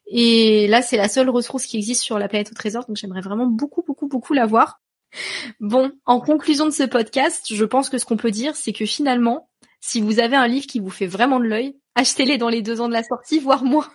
Et 0.06 0.68
là, 0.68 0.80
c'est 0.80 0.96
la 0.96 1.08
seule 1.08 1.28
ressource 1.28 1.66
qui 1.66 1.76
existe 1.76 2.02
sur 2.02 2.18
la 2.18 2.28
planète 2.28 2.50
au 2.50 2.54
trésor, 2.54 2.86
donc 2.86 2.96
j'aimerais 2.96 3.20
vraiment 3.20 3.46
beaucoup, 3.46 3.82
beaucoup, 3.86 4.08
beaucoup 4.08 4.32
l'avoir. 4.32 4.80
Bon, 5.58 5.92
en 6.06 6.20
conclusion 6.20 6.64
de 6.64 6.70
ce 6.70 6.84
podcast, 6.84 7.52
je 7.52 7.64
pense 7.64 7.90
que 7.90 7.98
ce 7.98 8.06
qu'on 8.06 8.16
peut 8.16 8.30
dire, 8.30 8.56
c'est 8.56 8.72
que 8.72 8.86
finalement, 8.86 9.49
si 9.80 10.00
vous 10.00 10.20
avez 10.20 10.36
un 10.36 10.46
livre 10.46 10.66
qui 10.66 10.80
vous 10.80 10.90
fait 10.90 11.06
vraiment 11.06 11.40
de 11.40 11.44
l'œil, 11.44 11.76
achetez-les 11.94 12.38
dans 12.38 12.48
les 12.48 12.62
deux 12.62 12.80
ans 12.80 12.88
de 12.88 12.92
la 12.92 13.02
sortie, 13.02 13.38
voire 13.38 13.64
moins. 13.64 13.88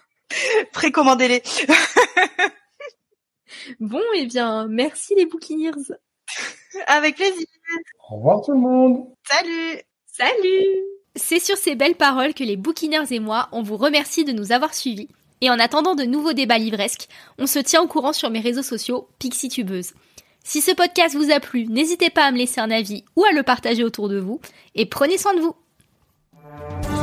Précommandez-les. 0.74 1.44
bon, 3.80 4.02
eh 4.16 4.26
bien, 4.26 4.68
merci 4.68 5.14
les 5.16 5.26
Bookineers. 5.26 5.72
Avec 6.88 7.16
plaisir. 7.16 7.46
Au 8.10 8.18
revoir 8.18 8.42
tout 8.44 8.52
le 8.52 8.58
monde. 8.58 9.06
Salut. 9.30 9.82
Salut 10.08 10.84
C'est 11.16 11.40
sur 11.40 11.58
ces 11.58 11.76
belles 11.76 11.96
paroles 11.96 12.34
que 12.34 12.44
les 12.44 12.58
bouquineurs 12.58 13.12
et 13.12 13.20
moi, 13.20 13.50
on 13.52 13.62
vous 13.62 13.78
remercie 13.78 14.26
de 14.26 14.32
nous 14.32 14.52
avoir 14.52 14.74
suivis. 14.74 15.10
Et 15.42 15.50
en 15.50 15.60
attendant 15.60 15.96
de 15.96 16.04
nouveaux 16.04 16.34
débats 16.34 16.58
livresques, 16.58 17.08
on 17.38 17.46
se 17.46 17.60
tient 17.60 17.82
au 17.82 17.88
courant 17.88 18.14
sur 18.14 18.30
mes 18.30 18.40
réseaux 18.40 18.64
sociaux 18.64 19.10
Pixie 19.20 19.50
Tubeuse. 19.50 19.94
Si 20.44 20.62
ce 20.62 20.72
podcast 20.72 21.16
vous 21.16 21.32
a 21.32 21.40
plu, 21.40 21.68
n'hésitez 21.68 22.10
pas 22.10 22.26
à 22.26 22.32
me 22.32 22.38
laisser 22.38 22.62
un 22.62 22.72
avis 22.72 23.04
ou 23.16 23.26
à 23.26 23.32
le 23.32 23.44
partager 23.44 23.84
autour 23.84 24.10
de 24.10 24.20
vous. 24.20 24.40
Et 24.74 24.86
prenez 24.86 25.18
soin 25.18 25.34
de 25.34 25.42
vous 25.42 25.56
Thank 26.58 26.86
you. 26.90 26.95